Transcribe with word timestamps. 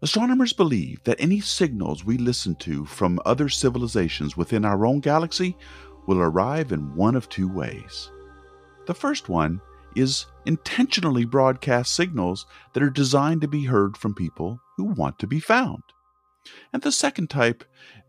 Astronomers 0.00 0.52
believe 0.52 1.02
that 1.04 1.20
any 1.20 1.40
signals 1.40 2.04
we 2.04 2.18
listen 2.18 2.54
to 2.56 2.84
from 2.84 3.18
other 3.24 3.48
civilizations 3.48 4.36
within 4.36 4.64
our 4.64 4.86
own 4.86 5.00
galaxy 5.00 5.56
will 6.06 6.20
arrive 6.20 6.70
in 6.70 6.94
one 6.94 7.16
of 7.16 7.28
two 7.28 7.48
ways. 7.48 8.12
The 8.86 8.94
first 8.94 9.28
one 9.28 9.60
is 9.96 10.26
intentionally 10.46 11.24
broadcast 11.24 11.94
signals 11.94 12.46
that 12.72 12.82
are 12.82 12.90
designed 12.90 13.40
to 13.40 13.48
be 13.48 13.64
heard 13.64 13.96
from 13.96 14.14
people 14.14 14.60
who 14.76 14.84
want 14.84 15.18
to 15.18 15.26
be 15.26 15.40
found. 15.40 15.82
And 16.72 16.80
the 16.80 16.92
second 16.92 17.28
type 17.28 17.64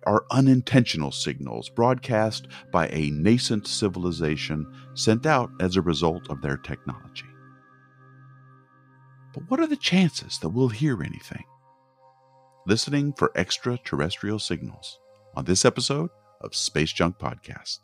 are 0.05 0.25
unintentional 0.29 1.11
signals 1.11 1.69
broadcast 1.69 2.47
by 2.71 2.87
a 2.89 3.09
nascent 3.09 3.67
civilization 3.67 4.71
sent 4.93 5.25
out 5.25 5.49
as 5.59 5.75
a 5.75 5.81
result 5.81 6.29
of 6.29 6.41
their 6.41 6.57
technology. 6.57 7.25
But 9.33 9.49
what 9.49 9.59
are 9.59 9.67
the 9.67 9.75
chances 9.75 10.37
that 10.39 10.49
we'll 10.49 10.69
hear 10.69 11.01
anything? 11.03 11.43
Listening 12.69 13.11
for 13.13 13.31
extraterrestrial 13.35 14.37
signals 14.37 14.99
on 15.35 15.43
this 15.43 15.65
episode 15.65 16.11
of 16.41 16.53
Space 16.53 16.91
Junk 16.91 17.17
Podcast. 17.17 17.79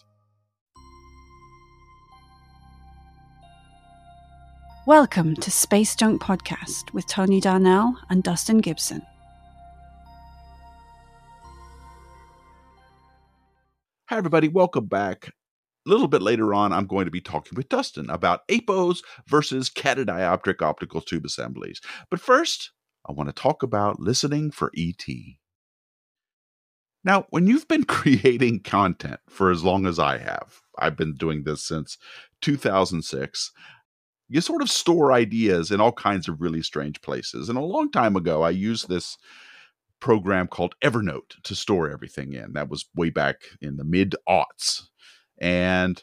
Welcome 4.85 5.37
to 5.37 5.49
Space 5.49 5.95
Junk 5.95 6.21
Podcast 6.21 6.93
with 6.93 7.07
Tony 7.07 7.41
Darnell 7.41 7.97
and 8.11 8.21
Dustin 8.21 8.59
Gibson. 8.59 9.01
Hi, 14.09 14.17
everybody. 14.17 14.49
Welcome 14.49 14.85
back. 14.85 15.29
A 15.87 15.89
little 15.89 16.07
bit 16.07 16.21
later 16.21 16.53
on, 16.53 16.71
I'm 16.71 16.85
going 16.85 17.05
to 17.05 17.11
be 17.11 17.21
talking 17.21 17.55
with 17.55 17.69
Dustin 17.69 18.11
about 18.11 18.47
APOs 18.49 18.99
versus 19.27 19.71
catadioptric 19.71 20.61
optical 20.61 21.01
tube 21.01 21.25
assemblies. 21.25 21.81
But 22.11 22.19
first, 22.19 22.69
I 23.07 23.11
want 23.11 23.29
to 23.29 23.33
talk 23.33 23.63
about 23.63 23.99
listening 23.99 24.51
for 24.51 24.71
ET. 24.75 25.05
Now, 27.03 27.27
when 27.29 27.47
you've 27.47 27.67
been 27.67 27.83
creating 27.85 28.61
content 28.61 29.19
for 29.29 29.51
as 29.51 29.63
long 29.63 29.85
as 29.85 29.99
I 29.99 30.17
have, 30.17 30.61
I've 30.77 30.97
been 30.97 31.13
doing 31.13 31.43
this 31.43 31.63
since 31.63 31.97
2006, 32.41 33.51
you 34.27 34.41
sort 34.41 34.63
of 34.63 34.71
store 34.71 35.13
ideas 35.13 35.69
in 35.69 35.79
all 35.79 35.91
kinds 35.91 36.27
of 36.27 36.41
really 36.41 36.63
strange 36.63 37.01
places. 37.01 37.47
And 37.47 37.57
a 37.57 37.61
long 37.61 37.91
time 37.91 38.15
ago, 38.15 38.41
I 38.41 38.49
used 38.49 38.89
this 38.89 39.17
program 39.99 40.47
called 40.47 40.75
Evernote 40.83 41.41
to 41.43 41.55
store 41.55 41.89
everything 41.89 42.33
in. 42.33 42.53
That 42.53 42.69
was 42.69 42.85
way 42.95 43.11
back 43.11 43.41
in 43.61 43.77
the 43.77 43.83
mid 43.83 44.15
aughts. 44.27 44.87
And 45.39 46.01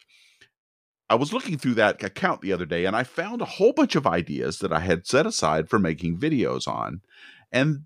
I 1.12 1.14
was 1.14 1.34
looking 1.34 1.58
through 1.58 1.74
that 1.74 2.02
account 2.02 2.40
the 2.40 2.54
other 2.54 2.64
day 2.64 2.86
and 2.86 2.96
I 2.96 3.02
found 3.02 3.42
a 3.42 3.44
whole 3.44 3.74
bunch 3.74 3.96
of 3.96 4.06
ideas 4.06 4.60
that 4.60 4.72
I 4.72 4.80
had 4.80 5.06
set 5.06 5.26
aside 5.26 5.68
for 5.68 5.78
making 5.78 6.16
videos 6.16 6.66
on. 6.66 7.02
And 7.52 7.82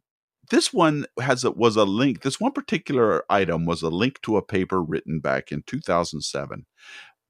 this 0.48 0.72
one 0.72 1.06
has 1.20 1.42
a, 1.42 1.50
was 1.50 1.74
a 1.74 1.84
link. 1.84 2.22
This 2.22 2.38
one 2.38 2.52
particular 2.52 3.24
item 3.28 3.66
was 3.66 3.83
a 3.83 3.88
link 3.88 4.22
to 4.22 4.36
a 4.36 4.42
paper 4.42 4.80
written 4.80 5.18
back 5.18 5.50
in 5.50 5.62
2007 5.62 6.66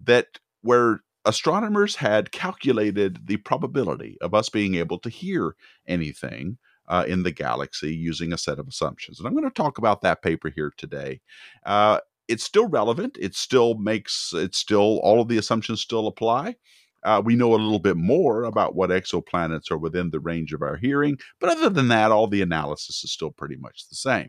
that 0.05 0.39
where 0.61 1.01
astronomers 1.25 1.97
had 1.97 2.31
calculated 2.31 3.27
the 3.27 3.39
probability 3.39 4.19
of 4.21 4.35
us 4.35 4.51
being 4.51 4.75
able 4.75 4.99
to 4.99 5.09
hear 5.09 5.57
anything 5.89 6.59
uh, 6.89 7.07
in 7.09 7.23
the 7.23 7.33
galaxy 7.33 7.97
using 7.97 8.35
a 8.35 8.39
set 8.39 8.59
of 8.59 8.69
assumptions. 8.69 9.19
And 9.19 9.27
I'm 9.27 9.33
going 9.33 9.45
to 9.45 9.51
talk 9.51 9.79
about 9.79 10.03
that 10.03 10.21
paper 10.21 10.51
here 10.51 10.75
today. 10.77 11.23
Uh, 11.65 12.01
it's 12.29 12.45
still 12.45 12.69
relevant. 12.69 13.17
It 13.21 13.35
still 13.35 13.75
makes 13.75 14.33
it 14.35 14.55
still 14.55 15.01
all 15.03 15.21
of 15.21 15.29
the 15.29 15.39
assumptions 15.39 15.81
still 15.81 16.07
apply. 16.07 16.57
Uh, 17.05 17.23
we 17.25 17.37
know 17.37 17.55
a 17.55 17.57
little 17.57 17.79
bit 17.79 17.97
more 17.97 18.45
about 18.45 18.75
what 18.75 18.91
exoplanets 18.91 19.71
are 19.71 19.79
within 19.79 20.11
the 20.11 20.19
range 20.19 20.53
of 20.53 20.63
our 20.63 20.77
hearing, 20.77 21.17
but 21.39 21.51
other 21.51 21.71
than 21.71 21.89
that, 21.89 22.11
all 22.11 22.27
the 22.27 22.43
analysis 22.43 23.05
is 23.05 23.13
still 23.13 23.31
pretty 23.31 23.57
much 23.57 23.89
the 23.89 23.95
same. 23.95 24.29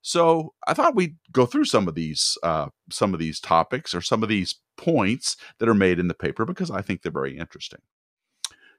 So 0.00 0.52
I 0.66 0.74
thought 0.74 0.94
we'd 0.94 1.16
go 1.32 1.46
through 1.46 1.64
some 1.64 1.88
of 1.88 1.94
these 1.94 2.36
uh, 2.42 2.68
some 2.90 3.14
of 3.14 3.20
these 3.20 3.40
topics 3.40 3.94
or 3.94 4.00
some 4.00 4.22
of 4.22 4.28
these 4.28 4.56
points 4.76 5.36
that 5.58 5.68
are 5.68 5.74
made 5.74 5.98
in 5.98 6.08
the 6.08 6.14
paper 6.14 6.44
because 6.44 6.70
I 6.70 6.82
think 6.82 7.02
they're 7.02 7.10
very 7.10 7.38
interesting. 7.38 7.80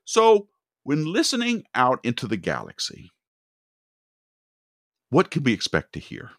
So 0.06 0.48
when 0.84 1.12
listening 1.12 1.64
out 1.74 2.00
into 2.04 2.28
the 2.28 2.38
galaxy, 2.38 3.10
what 5.10 5.32
can 5.32 5.42
we 5.44 5.52
expect 5.52 5.94
to 5.94 6.00
hear? 6.00 6.32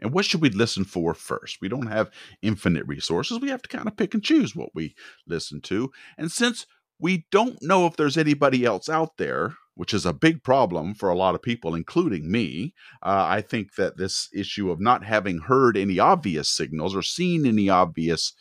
And 0.00 0.12
what 0.12 0.24
should 0.24 0.40
we 0.40 0.50
listen 0.50 0.84
for 0.84 1.14
first? 1.14 1.58
We 1.60 1.68
don't 1.68 1.88
have 1.88 2.10
infinite 2.42 2.86
resources. 2.86 3.40
We 3.40 3.50
have 3.50 3.62
to 3.62 3.68
kind 3.68 3.88
of 3.88 3.96
pick 3.96 4.14
and 4.14 4.22
choose 4.22 4.54
what 4.54 4.74
we 4.74 4.94
listen 5.26 5.60
to. 5.62 5.90
And 6.16 6.30
since 6.30 6.66
we 7.00 7.26
don't 7.30 7.60
know 7.62 7.86
if 7.86 7.96
there's 7.96 8.16
anybody 8.16 8.64
else 8.64 8.88
out 8.88 9.16
there, 9.18 9.54
which 9.74 9.94
is 9.94 10.04
a 10.04 10.12
big 10.12 10.42
problem 10.42 10.94
for 10.94 11.08
a 11.08 11.16
lot 11.16 11.34
of 11.34 11.42
people, 11.42 11.74
including 11.74 12.30
me, 12.30 12.74
uh, 13.02 13.24
I 13.28 13.40
think 13.40 13.76
that 13.76 13.96
this 13.96 14.28
issue 14.34 14.70
of 14.70 14.80
not 14.80 15.04
having 15.04 15.38
heard 15.38 15.76
any 15.76 15.98
obvious 15.98 16.48
signals 16.48 16.96
or 16.96 17.02
seen 17.02 17.46
any 17.46 17.68
obvious 17.68 18.34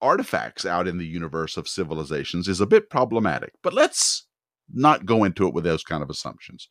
artifacts 0.00 0.66
out 0.66 0.88
in 0.88 0.98
the 0.98 1.06
universe 1.06 1.56
of 1.56 1.68
civilizations 1.68 2.48
is 2.48 2.60
a 2.60 2.66
bit 2.66 2.90
problematic. 2.90 3.54
But 3.62 3.72
let's 3.72 4.26
not 4.72 5.06
go 5.06 5.24
into 5.24 5.46
it 5.46 5.54
with 5.54 5.64
those 5.64 5.82
kind 5.82 6.02
of 6.02 6.10
assumptions. 6.10 6.68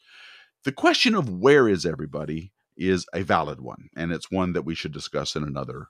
The 0.63 0.71
question 0.71 1.15
of 1.15 1.29
where 1.29 1.67
is 1.67 1.85
everybody 1.85 2.51
is 2.89 3.05
a 3.13 3.23
valid 3.23 3.61
one, 3.61 3.89
and 3.95 4.11
it's 4.11 4.31
one 4.31 4.53
that 4.53 4.65
we 4.65 4.75
should 4.75 4.91
discuss 4.91 5.35
in 5.35 5.43
another 5.43 5.87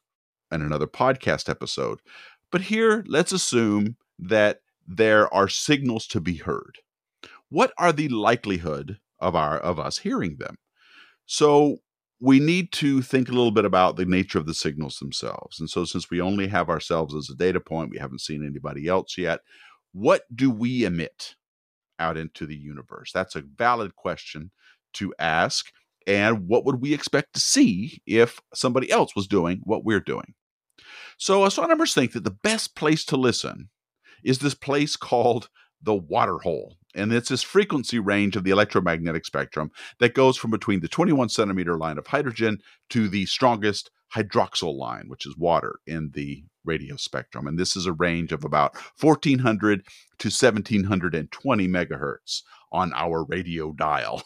in 0.52 0.62
another 0.62 0.88
podcast 0.88 1.50
episode. 1.50 2.00
But 2.52 2.62
here, 2.62 3.06
let's 3.08 3.32
assume 3.32 3.96
that 4.20 4.60
there 4.86 5.34
are 5.34 5.48
signals 5.48 6.06
to 6.08 6.20
be 6.20 6.36
heard. 6.36 6.80
What 7.50 7.72
are 7.78 7.94
the 7.94 8.10
likelihood 8.10 9.00
of 9.20 9.36
our 9.36 9.58
of 9.58 9.80
us 9.80 10.00
hearing 10.00 10.38
them? 10.38 10.56
So 11.26 11.78
we 12.20 12.40
need 12.40 12.72
to 12.74 13.02
think 13.02 13.30
a 13.30 13.34
little 13.34 13.52
bit 13.52 13.66
about 13.66 13.96
the 13.96 14.06
nature 14.06 14.38
of 14.38 14.46
the 14.46 14.54
signals 14.54 14.98
themselves. 14.98 15.60
And 15.60 15.70
so 15.70 15.86
since 15.86 16.10
we 16.10 16.22
only 16.22 16.48
have 16.48 16.70
ourselves 16.70 17.16
as 17.16 17.30
a 17.30 17.36
data 17.36 17.60
point, 17.60 17.90
we 17.90 17.98
haven't 17.98 18.22
seen 18.22 18.46
anybody 18.46 18.88
else 18.88 19.18
yet, 19.18 19.40
what 19.92 20.24
do 20.34 20.52
we 20.52 20.86
emit 20.86 21.36
out 21.98 22.18
into 22.18 22.46
the 22.46 22.56
universe? 22.56 23.12
That's 23.12 23.36
a 23.36 23.42
valid 23.42 23.96
question 23.96 24.52
to 24.94 25.14
ask 25.18 25.72
and 26.08 26.48
what 26.48 26.66
would 26.66 26.82
we 26.82 26.94
expect 26.94 27.34
to 27.34 27.40
see 27.40 28.02
if 28.06 28.40
somebody 28.54 28.92
else 28.92 29.16
was 29.16 29.28
doing 29.28 29.62
what 29.64 29.84
we're 29.84 30.00
doing. 30.00 30.34
So 31.18 31.46
astronomers 31.46 31.94
think 31.94 32.14
that 32.14 32.24
the 32.24 32.32
best 32.44 32.76
place 32.76 33.06
to 33.06 33.18
listen 33.18 33.70
is 34.24 34.40
this 34.40 34.56
place 34.56 34.96
called 34.96 35.50
the 35.82 35.96
water 35.96 36.40
hole. 36.40 36.78
And 36.94 37.14
it's 37.14 37.30
this 37.30 37.44
frequency 37.44 38.00
range 38.00 38.36
of 38.36 38.44
the 38.44 38.52
electromagnetic 38.52 39.26
spectrum 39.26 39.72
that 40.00 40.14
goes 40.14 40.38
from 40.38 40.52
between 40.52 40.82
the 40.82 40.88
21 40.88 41.30
centimeter 41.30 41.78
line 41.78 41.98
of 41.98 42.08
hydrogen 42.08 42.60
to 42.90 43.08
the 43.08 43.26
strongest 43.26 43.90
hydroxyl 44.14 44.76
line, 44.76 45.06
which 45.08 45.26
is 45.26 45.38
water 45.38 45.80
in 45.88 46.12
the 46.14 46.44
radio 46.66 46.96
spectrum. 46.98 47.48
And 47.48 47.58
this 47.58 47.76
is 47.76 47.86
a 47.86 47.94
range 47.94 48.32
of 48.32 48.44
about 48.44 48.76
1400 49.00 49.84
to 50.20 50.28
1720 50.28 51.68
megahertz 51.68 52.42
on 52.72 52.94
our 52.94 53.24
radio 53.26 53.72
dial. 53.74 54.24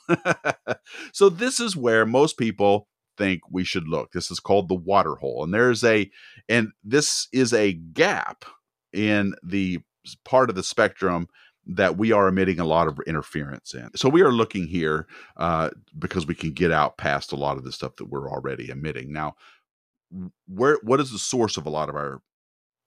so 1.13 1.29
this 1.29 1.59
is 1.59 1.75
where 1.75 2.05
most 2.05 2.37
people 2.37 2.87
think 3.17 3.41
we 3.49 3.63
should 3.63 3.87
look. 3.87 4.11
This 4.11 4.29
is 4.31 4.39
called 4.39 4.69
the 4.69 4.75
water 4.75 5.15
hole. 5.15 5.43
And 5.43 5.53
there's 5.53 5.83
a 5.83 6.09
and 6.49 6.71
this 6.83 7.27
is 7.31 7.53
a 7.53 7.73
gap 7.73 8.45
in 8.93 9.35
the 9.43 9.79
part 10.23 10.49
of 10.49 10.55
the 10.55 10.63
spectrum 10.63 11.27
that 11.67 11.97
we 11.97 12.11
are 12.11 12.27
emitting 12.27 12.59
a 12.59 12.65
lot 12.65 12.87
of 12.87 12.99
interference 13.07 13.73
in. 13.73 13.89
So 13.95 14.07
we 14.07 14.21
are 14.21 14.31
looking 14.31 14.67
here 14.67 15.07
uh, 15.37 15.71
because 15.97 16.27
we 16.27 16.35
can 16.35 16.51
get 16.51 16.71
out 16.71 16.97
past 16.97 17.31
a 17.31 17.35
lot 17.35 17.57
of 17.57 17.63
the 17.63 17.71
stuff 17.71 17.95
that 17.95 18.09
we're 18.09 18.29
already 18.29 18.69
emitting. 18.69 19.11
Now, 19.11 19.35
where 20.47 20.77
what 20.83 20.99
is 20.99 21.11
the 21.11 21.17
source 21.17 21.57
of 21.57 21.65
a 21.65 21.71
lot 21.71 21.89
of 21.89 21.95
our 21.95 22.21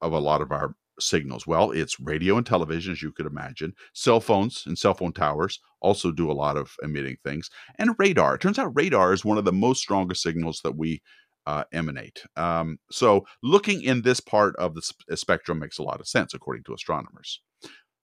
of 0.01 0.13
a 0.13 0.21
lot 0.21 0.41
of 0.41 0.53
our 0.53 0.75
signals? 1.01 1.47
Well, 1.47 1.71
it's 1.71 2.01
radio 2.01 2.37
and 2.37 2.47
television, 2.47 2.93
as 2.93 3.03
you 3.03 3.13
could 3.13 3.27
imagine. 3.27 3.75
Cell 3.95 4.21
phones 4.21 4.65
and 4.67 4.79
cell 4.79 4.95
phone 4.95 5.13
towers 5.13 5.61
also 5.81 6.13
do 6.13 6.31
a 6.31 6.33
lot 6.33 6.57
of 6.57 6.75
emitting 6.83 7.17
things, 7.25 7.51
and 7.79 7.95
radar. 7.99 8.35
It 8.35 8.41
turns 8.41 8.59
out 8.59 8.75
radar 8.75 9.13
is 9.13 9.25
one 9.25 9.39
of 9.39 9.45
the 9.45 9.53
most 9.53 9.81
strongest 9.81 10.23
signals 10.23 10.61
that 10.65 10.77
we 10.77 11.03
uh, 11.47 11.65
emanate. 11.73 12.23
Um, 12.37 12.79
so, 12.91 13.25
looking 13.43 13.83
in 13.83 14.03
this 14.03 14.21
part 14.21 14.55
of 14.57 14.75
the 14.75 14.83
sp- 14.85 15.01
spectrum 15.15 15.59
makes 15.59 15.79
a 15.79 15.83
lot 15.83 16.01
of 16.01 16.09
sense, 16.09 16.35
according 16.35 16.65
to 16.65 16.75
astronomers. 16.75 17.41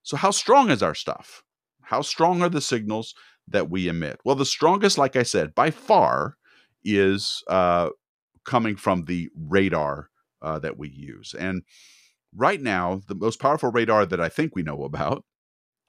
So, 0.03 0.17
how 0.17 0.31
strong 0.31 0.71
is 0.71 0.81
our 0.81 0.95
stuff? 0.95 1.43
How 1.83 2.01
strong 2.01 2.41
are 2.41 2.49
the 2.49 2.61
signals 2.61 3.13
that 3.47 3.69
we 3.69 3.87
emit? 3.87 4.19
Well, 4.25 4.35
the 4.35 4.45
strongest, 4.45 4.97
like 4.97 5.15
I 5.15 5.23
said, 5.23 5.53
by 5.53 5.69
far, 5.69 6.37
is 6.83 7.43
uh, 7.47 7.89
coming 8.45 8.75
from 8.75 9.03
the 9.03 9.29
radar 9.35 10.09
uh, 10.41 10.59
that 10.59 10.77
we 10.77 10.89
use. 10.89 11.35
And 11.37 11.63
right 12.35 12.61
now, 12.61 13.01
the 13.07 13.15
most 13.15 13.39
powerful 13.39 13.71
radar 13.71 14.05
that 14.05 14.21
I 14.21 14.29
think 14.29 14.55
we 14.55 14.63
know 14.63 14.83
about 14.83 15.23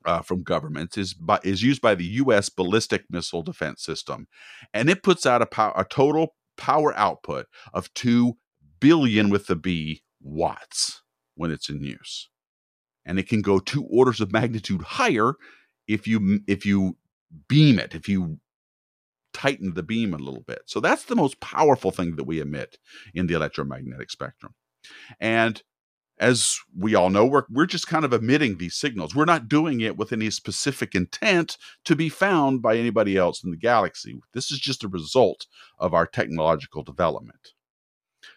uh, 0.04 0.22
from 0.22 0.42
governments 0.42 0.96
is 0.96 1.14
by, 1.14 1.40
is 1.42 1.62
used 1.62 1.82
by 1.82 1.94
the 1.94 2.04
U.S. 2.04 2.48
ballistic 2.48 3.04
missile 3.10 3.42
defense 3.42 3.82
system, 3.82 4.28
and 4.72 4.88
it 4.88 5.02
puts 5.02 5.26
out 5.26 5.42
a, 5.42 5.46
pow- 5.46 5.74
a 5.76 5.84
total 5.84 6.34
power 6.56 6.96
output 6.96 7.46
of 7.74 7.92
two 7.94 8.34
billion 8.80 9.30
with 9.30 9.46
the 9.46 9.56
B 9.56 10.02
watts 10.22 11.02
when 11.34 11.50
it's 11.50 11.68
in 11.68 11.82
use, 11.82 12.30
and 13.04 13.18
it 13.18 13.28
can 13.28 13.42
go 13.42 13.58
two 13.58 13.84
orders 13.90 14.20
of 14.20 14.32
magnitude 14.32 14.82
higher 14.82 15.34
if 15.88 16.06
you 16.06 16.40
if 16.46 16.64
you 16.64 16.96
beam 17.48 17.78
it, 17.78 17.94
if 17.94 18.08
you 18.08 18.38
tighten 19.32 19.74
the 19.74 19.82
beam 19.82 20.14
a 20.14 20.18
little 20.18 20.42
bit. 20.46 20.62
So 20.66 20.80
that's 20.80 21.04
the 21.04 21.16
most 21.16 21.40
powerful 21.40 21.90
thing 21.90 22.16
that 22.16 22.24
we 22.24 22.40
emit 22.40 22.78
in 23.12 23.26
the 23.26 23.34
electromagnetic 23.34 24.10
spectrum. 24.10 24.54
And 25.20 25.62
as 26.18 26.58
we 26.76 26.94
all 26.94 27.10
know, 27.10 27.26
we're, 27.26 27.44
we're 27.50 27.66
just 27.66 27.86
kind 27.86 28.04
of 28.04 28.12
emitting 28.12 28.56
these 28.56 28.74
signals. 28.74 29.14
We're 29.14 29.26
not 29.26 29.48
doing 29.48 29.80
it 29.80 29.96
with 29.96 30.12
any 30.12 30.30
specific 30.30 30.94
intent 30.94 31.58
to 31.84 31.94
be 31.94 32.08
found 32.08 32.62
by 32.62 32.76
anybody 32.76 33.16
else 33.16 33.44
in 33.44 33.50
the 33.50 33.56
galaxy. 33.56 34.18
This 34.32 34.50
is 34.50 34.58
just 34.58 34.82
a 34.82 34.88
result 34.88 35.46
of 35.78 35.92
our 35.92 36.06
technological 36.06 36.82
development. 36.82 37.52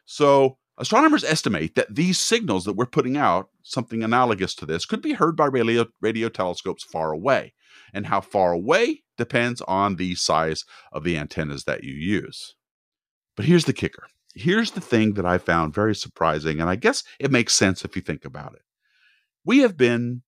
So, 0.05 0.57
astronomers 0.77 1.23
estimate 1.23 1.75
that 1.75 1.95
these 1.95 2.19
signals 2.19 2.65
that 2.65 2.73
we're 2.73 2.85
putting 2.85 3.15
out, 3.15 3.49
something 3.63 4.03
analogous 4.03 4.55
to 4.55 4.65
this, 4.65 4.85
could 4.85 5.01
be 5.01 5.13
heard 5.13 5.37
by 5.37 5.45
radio, 5.45 5.85
radio 6.01 6.29
telescopes 6.29 6.83
far 6.83 7.11
away. 7.11 7.53
And 7.93 8.07
how 8.07 8.21
far 8.21 8.51
away 8.51 9.03
depends 9.17 9.61
on 9.61 9.95
the 9.95 10.15
size 10.15 10.65
of 10.91 11.03
the 11.03 11.17
antennas 11.17 11.63
that 11.63 11.83
you 11.83 11.93
use. 11.93 12.55
But 13.35 13.45
here's 13.45 13.65
the 13.65 13.73
kicker 13.73 14.07
here's 14.35 14.71
the 14.71 14.81
thing 14.81 15.13
that 15.15 15.25
I 15.25 15.37
found 15.37 15.73
very 15.73 15.95
surprising, 15.95 16.59
and 16.59 16.69
I 16.69 16.75
guess 16.75 17.03
it 17.19 17.31
makes 17.31 17.53
sense 17.53 17.83
if 17.83 17.95
you 17.95 18.01
think 18.01 18.25
about 18.25 18.53
it. 18.53 18.61
We 19.45 19.59
have 19.59 19.77
been 19.77 20.21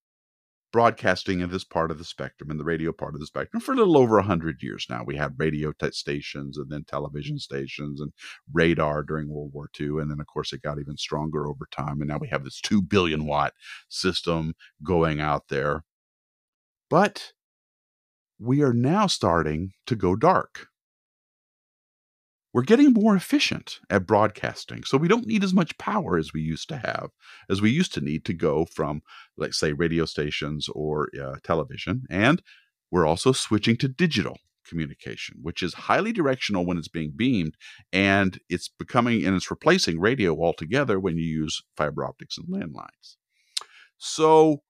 broadcasting 0.71 1.41
in 1.41 1.49
this 1.49 1.63
part 1.63 1.91
of 1.91 1.97
the 1.97 2.05
spectrum, 2.05 2.49
in 2.49 2.57
the 2.57 2.63
radio 2.63 2.91
part 2.91 3.13
of 3.13 3.19
the 3.19 3.25
spectrum, 3.25 3.59
for 3.59 3.73
a 3.73 3.75
little 3.75 3.97
over 3.97 4.15
100 4.15 4.63
years 4.63 4.87
now. 4.89 5.03
We 5.05 5.17
had 5.17 5.33
radio 5.37 5.73
stations 5.91 6.57
and 6.57 6.69
then 6.69 6.85
television 6.85 7.39
stations 7.39 7.99
and 7.99 8.13
radar 8.53 9.03
during 9.03 9.29
World 9.29 9.51
War 9.53 9.69
II. 9.79 9.99
And 9.99 10.09
then, 10.09 10.19
of 10.19 10.27
course, 10.27 10.53
it 10.53 10.61
got 10.61 10.79
even 10.79 10.97
stronger 10.97 11.45
over 11.45 11.67
time. 11.71 11.99
And 11.99 12.07
now 12.07 12.17
we 12.19 12.29
have 12.29 12.43
this 12.43 12.61
2 12.61 12.81
billion 12.81 13.25
watt 13.25 13.53
system 13.89 14.53
going 14.83 15.19
out 15.19 15.49
there. 15.49 15.83
But 16.89 17.33
we 18.39 18.63
are 18.63 18.73
now 18.73 19.07
starting 19.07 19.73
to 19.87 19.95
go 19.95 20.15
dark 20.15 20.67
we're 22.53 22.63
getting 22.63 22.93
more 22.93 23.15
efficient 23.15 23.79
at 23.89 24.05
broadcasting. 24.05 24.83
So 24.83 24.97
we 24.97 25.07
don't 25.07 25.27
need 25.27 25.43
as 25.43 25.53
much 25.53 25.77
power 25.77 26.17
as 26.17 26.33
we 26.33 26.41
used 26.41 26.67
to 26.69 26.77
have, 26.77 27.09
as 27.49 27.61
we 27.61 27.69
used 27.69 27.93
to 27.93 28.01
need 28.01 28.25
to 28.25 28.33
go 28.33 28.65
from, 28.65 29.01
let's 29.37 29.59
say, 29.59 29.71
radio 29.71 30.05
stations 30.05 30.67
or 30.73 31.09
uh, 31.21 31.35
television. 31.43 32.03
And 32.09 32.41
we're 32.91 33.07
also 33.07 33.31
switching 33.31 33.77
to 33.77 33.87
digital 33.87 34.37
communication, 34.67 35.37
which 35.41 35.63
is 35.63 35.73
highly 35.73 36.11
directional 36.11 36.65
when 36.65 36.77
it's 36.77 36.89
being 36.89 37.13
beamed. 37.15 37.55
And 37.93 38.37
it's 38.49 38.67
becoming, 38.67 39.25
and 39.25 39.35
it's 39.35 39.49
replacing 39.49 39.99
radio 39.99 40.35
altogether 40.35 40.99
when 40.99 41.17
you 41.17 41.23
use 41.23 41.61
fiber 41.77 42.03
optics 42.05 42.37
and 42.37 42.47
landlines. 42.47 43.15
So 43.97 44.63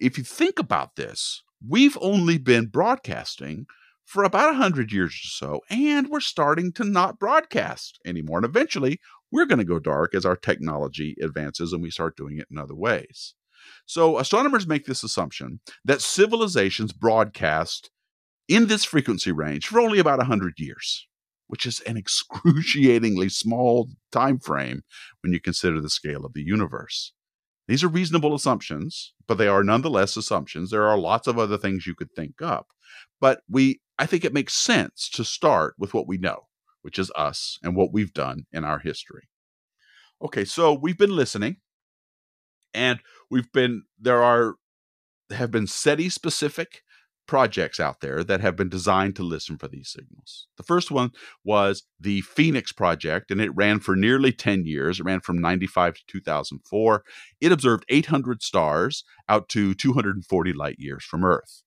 if 0.00 0.18
you 0.18 0.24
think 0.24 0.58
about 0.58 0.96
this, 0.96 1.42
we've 1.66 1.98
only 2.00 2.38
been 2.38 2.66
broadcasting 2.66 3.66
for 4.08 4.24
about 4.24 4.46
100 4.52 4.90
years 4.90 5.12
or 5.12 5.28
so, 5.28 5.60
and 5.68 6.08
we're 6.08 6.18
starting 6.18 6.72
to 6.72 6.82
not 6.82 7.18
broadcast 7.18 8.00
anymore. 8.06 8.38
And 8.38 8.46
eventually, 8.46 9.00
we're 9.30 9.44
going 9.44 9.58
to 9.58 9.66
go 9.66 9.78
dark 9.78 10.14
as 10.14 10.24
our 10.24 10.34
technology 10.34 11.14
advances 11.22 11.74
and 11.74 11.82
we 11.82 11.90
start 11.90 12.16
doing 12.16 12.38
it 12.38 12.46
in 12.50 12.56
other 12.56 12.74
ways. 12.74 13.34
So, 13.84 14.18
astronomers 14.18 14.66
make 14.66 14.86
this 14.86 15.04
assumption 15.04 15.60
that 15.84 16.00
civilizations 16.00 16.94
broadcast 16.94 17.90
in 18.48 18.68
this 18.68 18.82
frequency 18.82 19.30
range 19.30 19.66
for 19.66 19.78
only 19.78 19.98
about 19.98 20.20
100 20.20 20.54
years, 20.56 21.06
which 21.48 21.66
is 21.66 21.80
an 21.80 21.96
excruciatingly 22.02 23.28
small 23.28 23.90
time 24.10 24.38
frame 24.38 24.84
when 25.20 25.34
you 25.34 25.40
consider 25.40 25.82
the 25.82 25.90
scale 25.90 26.24
of 26.24 26.32
the 26.32 26.42
universe. 26.42 27.12
These 27.66 27.84
are 27.84 27.88
reasonable 27.88 28.34
assumptions, 28.34 29.12
but 29.26 29.36
they 29.36 29.48
are 29.48 29.62
nonetheless 29.62 30.16
assumptions. 30.16 30.70
There 30.70 30.88
are 30.88 30.96
lots 30.96 31.26
of 31.26 31.38
other 31.38 31.58
things 31.58 31.86
you 31.86 31.94
could 31.94 32.10
think 32.16 32.40
up. 32.40 32.68
But 33.20 33.42
we 33.50 33.80
I 33.98 34.06
think 34.06 34.24
it 34.24 34.32
makes 34.32 34.54
sense 34.54 35.08
to 35.14 35.24
start 35.24 35.74
with 35.78 35.92
what 35.92 36.06
we 36.06 36.18
know, 36.18 36.46
which 36.82 36.98
is 36.98 37.10
us 37.16 37.58
and 37.62 37.74
what 37.74 37.92
we've 37.92 38.12
done 38.12 38.46
in 38.52 38.64
our 38.64 38.78
history. 38.78 39.28
Okay, 40.22 40.44
so 40.44 40.72
we've 40.72 40.98
been 40.98 41.14
listening 41.14 41.56
and 42.74 43.00
we've 43.30 43.50
been 43.52 43.84
there 43.98 44.22
are 44.22 44.54
have 45.30 45.50
been 45.50 45.66
SETI 45.66 46.08
specific 46.08 46.82
projects 47.26 47.78
out 47.78 48.00
there 48.00 48.24
that 48.24 48.40
have 48.40 48.56
been 48.56 48.70
designed 48.70 49.14
to 49.14 49.22
listen 49.22 49.58
for 49.58 49.68
these 49.68 49.90
signals. 49.90 50.48
The 50.56 50.62
first 50.62 50.90
one 50.90 51.10
was 51.44 51.82
the 52.00 52.22
Phoenix 52.22 52.72
project, 52.72 53.30
and 53.30 53.40
it 53.40 53.54
ran 53.54 53.80
for 53.80 53.94
nearly 53.94 54.32
10 54.32 54.64
years. 54.64 54.98
It 54.98 55.04
ran 55.04 55.20
from 55.20 55.38
95 55.38 55.96
to 55.96 56.00
2004. 56.08 57.04
It 57.40 57.52
observed 57.52 57.84
800 57.90 58.42
stars 58.42 59.04
out 59.28 59.50
to 59.50 59.74
240 59.74 60.52
light 60.54 60.76
years 60.78 61.04
from 61.04 61.22
Earth 61.22 61.62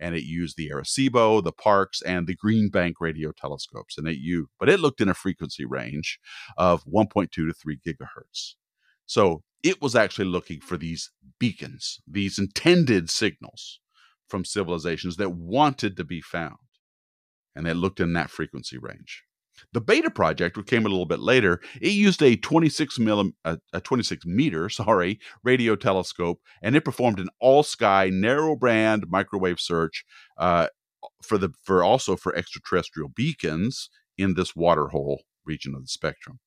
and 0.00 0.14
it 0.16 0.24
used 0.24 0.56
the 0.56 0.70
Arecibo, 0.70 1.44
the 1.44 1.52
Parkes, 1.52 2.02
and 2.02 2.26
the 2.26 2.34
Green 2.34 2.70
Bank 2.70 2.96
radio 3.00 3.32
telescopes. 3.32 3.98
And 3.98 4.08
it 4.08 4.16
used, 4.16 4.48
but 4.58 4.68
it 4.68 4.80
looked 4.80 5.00
in 5.00 5.08
a 5.08 5.14
frequency 5.14 5.64
range 5.64 6.18
of 6.56 6.82
1.2 6.84 7.30
to 7.30 7.52
3 7.52 7.78
gigahertz. 7.86 8.54
So 9.06 9.42
it 9.62 9.82
was 9.82 9.94
actually 9.94 10.24
looking 10.24 10.60
for 10.60 10.76
these 10.76 11.10
beacons, 11.38 12.00
these 12.08 12.38
intended 12.38 13.10
signals 13.10 13.80
from 14.28 14.44
civilizations 14.44 15.16
that 15.16 15.32
wanted 15.32 15.96
to 15.98 16.04
be 16.04 16.20
found. 16.20 16.56
And 17.54 17.66
they 17.66 17.74
looked 17.74 18.00
in 18.00 18.12
that 18.14 18.30
frequency 18.30 18.78
range. 18.78 19.24
The 19.72 19.80
Beta 19.80 20.10
project, 20.10 20.56
which 20.56 20.66
came 20.66 20.86
a 20.86 20.88
little 20.88 21.06
bit 21.06 21.20
later, 21.20 21.60
it 21.80 21.92
used 21.92 22.22
a 22.22 22.36
26 22.36 22.98
millim, 22.98 23.32
a, 23.44 23.58
a 23.72 23.80
26 23.80 24.26
meter, 24.26 24.68
sorry, 24.70 25.18
radio 25.42 25.76
telescope, 25.76 26.40
and 26.62 26.76
it 26.76 26.84
performed 26.84 27.20
an 27.20 27.28
all-sky 27.40 28.10
narrow 28.12 28.56
band 28.56 29.06
microwave 29.08 29.60
search 29.60 30.04
uh, 30.38 30.68
for 31.22 31.38
the 31.38 31.50
for 31.62 31.82
also 31.82 32.16
for 32.16 32.34
extraterrestrial 32.36 33.08
beacons 33.08 33.88
in 34.18 34.34
this 34.34 34.54
water 34.54 34.88
hole 34.88 35.22
region 35.44 35.74
of 35.74 35.82
the 35.82 35.88
spectrum. 35.88 36.38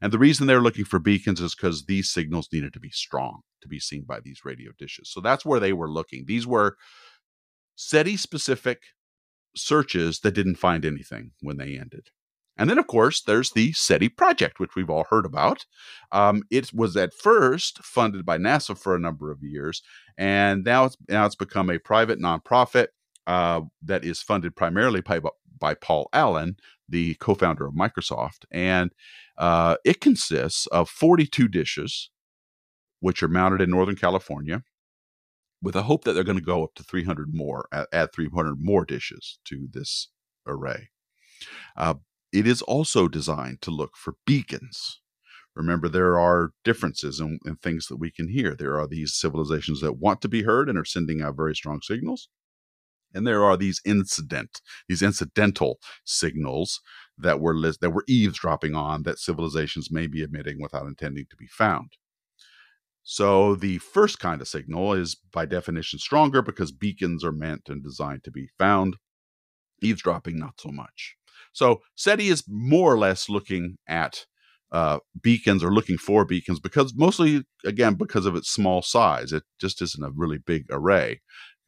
And 0.00 0.12
the 0.12 0.18
reason 0.18 0.46
they're 0.46 0.60
looking 0.60 0.84
for 0.84 0.98
beacons 0.98 1.40
is 1.40 1.54
because 1.54 1.84
these 1.84 2.10
signals 2.10 2.48
needed 2.52 2.72
to 2.72 2.80
be 2.80 2.90
strong 2.90 3.40
to 3.62 3.68
be 3.68 3.78
seen 3.78 4.04
by 4.04 4.20
these 4.20 4.44
radio 4.44 4.72
dishes. 4.78 5.10
So 5.10 5.20
that's 5.20 5.44
where 5.44 5.60
they 5.60 5.72
were 5.72 5.90
looking. 5.90 6.24
These 6.26 6.46
were 6.46 6.76
SETI 7.76 8.16
specific 8.16 8.82
searches 9.54 10.20
that 10.20 10.32
didn't 10.32 10.56
find 10.56 10.84
anything 10.84 11.32
when 11.40 11.56
they 11.56 11.78
ended. 11.78 12.08
And 12.56 12.70
then, 12.70 12.78
of 12.78 12.86
course, 12.86 13.22
there's 13.22 13.50
the 13.50 13.72
SETI 13.72 14.08
project, 14.08 14.58
which 14.58 14.74
we've 14.74 14.90
all 14.90 15.06
heard 15.10 15.26
about. 15.26 15.66
Um, 16.10 16.42
it 16.50 16.72
was 16.72 16.96
at 16.96 17.12
first 17.12 17.84
funded 17.84 18.24
by 18.24 18.38
NASA 18.38 18.78
for 18.78 18.94
a 18.94 19.00
number 19.00 19.30
of 19.30 19.42
years, 19.42 19.82
and 20.16 20.64
now 20.64 20.86
it's 20.86 20.96
now 21.08 21.26
it's 21.26 21.34
become 21.34 21.68
a 21.68 21.78
private 21.78 22.18
nonprofit 22.18 22.88
uh, 23.26 23.62
that 23.82 24.04
is 24.04 24.22
funded 24.22 24.56
primarily 24.56 25.00
by, 25.00 25.20
by 25.58 25.74
Paul 25.74 26.08
Allen, 26.12 26.56
the 26.88 27.14
co-founder 27.16 27.66
of 27.66 27.74
Microsoft, 27.74 28.44
and 28.50 28.92
uh, 29.36 29.76
it 29.84 30.00
consists 30.00 30.66
of 30.68 30.88
42 30.88 31.48
dishes, 31.48 32.10
which 33.00 33.22
are 33.22 33.28
mounted 33.28 33.60
in 33.60 33.70
Northern 33.70 33.96
California, 33.96 34.62
with 35.60 35.76
a 35.76 35.82
hope 35.82 36.04
that 36.04 36.12
they're 36.12 36.24
going 36.24 36.38
to 36.38 36.44
go 36.44 36.64
up 36.64 36.74
to 36.76 36.82
300 36.82 37.34
more, 37.34 37.68
add 37.92 38.12
300 38.12 38.56
more 38.60 38.84
dishes 38.84 39.38
to 39.44 39.68
this 39.70 40.08
array. 40.46 40.90
Uh, 41.76 41.94
it 42.32 42.46
is 42.46 42.62
also 42.62 43.08
designed 43.08 43.62
to 43.62 43.70
look 43.70 43.96
for 43.96 44.14
beacons. 44.26 45.00
Remember, 45.54 45.88
there 45.88 46.18
are 46.18 46.50
differences 46.64 47.18
in, 47.18 47.38
in, 47.46 47.56
things 47.56 47.86
that 47.86 47.96
we 47.96 48.10
can 48.10 48.28
hear. 48.28 48.54
There 48.54 48.78
are 48.78 48.86
these 48.86 49.14
civilizations 49.14 49.80
that 49.80 49.98
want 49.98 50.20
to 50.20 50.28
be 50.28 50.42
heard 50.42 50.68
and 50.68 50.78
are 50.78 50.84
sending 50.84 51.22
out 51.22 51.36
very 51.36 51.56
strong 51.56 51.80
signals. 51.82 52.28
And 53.14 53.26
there 53.26 53.42
are 53.42 53.56
these 53.56 53.80
incident, 53.86 54.60
these 54.88 55.00
incidental 55.00 55.78
signals 56.04 56.80
that 57.16 57.40
we're 57.40 57.58
that 57.80 57.92
we're 57.94 58.02
eavesdropping 58.06 58.74
on 58.74 59.04
that 59.04 59.18
civilizations 59.18 59.90
may 59.90 60.06
be 60.06 60.22
emitting 60.22 60.60
without 60.60 60.86
intending 60.86 61.24
to 61.30 61.36
be 61.36 61.46
found. 61.46 61.92
So 63.02 63.54
the 63.54 63.78
first 63.78 64.18
kind 64.18 64.42
of 64.42 64.48
signal 64.48 64.92
is 64.92 65.14
by 65.32 65.46
definition 65.46 65.98
stronger 65.98 66.42
because 66.42 66.72
beacons 66.72 67.24
are 67.24 67.32
meant 67.32 67.68
and 67.68 67.82
designed 67.82 68.24
to 68.24 68.30
be 68.30 68.48
found. 68.58 68.96
Eavesdropping, 69.80 70.38
not 70.38 70.60
so 70.60 70.70
much. 70.70 71.16
So 71.56 71.80
SETI 71.94 72.28
is 72.28 72.44
more 72.46 72.92
or 72.92 72.98
less 72.98 73.30
looking 73.30 73.78
at 73.88 74.26
uh, 74.70 74.98
beacons 75.22 75.64
or 75.64 75.72
looking 75.72 75.96
for 75.96 76.26
beacons 76.26 76.60
because 76.60 76.92
mostly, 76.94 77.44
again, 77.64 77.94
because 77.94 78.26
of 78.26 78.36
its 78.36 78.50
small 78.50 78.82
size. 78.82 79.32
It 79.32 79.44
just 79.58 79.80
isn't 79.80 80.04
a 80.04 80.10
really 80.14 80.36
big 80.36 80.66
array, 80.70 81.22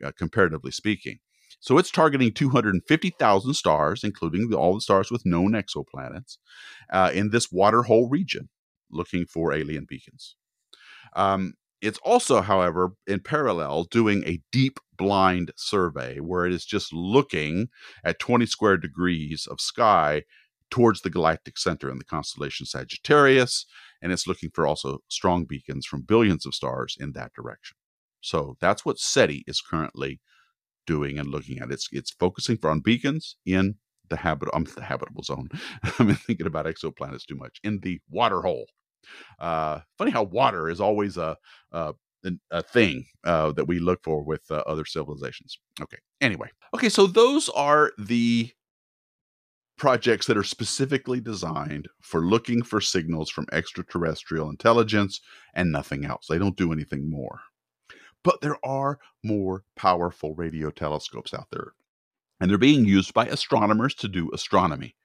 uh, 0.05 0.13
comparatively 0.19 0.73
speaking. 0.73 1.21
So 1.61 1.79
it's 1.79 1.91
targeting 1.91 2.35
250,000 2.35 3.55
stars, 3.55 4.05
including 4.05 4.51
the, 4.51 4.59
all 4.59 4.75
the 4.75 4.83
stars 4.83 5.11
with 5.11 5.25
known 5.25 5.53
exoplanets, 5.53 6.37
uh, 6.93 7.11
in 7.15 7.31
this 7.31 7.51
water 7.51 7.85
hole 7.85 8.11
region, 8.11 8.51
looking 8.91 9.25
for 9.25 9.55
alien 9.55 9.87
beacons. 9.89 10.37
Um, 11.17 11.55
it's 11.81 11.99
also, 11.99 12.41
however, 12.41 12.93
in 13.07 13.21
parallel, 13.21 13.85
doing 13.85 14.25
a 14.25 14.41
deep 14.51 14.81
blind 14.97 15.53
survey 15.57 16.19
where 16.19 16.45
it 16.45 16.53
is 16.53 16.65
just 16.65 16.93
looking 16.93 17.69
at 18.05 18.19
20 18.19 18.47
square 18.47 18.77
degrees 18.77 19.47
of 19.51 19.61
sky 19.61 20.23
towards 20.71 21.01
the 21.01 21.11
galactic 21.11 21.57
center 21.57 21.91
in 21.91 21.99
the 21.99 22.05
constellation 22.05 22.67
Sagittarius. 22.67 23.65
And 24.03 24.13
it's 24.13 24.27
looking 24.27 24.51
for 24.53 24.67
also 24.67 24.99
strong 25.09 25.45
beacons 25.45 25.87
from 25.87 26.03
billions 26.03 26.47
of 26.47 26.55
stars 26.55 26.97
in 26.99 27.13
that 27.13 27.33
direction. 27.33 27.77
So 28.21 28.57
that's 28.61 28.85
what 28.85 28.99
SETI 28.99 29.45
is 29.47 29.61
currently 29.61 30.21
doing 30.87 31.19
and 31.19 31.29
looking 31.29 31.59
at. 31.61 31.71
It's 31.71 31.89
it's 31.93 32.11
focusing 32.11 32.59
on 32.65 32.81
beacons 32.81 33.37
in 33.47 33.77
the 34.09 34.17
habit 34.17 34.49
um, 34.53 34.65
the 34.65 34.83
habitable 34.83 35.23
zone. 35.23 35.49
I'm 35.99 36.15
thinking 36.15 36.47
about 36.47 36.67
exoplanets 36.67 37.27
too 37.27 37.37
much 37.37 37.59
in 37.63 37.81
the 37.81 38.01
water 38.11 38.43
hole. 38.43 38.67
Uh, 39.39 39.81
funny 39.97 40.11
how 40.11 40.23
water 40.23 40.69
is 40.69 40.81
always 40.81 41.17
a 41.17 41.37
a, 41.73 41.95
a 42.51 42.63
thing 42.63 43.05
uh, 43.25 43.53
that 43.53 43.67
we 43.67 43.79
look 43.79 44.03
for 44.03 44.23
with 44.23 44.43
uh, 44.51 44.63
other 44.67 44.85
civilizations. 44.85 45.59
Okay. 45.81 45.99
Anyway, 46.21 46.51
okay. 46.75 46.89
So 46.89 47.07
those 47.07 47.49
are 47.51 47.93
the 47.99 48.51
projects 49.77 50.27
that 50.27 50.37
are 50.37 50.43
specifically 50.43 51.21
designed 51.21 51.89
for 52.01 52.23
looking 52.23 52.63
for 52.63 52.81
signals 52.81 53.31
from 53.31 53.47
extraterrestrial 53.53 54.51
intelligence 54.51 55.21
and 55.55 55.71
nothing 55.71 56.05
else. 56.05 56.27
They 56.27 56.39
don't 56.39 56.57
do 56.57 56.73
anything 56.73 57.09
more. 57.09 57.41
But 58.25 58.41
there 58.41 58.59
are 58.65 58.99
more 59.23 59.63
powerful 59.77 60.35
radio 60.35 60.71
telescopes 60.71 61.33
out 61.33 61.47
there, 61.53 61.73
and 62.41 62.51
they're 62.51 62.59
being 62.59 62.85
used 62.85 63.15
by 63.15 63.27
astronomers 63.27 63.95
to 63.95 64.09
do 64.09 64.31
astronomy. 64.35 64.97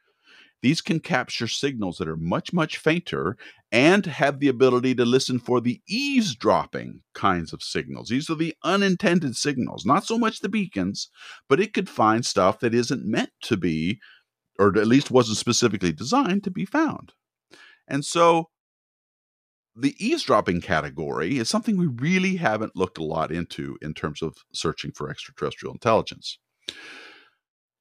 These 0.63 0.79
can 0.79 1.01
capture 1.01 1.49
signals 1.49 1.97
that 1.97 2.07
are 2.07 2.15
much, 2.15 2.53
much 2.53 2.77
fainter 2.77 3.35
and 3.69 4.05
have 4.05 4.39
the 4.39 4.47
ability 4.47 4.95
to 4.95 5.03
listen 5.03 5.37
for 5.37 5.59
the 5.59 5.81
eavesdropping 5.89 7.01
kinds 7.13 7.51
of 7.51 7.61
signals. 7.61 8.07
These 8.07 8.29
are 8.29 8.35
the 8.35 8.55
unintended 8.63 9.35
signals, 9.35 9.85
not 9.85 10.05
so 10.05 10.17
much 10.17 10.39
the 10.39 10.47
beacons, 10.47 11.09
but 11.49 11.59
it 11.59 11.73
could 11.73 11.89
find 11.89 12.25
stuff 12.25 12.61
that 12.61 12.73
isn't 12.73 13.05
meant 13.05 13.31
to 13.41 13.57
be, 13.57 13.99
or 14.57 14.69
at 14.77 14.87
least 14.87 15.11
wasn't 15.11 15.37
specifically 15.37 15.91
designed 15.91 16.45
to 16.45 16.51
be 16.51 16.63
found. 16.63 17.11
And 17.85 18.05
so 18.05 18.49
the 19.75 19.95
eavesdropping 19.99 20.61
category 20.61 21.39
is 21.39 21.49
something 21.49 21.75
we 21.75 21.87
really 21.87 22.37
haven't 22.37 22.77
looked 22.77 22.97
a 22.97 23.03
lot 23.03 23.33
into 23.33 23.77
in 23.81 23.93
terms 23.93 24.21
of 24.21 24.37
searching 24.53 24.93
for 24.93 25.09
extraterrestrial 25.09 25.73
intelligence. 25.73 26.39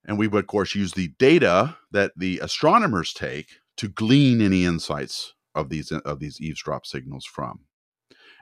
And 0.04 0.18
we 0.18 0.26
would, 0.26 0.44
of 0.44 0.48
course, 0.48 0.74
use 0.74 0.92
the 0.92 1.08
data 1.18 1.76
that 1.92 2.12
the 2.16 2.40
astronomers 2.40 3.12
take 3.12 3.48
to 3.76 3.88
glean 3.88 4.40
any 4.40 4.64
insights 4.64 5.34
of 5.54 5.68
these 5.68 5.92
of 5.92 6.18
these 6.18 6.40
eavesdrop 6.40 6.86
signals 6.86 7.24
from. 7.24 7.60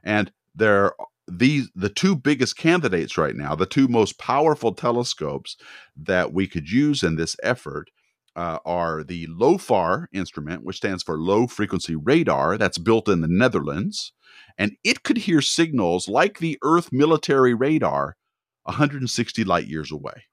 And 0.03 0.33
there 0.55 0.93
these 1.29 1.71
the 1.75 1.89
two 1.89 2.17
biggest 2.17 2.57
candidates 2.57 3.17
right 3.17 3.37
now, 3.37 3.55
the 3.55 3.67
two 3.67 3.89
most 3.89 4.19
powerful 4.19 4.75
telescopes 4.75 5.57
that 5.97 6.33
we 6.33 6.47
could 6.47 6.71
use 6.71 7.03
in 7.03 7.17
this 7.17 7.37
effort 7.43 7.91
uh, 8.37 8.59
are 8.65 9.03
the 9.03 9.27
LOFAR 9.27 10.07
instrument, 10.13 10.65
which 10.65 10.77
stands 10.77 11.03
for 11.03 11.19
Low 11.19 11.47
Frequency 11.47 11.97
Radar, 11.97 12.57
that's 12.57 12.79
built 12.79 13.09
in 13.09 13.21
the 13.21 13.29
Netherlands, 13.29 14.13
and 14.57 14.77
it 14.85 15.03
could 15.03 15.19
hear 15.19 15.41
signals 15.41 16.09
like 16.09 16.39
the 16.39 16.59
Earth 16.63 16.91
military 16.93 17.55
radar 17.55 18.17
160 18.65 19.45
light 19.45 19.67
years 19.67 19.91
away. 19.91 20.25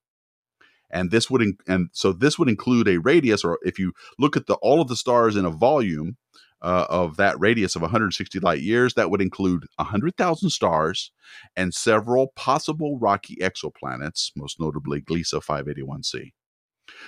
And 0.89 1.11
this 1.11 1.29
would 1.29 1.41
in, 1.41 1.57
and 1.67 1.89
so 1.91 2.13
this 2.13 2.39
would 2.39 2.49
include 2.49 2.87
a 2.87 2.99
radius, 2.99 3.43
or 3.43 3.59
if 3.63 3.77
you 3.77 3.93
look 4.17 4.37
at 4.37 4.47
the 4.47 4.55
all 4.55 4.81
of 4.81 4.87
the 4.87 4.95
stars 4.95 5.35
in 5.35 5.45
a 5.45 5.49
volume 5.49 6.17
uh, 6.61 6.85
of 6.89 7.17
that 7.17 7.39
radius 7.39 7.75
of 7.75 7.81
160 7.81 8.39
light 8.39 8.61
years, 8.61 8.93
that 8.95 9.11
would 9.11 9.21
include 9.21 9.65
100,000 9.75 10.49
stars 10.49 11.11
and 11.55 11.73
several 11.73 12.31
possible 12.35 12.97
rocky 12.99 13.35
exoplanets, 13.37 14.31
most 14.35 14.59
notably 14.59 15.01
Gliese 15.01 15.33
581c. 15.33 16.31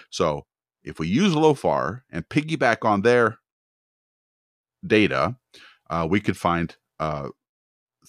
So 0.10 0.46
if 0.84 1.00
we 1.00 1.08
use 1.08 1.34
LOFAR 1.34 2.04
and 2.12 2.28
piggyback 2.30 2.86
on 2.86 3.02
their 3.02 3.40
data, 4.86 5.36
uh, 5.90 6.08
we 6.10 6.20
could 6.20 6.38
find 6.38 6.76
uh, 7.00 7.30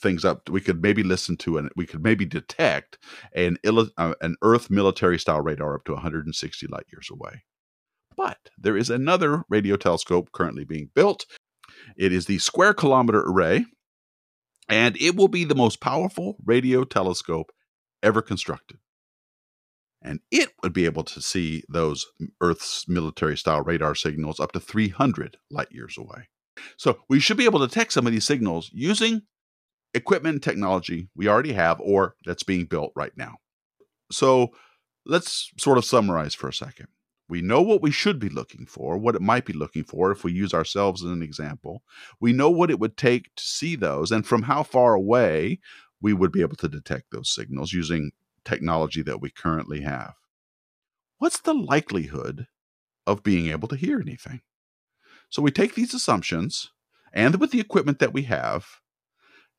things 0.00 0.25
up. 0.25 0.49
We 0.49 0.61
could 0.61 0.83
maybe 0.83 1.02
listen 1.02 1.37
to 1.38 1.59
and 1.59 1.71
we 1.76 1.87
could 1.87 2.02
maybe 2.02 2.25
detect 2.25 2.99
an 3.35 3.59
uh, 3.64 4.14
an 4.21 4.37
Earth 4.42 4.71
military 4.71 5.19
style 5.19 5.40
radar 5.40 5.75
up 5.75 5.85
to 5.85 5.92
160 5.92 6.66
light 6.66 6.87
years 6.92 7.09
away. 7.11 7.45
But 8.16 8.38
there 8.59 8.76
is 8.76 8.90
another 8.90 9.45
radio 9.49 9.76
telescope 9.76 10.30
currently 10.33 10.64
being 10.64 10.90
built. 10.95 11.26
It 11.97 12.12
is 12.12 12.26
the 12.26 12.38
Square 12.38 12.75
Kilometer 12.75 13.23
Array, 13.23 13.64
and 14.69 14.97
it 15.00 15.16
will 15.16 15.28
be 15.28 15.45
the 15.45 15.54
most 15.54 15.80
powerful 15.80 16.37
radio 16.45 16.85
telescope 16.85 17.52
ever 18.02 18.21
constructed 18.21 18.78
and 20.02 20.21
it 20.30 20.50
would 20.62 20.73
be 20.73 20.87
able 20.87 21.04
to 21.04 21.21
see 21.21 21.62
those 21.69 22.07
Earth's 22.40 22.88
military 22.88 23.37
style 23.37 23.62
radar 23.62 23.95
signals 23.95 24.40
up 24.40 24.52
to 24.52 24.61
300 24.61 25.37
light 25.50 25.69
years 25.71 25.99
away. 25.99 26.28
So 26.76 27.00
we 27.09 27.21
should 27.21 27.37
be 27.37 27.45
able 27.45 27.61
to 27.61 27.66
detect 27.66 27.92
some 27.92 28.07
of 28.07 28.12
these 28.12 28.26
signals 28.26 28.71
using 28.73 29.23
equipment 29.94 30.35
and 30.35 30.42
technology 30.42 31.09
we 31.14 31.28
already 31.28 31.52
have 31.52 31.80
or 31.80 32.14
that's 32.25 32.42
being 32.42 32.64
built 32.64 32.92
right 32.94 33.16
now. 33.16 33.37
So 34.12 34.50
let's 35.06 35.50
sort 35.59 35.78
of 35.78 35.85
summarize 35.85 36.35
for 36.35 36.49
a 36.49 36.52
second. 36.52 36.88
We 37.28 37.42
know 37.42 37.62
what 37.62 37.80
we 37.80 37.92
should 37.92 38.18
be 38.18 38.28
looking 38.28 38.66
for, 38.66 38.99
what 38.99 39.14
it 39.14 39.23
might 39.23 39.44
be 39.44 39.52
looking 39.52 39.85
for 39.85 40.11
if 40.11 40.25
we 40.25 40.32
use 40.32 40.52
ourselves 40.52 41.04
as 41.04 41.11
an 41.11 41.23
example. 41.23 41.82
We 42.20 42.32
know 42.32 42.50
what 42.50 42.70
it 42.70 42.80
would 42.80 42.97
take 42.97 43.35
to 43.37 43.42
see 43.44 43.76
those 43.76 44.11
and 44.11 44.26
from 44.26 44.42
how 44.42 44.64
far 44.64 44.94
away 44.94 45.61
we 46.00 46.12
would 46.12 46.32
be 46.32 46.40
able 46.40 46.56
to 46.56 46.68
detect 46.68 47.12
those 47.12 47.32
signals 47.32 47.73
using 47.73 48.11
technology 48.44 49.02
that 49.02 49.20
we 49.20 49.30
currently 49.30 49.82
have, 49.82 50.14
what's 51.18 51.40
the 51.40 51.54
likelihood 51.54 52.47
of 53.06 53.23
being 53.23 53.49
able 53.49 53.68
to 53.68 53.76
hear 53.76 54.00
anything? 54.00 54.40
So 55.28 55.40
we 55.42 55.52
take 55.52 55.75
these 55.75 55.94
assumptions 55.94 56.73
and 57.12 57.37
with 57.37 57.52
the 57.52 57.61
equipment 57.61 58.00
that 58.00 58.12
we 58.12 58.23
have. 58.23 58.66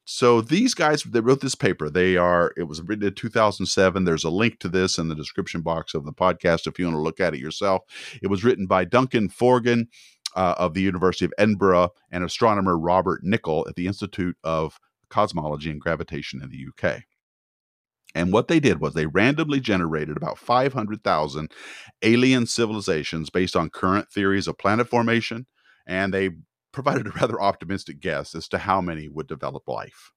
So 0.05 0.41
these 0.41 0.73
guys 0.73 1.03
that 1.03 1.21
wrote 1.21 1.41
this 1.41 1.55
paper, 1.55 1.89
they 1.89 2.17
are 2.17 2.53
it 2.57 2.63
was 2.63 2.81
written 2.81 3.07
in 3.07 3.13
2007. 3.13 4.03
There's 4.03 4.23
a 4.23 4.29
link 4.29 4.59
to 4.59 4.69
this 4.69 4.97
in 4.97 5.07
the 5.07 5.15
description 5.15 5.61
box 5.61 5.93
of 5.93 6.05
the 6.05 6.13
podcast 6.13 6.67
if 6.67 6.79
you 6.79 6.85
want 6.85 6.95
to 6.95 7.01
look 7.01 7.19
at 7.19 7.33
it 7.33 7.39
yourself. 7.39 7.83
It 8.21 8.27
was 8.27 8.43
written 8.43 8.65
by 8.65 8.85
Duncan 8.85 9.29
Forgan 9.29 9.87
uh, 10.35 10.55
of 10.57 10.73
the 10.73 10.81
University 10.81 11.25
of 11.25 11.33
Edinburgh 11.37 11.89
and 12.11 12.23
astronomer 12.23 12.77
Robert 12.77 13.21
Nichol 13.23 13.65
at 13.69 13.75
the 13.75 13.87
Institute 13.87 14.37
of 14.43 14.79
Cosmology 15.09 15.69
and 15.69 15.79
Gravitation 15.79 16.41
in 16.41 16.49
the 16.49 16.65
UK. 16.67 17.03
And 18.13 18.33
what 18.33 18.47
they 18.47 18.59
did 18.59 18.81
was 18.81 18.93
they 18.93 19.05
randomly 19.05 19.59
generated 19.59 20.17
about 20.17 20.37
500,000 20.37 21.51
alien 22.01 22.45
civilizations 22.45 23.29
based 23.29 23.55
on 23.55 23.69
current 23.69 24.09
theories 24.11 24.47
of 24.47 24.57
planet 24.57 24.89
formation, 24.89 25.45
and 25.87 26.13
they 26.13 26.31
provided 26.71 27.07
a 27.07 27.11
rather 27.11 27.41
optimistic 27.41 27.99
guess 27.99 28.35
as 28.35 28.47
to 28.49 28.59
how 28.59 28.81
many 28.81 29.07
would 29.07 29.27
develop 29.27 29.67
life. 29.67 30.11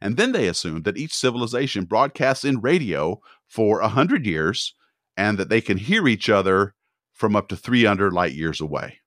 And 0.00 0.16
then 0.16 0.32
they 0.32 0.48
assumed 0.48 0.84
that 0.84 0.96
each 0.96 1.14
civilization 1.14 1.84
broadcasts 1.84 2.44
in 2.44 2.60
radio 2.60 3.20
for 3.46 3.80
100 3.80 4.26
years 4.26 4.74
and 5.16 5.38
that 5.38 5.48
they 5.48 5.60
can 5.60 5.78
hear 5.78 6.08
each 6.08 6.28
other 6.28 6.74
from 7.12 7.34
up 7.34 7.48
to 7.48 7.56
300 7.56 8.12
light 8.12 8.32
years 8.32 8.60
away. 8.60 8.98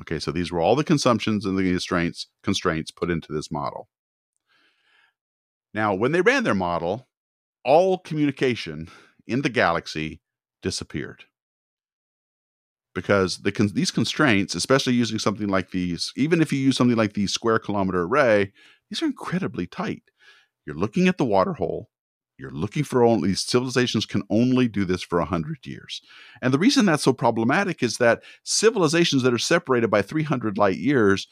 Okay, 0.00 0.18
so 0.18 0.30
these 0.30 0.52
were 0.52 0.60
all 0.60 0.76
the 0.76 0.84
consumptions 0.84 1.44
and 1.44 1.58
the 1.58 1.70
constraints, 1.70 2.28
constraints 2.42 2.90
put 2.90 3.10
into 3.10 3.32
this 3.32 3.50
model. 3.50 3.88
Now, 5.74 5.94
when 5.94 6.12
they 6.12 6.20
ran 6.20 6.44
their 6.44 6.54
model, 6.54 7.08
all 7.64 7.98
communication 7.98 8.88
in 9.26 9.42
the 9.42 9.48
galaxy 9.50 10.20
disappeared 10.62 11.24
because 12.98 13.38
the 13.38 13.52
con- 13.52 13.70
these 13.74 13.92
constraints, 13.92 14.56
especially 14.56 14.92
using 14.92 15.20
something 15.20 15.46
like 15.46 15.70
these, 15.70 16.12
even 16.16 16.42
if 16.42 16.52
you 16.52 16.58
use 16.58 16.76
something 16.76 16.96
like 16.96 17.12
the 17.12 17.28
square 17.28 17.60
kilometer 17.60 18.02
array, 18.02 18.52
these 18.90 19.00
are 19.00 19.06
incredibly 19.06 19.68
tight. 19.68 20.02
You're 20.66 20.74
looking 20.74 21.06
at 21.06 21.16
the 21.16 21.24
water 21.24 21.52
hole. 21.52 21.90
You're 22.40 22.50
looking 22.50 22.82
for 22.82 23.04
only 23.04 23.28
these 23.28 23.42
civilizations 23.42 24.04
can 24.04 24.24
only 24.30 24.66
do 24.66 24.84
this 24.84 25.00
for 25.00 25.20
100 25.20 25.58
years. 25.64 26.02
And 26.42 26.52
the 26.52 26.58
reason 26.58 26.86
that's 26.86 27.04
so 27.04 27.12
problematic 27.12 27.84
is 27.84 27.98
that 27.98 28.24
civilizations 28.42 29.22
that 29.22 29.32
are 29.32 29.38
separated 29.38 29.92
by 29.92 30.02
300 30.02 30.58
light 30.58 30.78
years 30.78 31.28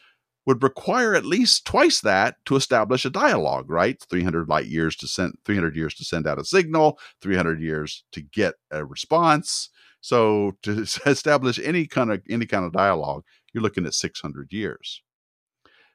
would 0.47 0.63
require 0.63 1.17
at 1.17 1.27
least 1.27 1.67
twice 1.67 2.01
that 2.01 2.37
to 2.45 2.55
establish 2.55 3.05
a 3.05 3.11
dialogue, 3.11 3.69
right? 3.69 4.01
300 4.09 4.49
light 4.49 4.67
years 4.67 4.95
to 4.97 5.09
send 5.09 5.35
300 5.45 5.75
years 5.75 5.95
to 5.97 6.05
send 6.05 6.29
out 6.29 6.39
a 6.39 6.45
signal, 6.45 6.97
300 7.21 7.61
years 7.61 8.05
to 8.13 8.21
get 8.21 8.55
a 8.71 8.85
response. 8.85 9.69
So 10.07 10.53
to 10.63 10.83
establish 11.07 11.59
any 11.59 11.89
kind 11.89 12.13
of 12.13 12.23
any 12.31 12.47
kind 12.47 12.65
of 12.65 12.73
dialogue, 12.73 13.25
you're 13.53 13.63
looking 13.63 13.87
at 13.87 13.95
600 13.95 14.53
years. 14.53 15.03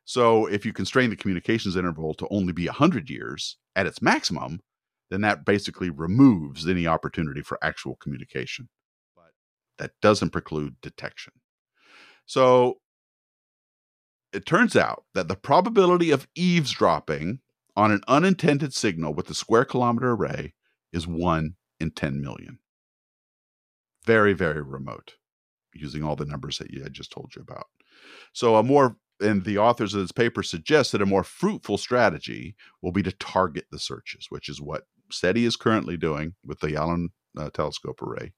So 0.03 0.48
if 0.48 0.65
you 0.65 0.74
constrain 0.74 1.12
the 1.12 1.15
communications 1.15 1.77
interval 1.77 2.13
to 2.15 2.27
only 2.30 2.51
be 2.51 2.65
100 2.65 3.10
years 3.10 3.58
at 3.74 3.86
its 3.86 4.01
maximum, 4.01 4.60
then 5.12 5.22
that 5.22 5.46
basically 5.46 5.89
removes 5.89 6.68
any 6.68 6.86
opportunity 6.88 7.41
for 7.41 7.58
actual 7.62 7.96
communication. 8.01 8.68
But 9.15 9.32
that 9.77 9.91
doesn't 10.01 10.32
preclude 10.32 10.75
detection. 10.82 11.32
So 12.25 12.80
it 14.34 14.46
turns 14.46 14.75
out 14.75 15.06
that 15.13 15.30
the 15.30 15.38
probability 15.38 16.12
of 16.12 16.27
eavesdropping 16.36 17.39
on 17.77 17.94
an 17.94 18.01
unintended 18.10 18.74
signal 18.74 19.13
with 19.13 19.27
the 19.27 19.36
square 19.36 19.63
kilometer 19.63 20.12
array 20.12 20.53
is 20.91 21.08
1 21.08 21.56
in 21.80 21.91
10 21.91 22.20
million. 22.20 22.60
Very, 24.12 24.34
very 24.34 24.62
remote, 24.62 25.15
using 25.74 26.03
all 26.03 26.18
the 26.18 26.25
numbers 26.25 26.58
that 26.58 26.68
I 26.86 26.89
just 26.89 27.13
told 27.13 27.32
you 27.34 27.41
about. 27.41 27.68
So, 28.34 28.58
a 28.58 28.63
more, 28.63 28.98
and 29.22 29.46
the 29.46 29.58
authors 29.58 29.94
of 29.94 30.01
this 30.01 30.12
paper 30.12 30.44
suggest 30.44 30.91
that 30.91 31.01
a 31.01 31.06
more 31.06 31.24
fruitful 31.24 31.77
strategy 31.77 32.56
will 32.82 32.91
be 32.91 33.03
to 33.03 33.13
target 33.13 33.68
the 33.72 33.80
searches, 33.80 34.25
which 34.30 34.50
is 34.50 34.60
what 34.60 34.84
SETI 35.12 35.46
is 35.46 35.56
currently 35.56 35.96
doing 35.96 36.34
with 36.46 36.60
the 36.60 36.75
Allen 36.75 37.12
uh, 37.38 37.50
telescope 37.51 38.01
array. 38.01 38.34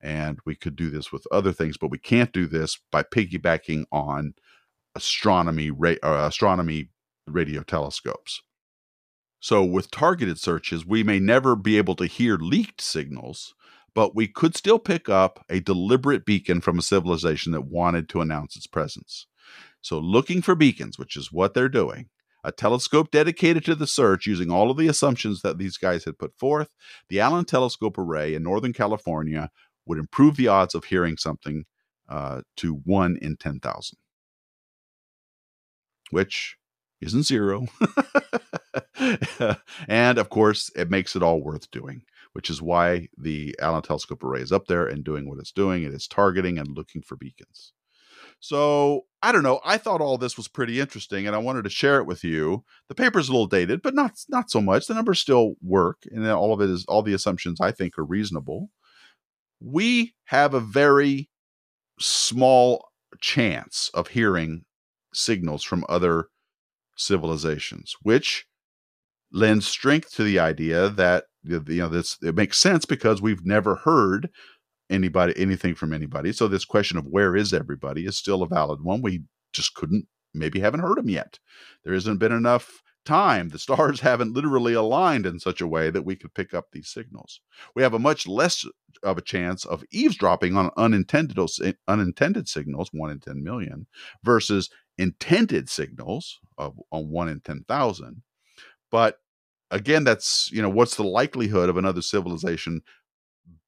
And 0.00 0.38
we 0.46 0.54
could 0.54 0.76
do 0.76 0.88
this 0.88 1.12
with 1.12 1.26
other 1.30 1.52
things, 1.52 1.76
but 1.76 1.90
we 1.90 1.98
can't 1.98 2.32
do 2.32 2.46
this 2.46 2.78
by 2.90 3.02
piggybacking 3.02 3.84
on 3.92 4.32
astronomy 4.94 5.70
ra- 5.70 6.02
uh, 6.02 6.26
astronomy 6.26 6.88
radio 7.26 7.62
telescopes. 7.62 8.40
So, 9.40 9.62
with 9.62 9.90
targeted 9.90 10.38
searches, 10.38 10.86
we 10.86 11.02
may 11.02 11.20
never 11.20 11.54
be 11.54 11.76
able 11.76 11.96
to 11.96 12.06
hear 12.06 12.36
leaked 12.36 12.80
signals, 12.80 13.54
but 13.98 14.14
we 14.14 14.28
could 14.28 14.56
still 14.56 14.78
pick 14.78 15.08
up 15.08 15.44
a 15.50 15.58
deliberate 15.58 16.24
beacon 16.24 16.60
from 16.60 16.78
a 16.78 16.82
civilization 16.82 17.50
that 17.50 17.62
wanted 17.62 18.08
to 18.08 18.20
announce 18.20 18.54
its 18.54 18.68
presence. 18.68 19.26
So, 19.80 19.98
looking 19.98 20.40
for 20.40 20.54
beacons, 20.54 21.00
which 21.00 21.16
is 21.16 21.32
what 21.32 21.52
they're 21.52 21.68
doing, 21.68 22.08
a 22.44 22.52
telescope 22.52 23.10
dedicated 23.10 23.64
to 23.64 23.74
the 23.74 23.88
search 23.88 24.24
using 24.24 24.52
all 24.52 24.70
of 24.70 24.76
the 24.76 24.86
assumptions 24.86 25.42
that 25.42 25.58
these 25.58 25.76
guys 25.76 26.04
had 26.04 26.16
put 26.16 26.32
forth, 26.38 26.68
the 27.08 27.18
Allen 27.18 27.44
Telescope 27.44 27.98
Array 27.98 28.36
in 28.36 28.44
Northern 28.44 28.72
California 28.72 29.50
would 29.84 29.98
improve 29.98 30.36
the 30.36 30.46
odds 30.46 30.76
of 30.76 30.84
hearing 30.84 31.16
something 31.16 31.64
uh, 32.08 32.42
to 32.58 32.74
1 32.84 33.18
in 33.20 33.36
10,000, 33.36 33.98
which 36.12 36.56
isn't 37.00 37.24
zero. 37.24 37.66
and 39.88 40.18
of 40.18 40.28
course, 40.28 40.70
it 40.76 40.88
makes 40.88 41.16
it 41.16 41.22
all 41.24 41.42
worth 41.42 41.68
doing, 41.72 42.02
which 42.32 42.50
is 42.50 42.62
why 42.62 43.08
the 43.16 43.54
Allen 43.60 43.82
Telescope 43.82 44.22
Array 44.22 44.40
is 44.40 44.52
up 44.52 44.66
there 44.66 44.86
and 44.86 45.04
doing 45.04 45.28
what 45.28 45.38
it's 45.38 45.52
doing. 45.52 45.82
It 45.82 45.92
is 45.92 46.06
targeting 46.06 46.58
and 46.58 46.76
looking 46.76 47.02
for 47.02 47.16
beacons. 47.16 47.72
So 48.40 49.06
I 49.22 49.32
don't 49.32 49.42
know. 49.42 49.60
I 49.64 49.78
thought 49.78 50.00
all 50.00 50.16
this 50.16 50.36
was 50.36 50.46
pretty 50.46 50.78
interesting, 50.78 51.26
and 51.26 51.34
I 51.34 51.40
wanted 51.40 51.64
to 51.64 51.70
share 51.70 51.98
it 51.98 52.06
with 52.06 52.22
you. 52.22 52.64
The 52.88 52.94
paper's 52.94 53.28
a 53.28 53.32
little 53.32 53.46
dated, 53.46 53.82
but 53.82 53.94
not 53.94 54.12
not 54.28 54.50
so 54.50 54.60
much. 54.60 54.86
The 54.86 54.94
numbers 54.94 55.18
still 55.18 55.54
work, 55.60 55.98
and 56.12 56.26
all 56.28 56.52
of 56.52 56.60
it 56.60 56.70
is 56.70 56.84
all 56.86 57.02
the 57.02 57.14
assumptions 57.14 57.60
I 57.60 57.72
think 57.72 57.98
are 57.98 58.04
reasonable. 58.04 58.70
We 59.60 60.14
have 60.26 60.54
a 60.54 60.60
very 60.60 61.28
small 61.98 62.90
chance 63.20 63.90
of 63.92 64.08
hearing 64.08 64.64
signals 65.12 65.64
from 65.64 65.84
other 65.88 66.28
civilizations, 66.96 67.96
which 68.02 68.46
lends 69.32 69.66
strength 69.66 70.12
to 70.14 70.22
the 70.22 70.38
idea 70.38 70.88
that 70.90 71.24
you 71.48 71.62
know 71.66 71.88
this 71.88 72.18
it 72.22 72.34
makes 72.34 72.58
sense 72.58 72.84
because 72.84 73.22
we've 73.22 73.44
never 73.44 73.76
heard 73.76 74.30
anybody 74.90 75.34
anything 75.36 75.74
from 75.74 75.92
anybody. 75.92 76.32
So 76.32 76.48
this 76.48 76.64
question 76.64 76.96
of 76.98 77.06
where 77.06 77.36
is 77.36 77.52
everybody 77.52 78.06
is 78.06 78.16
still 78.16 78.42
a 78.42 78.48
valid 78.48 78.82
one. 78.82 79.02
We 79.02 79.24
just 79.52 79.74
couldn't 79.74 80.06
maybe 80.34 80.60
haven't 80.60 80.80
heard 80.80 80.98
them 80.98 81.08
yet. 81.08 81.38
There 81.84 81.94
hasn't 81.94 82.20
been 82.20 82.32
enough 82.32 82.82
time. 83.04 83.48
The 83.48 83.58
stars 83.66 84.00
haven't 84.00 84.34
literally 84.34 84.74
aligned 84.74 85.26
in 85.26 85.40
such 85.40 85.60
a 85.60 85.66
way 85.66 85.90
that 85.90 86.04
we 86.04 86.16
could 86.16 86.34
pick 86.34 86.54
up 86.54 86.66
these 86.72 86.88
signals. 86.88 87.40
We 87.74 87.82
have 87.82 87.94
a 87.94 87.98
much 87.98 88.26
less 88.26 88.64
of 89.02 89.18
a 89.18 89.22
chance 89.22 89.64
of 89.64 89.84
eavesdropping 89.90 90.56
on 90.56 90.70
unintended 90.76 91.38
unintended 91.86 92.48
signals, 92.48 92.90
one 92.92 93.10
in 93.10 93.20
ten 93.20 93.42
million, 93.42 93.86
versus 94.22 94.70
intended 94.96 95.68
signals 95.68 96.38
of 96.56 96.78
on 96.92 97.10
one 97.10 97.28
in 97.28 97.40
ten 97.40 97.64
thousand. 97.66 98.22
But 98.90 99.18
again, 99.70 100.04
that's 100.04 100.50
you 100.52 100.62
know 100.62 100.68
what's 100.68 100.96
the 100.96 101.04
likelihood 101.04 101.68
of 101.68 101.76
another 101.76 102.02
civilization 102.02 102.82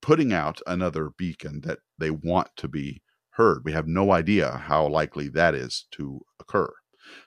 putting 0.02 0.32
out 0.32 0.60
another 0.66 1.10
beacon 1.16 1.60
that 1.62 1.78
they 1.98 2.10
want 2.10 2.48
to 2.56 2.68
be 2.68 3.02
heard. 3.30 3.62
We 3.64 3.72
have 3.72 3.86
no 3.86 4.12
idea 4.12 4.50
how 4.50 4.86
likely 4.88 5.28
that 5.28 5.54
is 5.54 5.86
to 5.92 6.20
occur. 6.40 6.72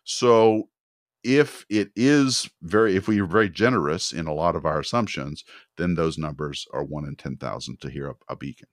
So 0.04 0.70
if 1.24 1.66
it 1.70 1.92
is 1.96 2.50
very 2.62 2.96
if 2.96 3.08
we 3.08 3.20
are 3.22 3.26
very 3.26 3.50
generous 3.50 4.12
in 4.12 4.28
a 4.28 4.34
lot 4.34 4.56
of 4.56 4.66
our 4.66 4.80
assumptions, 4.80 5.44
then 5.78 5.96
those 5.96 6.18
numbers 6.18 6.68
are 6.74 6.84
one 6.84 7.06
in 7.06 7.16
ten 7.16 7.38
thousand 7.38 7.80
to 7.82 7.90
hear 7.90 8.14
a 8.28 8.36
beacon. 8.36 8.68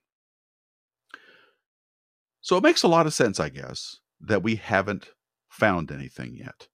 So 2.41 2.57
it 2.57 2.63
makes 2.63 2.83
a 2.83 2.87
lot 2.87 3.05
of 3.05 3.13
sense, 3.13 3.39
I 3.39 3.49
guess, 3.49 3.99
that 4.19 4.43
we 4.43 4.55
haven't 4.55 5.11
found 5.47 5.91
anything 5.91 6.35
yet. 6.35 6.67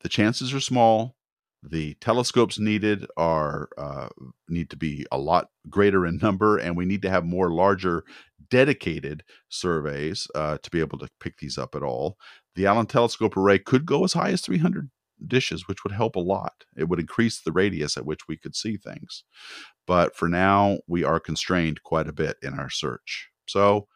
The 0.00 0.08
chances 0.08 0.54
are 0.54 0.60
small 0.60 1.16
the 1.62 1.94
telescopes 1.94 2.58
needed 2.58 3.06
are 3.16 3.68
uh, 3.76 4.08
need 4.48 4.70
to 4.70 4.76
be 4.76 5.06
a 5.10 5.18
lot 5.18 5.48
greater 5.68 6.06
in 6.06 6.18
number 6.18 6.56
and 6.56 6.76
we 6.76 6.84
need 6.84 7.02
to 7.02 7.10
have 7.10 7.24
more 7.24 7.50
larger 7.50 8.04
dedicated 8.50 9.24
surveys 9.48 10.28
uh, 10.34 10.58
to 10.62 10.70
be 10.70 10.80
able 10.80 10.98
to 10.98 11.08
pick 11.20 11.38
these 11.38 11.58
up 11.58 11.74
at 11.74 11.82
all. 11.82 12.16
The 12.54 12.66
allen 12.66 12.86
telescope 12.86 13.36
array 13.36 13.58
could 13.58 13.86
go 13.86 14.04
as 14.04 14.12
high 14.12 14.30
as 14.30 14.40
300 14.40 14.90
dishes 15.26 15.66
which 15.66 15.82
would 15.82 15.92
help 15.92 16.14
a 16.14 16.20
lot. 16.20 16.64
It 16.76 16.88
would 16.88 17.00
increase 17.00 17.40
the 17.40 17.52
radius 17.52 17.96
at 17.96 18.06
which 18.06 18.28
we 18.28 18.36
could 18.36 18.54
see 18.54 18.76
things. 18.76 19.24
But 19.86 20.16
for 20.16 20.28
now 20.28 20.78
we 20.86 21.02
are 21.02 21.20
constrained 21.20 21.82
quite 21.82 22.08
a 22.08 22.12
bit 22.12 22.36
in 22.42 22.58
our 22.58 22.70
search. 22.70 23.28
So 23.46 23.88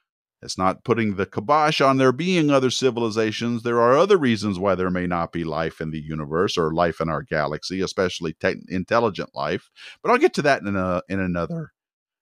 it's 0.43 0.59
not 0.59 0.83
putting 0.83 1.15
the 1.15 1.27
kibosh 1.27 1.81
on 1.81 1.99
there 1.99 2.13
being 2.13 2.51
other 2.51 2.71
civilizations. 2.71 3.63
There 3.63 3.81
are 3.81 3.97
other 3.97 4.17
reasons 4.17 4.59
why 4.59 4.75
there 4.75 4.91
may 4.91 5.07
not 5.07 5.33
be 5.33 5.45
life 5.45 5.81
in 5.81 5.91
the 5.91 6.01
universe 6.01 6.59
or 6.59 6.75
life 6.75 7.01
in 7.01 7.09
our 7.09 7.23
galaxy, 7.23 7.81
especially 7.81 8.35
te- 8.35 8.65
intelligent 8.69 9.31
life. 9.35 9.71
But 10.03 10.11
I'll 10.11 10.19
get 10.19 10.35
to 10.35 10.43
that 10.43 10.63
in 10.63 10.75
a 10.75 11.03
in 11.09 11.21
another 11.21 11.73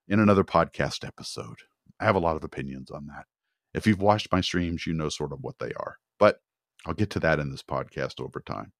in 0.07 0.21
another 0.21 0.45
podcast 0.45 1.07
episode. 1.07 1.61
I 1.99 2.05
have 2.05 2.17
a 2.17 2.21
lot 2.21 2.37
of 2.37 2.45
opinions 2.45 2.91
on 2.91 3.07
that. 3.07 3.25
If 3.73 3.87
you've 3.87 4.03
watched 4.03 4.33
my 4.33 4.43
streams, 4.43 4.87
you 4.87 4.93
know 4.93 5.09
sort 5.09 5.33
of 5.33 5.39
what 5.41 5.59
they 5.59 5.73
are. 5.73 5.97
But 6.19 6.41
I'll 6.85 6.95
get 6.95 7.11
to 7.11 7.21
that 7.21 7.39
in 7.39 7.51
this 7.51 7.63
podcast 7.63 8.21
over 8.21 8.41
time. 8.41 8.73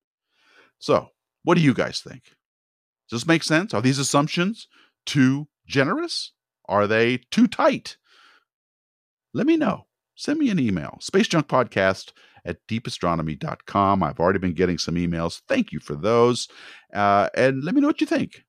So, 0.79 1.09
what 1.45 1.55
do 1.55 1.63
you 1.63 1.73
guys 1.73 2.01
think? 2.01 2.25
Does 3.09 3.23
this 3.23 3.29
make 3.29 3.43
sense? 3.43 3.73
Are 3.73 3.83
these 3.83 3.99
assumptions 3.99 4.69
too 5.07 5.49
generous? 5.67 6.33
Are 6.69 6.87
they 6.87 7.19
too 7.31 7.47
tight? 7.47 7.97
Let 9.33 9.47
me 9.47 9.57
know. 9.57 9.87
Send 10.17 10.39
me 10.39 10.51
an 10.51 10.59
email, 10.59 10.99
spacejunkpodcast 11.01 12.13
at 12.45 12.59
deepastronomy.com. 12.69 14.03
I've 14.03 14.21
already 14.21 14.39
been 14.39 14.55
getting 14.55 14.79
some 14.79 14.97
emails. 14.97 15.41
Thank 15.49 15.73
you 15.73 15.81
for 15.81 15.95
those. 15.95 16.49
Uh, 16.93 17.29
and 17.35 17.63
let 17.65 17.75
me 17.75 17.81
know 17.81 17.87
what 17.87 18.01
you 18.01 18.07
think. 18.07 18.45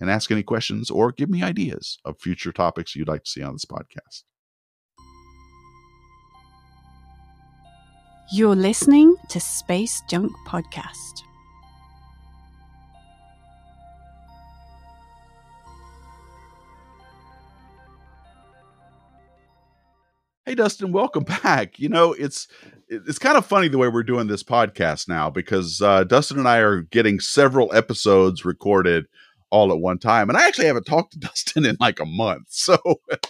And 0.00 0.10
ask 0.10 0.30
any 0.30 0.42
questions 0.42 0.90
or 0.90 1.12
give 1.12 1.30
me 1.30 1.42
ideas 1.42 1.98
of 2.04 2.20
future 2.20 2.52
topics 2.52 2.96
you'd 2.96 3.08
like 3.08 3.24
to 3.24 3.30
see 3.30 3.42
on 3.42 3.54
this 3.54 3.64
podcast. 3.64 4.24
You're 8.32 8.56
listening 8.56 9.14
to 9.28 9.38
Space 9.38 10.02
Junk 10.08 10.32
Podcast. 10.48 11.22
Hey 20.46 20.54
Dustin, 20.54 20.92
welcome 20.92 21.24
back. 21.42 21.78
You 21.78 21.88
know, 21.88 22.12
it's 22.12 22.48
it's 22.88 23.18
kind 23.18 23.38
of 23.38 23.46
funny 23.46 23.68
the 23.68 23.78
way 23.78 23.88
we're 23.88 24.02
doing 24.02 24.26
this 24.26 24.42
podcast 24.42 25.08
now 25.08 25.30
because 25.30 25.80
uh, 25.80 26.04
Dustin 26.04 26.38
and 26.38 26.46
I 26.46 26.58
are 26.58 26.82
getting 26.82 27.18
several 27.18 27.74
episodes 27.74 28.44
recorded 28.44 29.06
all 29.48 29.72
at 29.72 29.78
one 29.78 29.98
time, 29.98 30.28
and 30.28 30.36
I 30.36 30.46
actually 30.46 30.66
haven't 30.66 30.84
talked 30.84 31.12
to 31.14 31.18
Dustin 31.20 31.64
in 31.64 31.78
like 31.80 31.98
a 31.98 32.04
month. 32.04 32.48
So, 32.50 32.76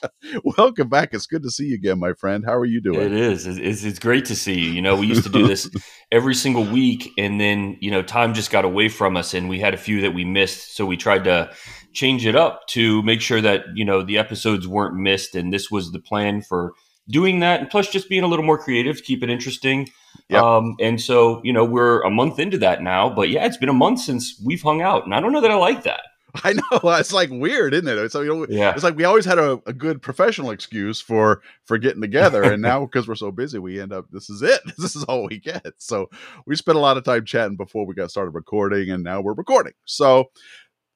welcome 0.59 0.89
back. 0.89 1.11
It's 1.15 1.27
good 1.27 1.45
to 1.45 1.53
see 1.53 1.67
you 1.67 1.77
again, 1.77 2.01
my 2.01 2.15
friend. 2.15 2.45
How 2.45 2.55
are 2.55 2.65
you 2.65 2.81
doing? 2.81 3.01
It 3.01 3.13
is. 3.13 3.47
It's, 3.47 3.85
it's 3.85 4.01
great 4.01 4.25
to 4.25 4.35
see 4.35 4.59
you. 4.59 4.71
You 4.71 4.83
know, 4.83 4.97
we 4.97 5.07
used 5.07 5.23
to 5.23 5.31
do 5.31 5.47
this 5.47 5.71
every 6.11 6.35
single 6.35 6.65
week, 6.65 7.13
and 7.17 7.41
then 7.41 7.77
you 7.81 7.93
know, 7.93 8.03
time 8.03 8.35
just 8.35 8.51
got 8.51 8.65
away 8.65 8.89
from 8.89 9.17
us, 9.17 9.35
and 9.35 9.49
we 9.49 9.61
had 9.61 9.73
a 9.73 9.79
few 9.79 10.01
that 10.01 10.15
we 10.15 10.25
missed. 10.25 10.75
So 10.75 10.85
we 10.85 10.97
tried 10.97 11.23
to 11.25 11.53
change 11.93 12.27
it 12.27 12.35
up 12.35 12.67
to 12.71 13.05
make 13.05 13.21
sure 13.21 13.41
that 13.41 13.67
you 13.75 13.85
know 13.85 14.03
the 14.03 14.19
episodes 14.19 14.67
weren't 14.67 14.97
missed, 14.97 15.37
and 15.37 15.53
this 15.53 15.71
was 15.71 15.93
the 15.93 16.01
plan 16.01 16.43
for 16.43 16.75
doing 17.09 17.41
that, 17.41 17.61
and 17.61 17.71
plus 17.71 17.89
just 17.89 18.09
being 18.09 18.25
a 18.25 18.27
little 18.27 18.45
more 18.45 18.59
creative 18.59 18.99
to 18.99 19.03
keep 19.03 19.23
it 19.23 19.31
interesting. 19.31 19.89
Yep. 20.29 20.43
Um, 20.43 20.77
and 20.81 21.01
so, 21.01 21.41
you 21.45 21.53
know, 21.53 21.65
we're 21.65 22.01
a 22.03 22.11
month 22.11 22.39
into 22.39 22.59
that 22.59 22.83
now, 22.83 23.11
but 23.11 23.29
yeah, 23.29 23.45
it's 23.45 23.57
been 23.57 23.69
a 23.69 23.75
month 23.75 24.01
since 24.01 24.41
we've 24.45 24.63
hung 24.63 24.81
out, 24.81 25.05
and 25.05 25.15
I 25.15 25.21
don't 25.21 25.33
know 25.33 25.41
that 25.41 25.51
I 25.51 25.57
like 25.57 25.83
that. 25.85 26.01
I 26.45 26.53
know 26.53 26.63
it's 26.99 27.13
like 27.13 27.31
weird, 27.31 27.75
isn't 27.75 27.87
it? 27.87 28.11
So 28.11 28.23
you 28.23 28.35
know, 28.35 28.47
yeah. 28.49 28.73
it's 28.73 28.83
like 28.83 28.97
we 28.97 29.05
always 29.05 29.25
had 29.25 29.39
a, 29.39 29.61
a 29.67 29.73
good 29.73 30.03
professional 30.03 30.51
excuse 30.51 31.01
for 31.01 31.43
for 31.65 31.79
getting 31.79 32.01
together, 32.01 32.43
and 32.43 32.61
now 32.63 32.81
because 32.87 33.07
we're 33.07 33.15
so 33.15 33.31
busy, 33.31 33.59
we 33.59 33.81
end 33.81 33.93
up 33.93 34.07
this 34.11 34.29
is 34.29 34.43
it. 34.43 34.61
This 34.79 34.97
is 34.97 35.05
all 35.05 35.27
we 35.29 35.39
get. 35.39 35.75
So 35.79 36.11
we 36.47 36.57
spent 36.57 36.77
a 36.77 36.81
lot 36.81 36.97
of 36.97 37.05
time 37.05 37.25
chatting 37.25 37.57
before 37.57 37.87
we 37.87 37.95
got 37.95 38.11
started 38.11 38.31
recording, 38.31 38.91
and 38.91 39.05
now 39.05 39.21
we're 39.21 39.35
recording. 39.35 39.75
So 39.85 40.31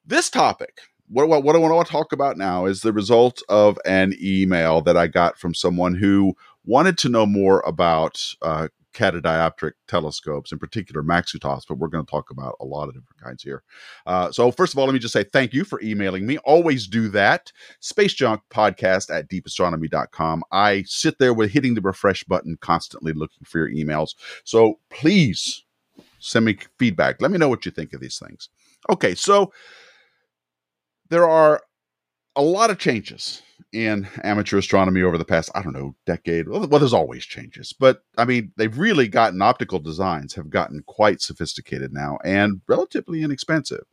this 0.05 0.29
topic 0.29 0.81
what, 1.09 1.27
what, 1.27 1.43
what 1.43 1.55
I 1.55 1.59
want 1.59 1.87
to 1.87 1.91
talk 1.91 2.13
about 2.13 2.37
now 2.37 2.65
is 2.65 2.81
the 2.81 2.93
result 2.93 3.41
of 3.49 3.79
an 3.85 4.13
email 4.21 4.81
that 4.81 4.95
I 4.95 5.07
got 5.07 5.37
from 5.37 5.53
someone 5.53 5.95
who 5.95 6.35
wanted 6.65 6.97
to 6.99 7.09
know 7.09 7.25
more 7.25 7.61
about 7.65 8.21
uh, 8.41 8.67
catadioptric 8.93 9.73
telescopes, 9.87 10.51
in 10.51 10.59
particular 10.59 11.01
Maksutovs, 11.01 11.63
but 11.67 11.77
we're 11.77 11.87
going 11.87 12.05
to 12.05 12.09
talk 12.09 12.29
about 12.29 12.55
a 12.59 12.65
lot 12.65 12.87
of 12.87 12.93
different 12.93 13.21
kinds 13.23 13.43
here. 13.43 13.63
Uh, 14.05 14.31
so, 14.31 14.51
first 14.51 14.73
of 14.73 14.79
all, 14.79 14.85
let 14.85 14.93
me 14.93 14.99
just 14.99 15.13
say 15.13 15.23
thank 15.23 15.53
you 15.53 15.63
for 15.63 15.81
emailing 15.81 16.25
me. 16.25 16.37
Always 16.39 16.87
do 16.87 17.07
that. 17.09 17.51
Space 17.79 18.13
Junk 18.13 18.41
Podcast 18.51 19.13
at 19.13 19.29
deepastronomy.com. 19.29 20.43
I 20.51 20.83
sit 20.83 21.17
there 21.19 21.33
with 21.33 21.51
hitting 21.51 21.75
the 21.75 21.81
refresh 21.81 22.23
button, 22.23 22.57
constantly 22.61 23.13
looking 23.13 23.45
for 23.45 23.59
your 23.59 23.69
emails. 23.69 24.15
So, 24.43 24.79
please 24.89 25.63
send 26.19 26.45
me 26.45 26.57
feedback. 26.77 27.21
Let 27.21 27.31
me 27.31 27.37
know 27.37 27.49
what 27.49 27.65
you 27.65 27.71
think 27.71 27.93
of 27.93 28.01
these 28.01 28.19
things. 28.19 28.49
Okay, 28.89 29.15
so 29.15 29.51
there 31.09 31.27
are 31.27 31.61
a 32.35 32.41
lot 32.41 32.69
of 32.69 32.77
changes 32.77 33.41
in 33.71 34.07
amateur 34.23 34.57
astronomy 34.57 35.01
over 35.01 35.17
the 35.17 35.25
past, 35.25 35.51
I 35.53 35.61
don't 35.61 35.73
know, 35.73 35.95
decade. 36.05 36.47
Well, 36.47 36.65
there's 36.67 36.93
always 36.93 37.23
changes, 37.23 37.73
but 37.73 38.01
I 38.17 38.25
mean, 38.25 38.51
they've 38.57 38.77
really 38.77 39.07
gotten 39.07 39.41
optical 39.41 39.79
designs 39.79 40.33
have 40.35 40.49
gotten 40.49 40.83
quite 40.87 41.21
sophisticated 41.21 41.93
now 41.93 42.17
and 42.23 42.61
relatively 42.67 43.21
inexpensive. 43.21 43.83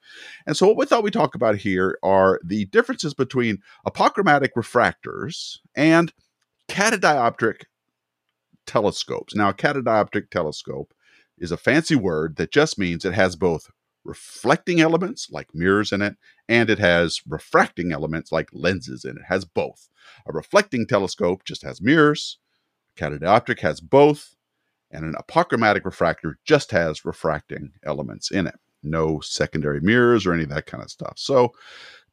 And 0.47 0.57
so, 0.57 0.69
what 0.69 0.77
we 0.77 0.87
thought 0.87 1.03
we'd 1.03 1.13
talk 1.13 1.35
about 1.35 1.57
here 1.57 1.99
are 2.03 2.41
the 2.45 2.67
differences 2.67 3.13
between 3.13 3.59
apochromatic 3.87 4.51
refractors 4.57 5.59
and 5.75 6.13
catadioptric 6.69 7.65
telescopes. 8.67 9.35
Now, 9.35 9.51
a 9.51 9.55
catadioptric 9.55 10.31
telescope 10.31 10.95
is 11.39 11.53
a 11.53 11.57
fancy 11.57 11.97
word 11.97 12.37
that 12.37 12.51
just 12.51 12.79
means 12.79 13.05
it 13.05 13.13
has 13.13 13.37
both 13.37 13.71
reflecting 14.07 14.81
elements 14.81 15.29
like 15.31 15.55
mirrors 15.55 15.93
in 15.93 16.03
it, 16.03 16.17
and 16.49 16.71
it 16.71 16.79
has 16.79 17.21
refracting 17.27 17.93
elements 17.93 18.33
like 18.33 18.49
lenses 18.53 19.05
in 19.05 19.13
it. 19.13 19.21
it 19.21 19.27
has 19.29 19.45
both. 19.45 19.89
A 20.27 20.33
reflecting 20.33 20.87
telescope 20.87 21.45
just 21.45 21.63
has 21.63 21.83
mirrors, 21.83 22.39
a 22.97 23.01
catadioptric 23.01 23.61
has 23.61 23.81
both, 23.81 24.35
and 24.91 25.05
an 25.05 25.15
apochromatic 25.19 25.85
refractor 25.85 26.39
just 26.45 26.71
has 26.71 27.05
refracting 27.05 27.73
elements 27.85 28.31
in 28.31 28.47
it. 28.47 28.59
No 28.83 29.21
secondary 29.21 29.81
mirrors 29.81 30.27
or 30.27 30.33
any 30.33 30.45
of 30.45 30.51
that 30.51 30.67
kind 30.67 30.83
of 30.83 30.91
stuff. 30.91 31.15
So, 31.17 31.53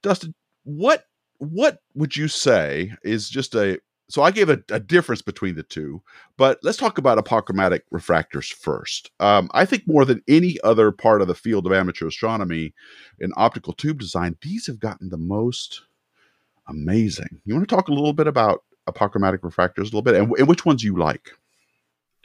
Dustin, 0.01 0.33
what 0.63 1.05
what 1.37 1.79
would 1.93 2.15
you 2.15 2.27
say 2.27 2.93
is 3.03 3.29
just 3.29 3.53
a 3.55 3.79
so 4.13 4.21
I 4.21 4.29
gave 4.29 4.47
a, 4.47 4.59
a, 4.69 4.79
difference 4.79 5.23
between 5.23 5.55
the 5.55 5.63
two, 5.63 6.03
but 6.37 6.59
let's 6.61 6.77
talk 6.77 6.99
about 6.99 7.17
apochromatic 7.17 7.81
refractors 7.91 8.53
first. 8.53 9.09
Um, 9.19 9.49
I 9.55 9.65
think 9.65 9.87
more 9.87 10.05
than 10.05 10.21
any 10.27 10.59
other 10.63 10.91
part 10.91 11.23
of 11.23 11.27
the 11.27 11.33
field 11.33 11.65
of 11.65 11.73
amateur 11.73 12.05
astronomy 12.05 12.75
in 13.19 13.31
optical 13.37 13.73
tube 13.73 13.97
design, 13.97 14.37
these 14.43 14.67
have 14.67 14.79
gotten 14.79 15.09
the 15.09 15.17
most 15.17 15.81
amazing. 16.69 17.41
You 17.43 17.55
want 17.55 17.67
to 17.67 17.75
talk 17.75 17.87
a 17.87 17.91
little 17.93 18.13
bit 18.13 18.27
about 18.27 18.63
apochromatic 18.87 19.41
refractors 19.41 19.79
a 19.79 19.85
little 19.85 20.03
bit 20.03 20.13
and, 20.13 20.31
and 20.37 20.47
which 20.47 20.63
ones 20.63 20.83
you 20.83 20.95
like? 20.95 21.31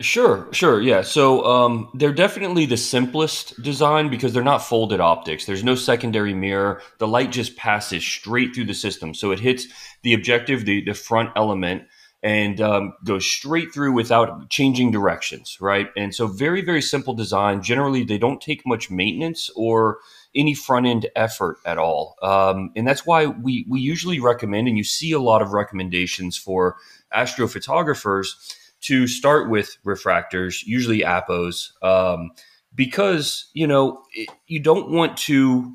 Sure, 0.01 0.47
sure, 0.53 0.81
yeah. 0.81 1.03
So 1.03 1.45
um, 1.45 1.91
they're 1.93 2.13
definitely 2.13 2.67
the 2.67 2.77
simplest 2.77 3.61
design 3.61 4.11
because 4.11 4.33
they're 4.33 4.45
not 4.45 4.59
folded 4.59 5.01
optics. 5.01 5.45
There's 5.45 5.65
no 5.65 5.75
secondary 5.75 6.35
mirror. 6.35 6.81
The 6.99 7.09
light 7.09 7.33
just 7.33 7.57
passes 7.57 8.05
straight 8.05 8.55
through 8.55 8.67
the 8.67 8.75
system, 8.75 9.13
so 9.13 9.33
it 9.33 9.41
hits 9.41 9.67
the 10.05 10.15
objective, 10.15 10.65
the 10.65 10.85
the 10.85 10.95
front 10.95 11.31
element, 11.35 11.83
and 12.23 12.61
um, 12.61 12.93
goes 13.05 13.27
straight 13.27 13.75
through 13.75 13.91
without 13.93 14.49
changing 14.51 14.93
directions, 14.93 15.59
right? 15.61 15.89
And 15.97 16.15
so 16.15 16.29
very 16.29 16.63
very 16.63 16.83
simple 16.83 17.15
design. 17.15 17.61
Generally, 17.61 18.05
they 18.05 18.19
don't 18.19 18.41
take 18.41 18.65
much 18.65 18.93
maintenance 18.93 19.51
or 19.57 19.99
any 20.33 20.55
front 20.55 20.87
end 20.87 21.09
effort 21.17 21.57
at 21.67 21.77
all, 21.77 22.15
um, 22.23 22.71
and 22.77 22.87
that's 22.87 23.05
why 23.05 23.27
we 23.27 23.67
we 23.69 23.81
usually 23.81 24.21
recommend, 24.21 24.69
and 24.69 24.79
you 24.79 24.85
see 24.85 25.11
a 25.11 25.19
lot 25.19 25.43
of 25.43 25.53
recommendations 25.55 26.37
for 26.37 26.77
astrophotographers 27.13 28.29
to 28.81 29.07
start 29.07 29.51
with 29.51 29.77
refractors, 29.85 30.63
usually 30.65 31.01
apos, 31.01 31.71
um, 31.83 32.31
because 32.75 33.51
you 33.55 33.67
know 33.67 34.03
it, 34.13 34.29
you 34.47 34.61
don't 34.61 34.91
want 34.91 35.17
to 35.17 35.75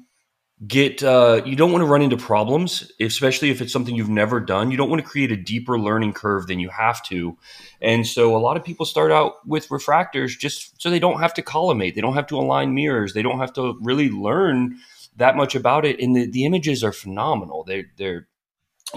get 0.66 1.04
uh, 1.04 1.42
you 1.46 1.56
don't 1.56 1.72
want 1.72 1.82
to 1.82 1.88
run 1.88 2.02
into 2.02 2.18
problems, 2.18 2.92
especially 3.00 3.50
if 3.50 3.62
it's 3.62 3.74
something 3.74 3.96
you've 3.96 4.10
never 4.10 4.40
done. 4.40 4.72
You 4.72 4.78
don't 4.78 4.90
want 4.90 5.02
to 5.02 5.08
create 5.08 5.32
a 5.32 5.38
deeper 5.38 5.78
learning 5.78 6.14
curve 6.14 6.48
than 6.48 6.60
you 6.60 6.70
have 6.70 7.04
to, 7.04 7.38
and 7.82 8.08
so 8.08 8.36
a 8.36 8.40
lot 8.40 8.58
of 8.58 8.64
people 8.64 8.86
start 8.86 9.12
out 9.12 9.46
with 9.48 9.68
refractors 9.70 10.38
just 10.38 10.82
so 10.82 10.90
they 10.90 11.00
don't 11.00 11.20
have 11.20 11.34
to 11.36 11.42
collimate, 11.42 11.96
they 11.96 12.02
don't 12.02 12.14
have 12.16 12.28
to 12.28 12.38
align 12.38 12.74
mirrors, 12.74 13.14
they 13.14 13.22
don't 13.22 13.40
have 13.40 13.54
to 13.54 13.78
really 13.82 14.10
learn 14.10 14.78
that 15.18 15.36
much 15.36 15.56
about 15.56 15.86
it. 15.86 16.00
And 16.00 16.16
the, 16.16 16.26
the 16.26 16.46
images 16.46 16.84
are 16.84 16.92
phenomenal. 16.92 17.64
They 17.64 17.86
they're 17.98 18.28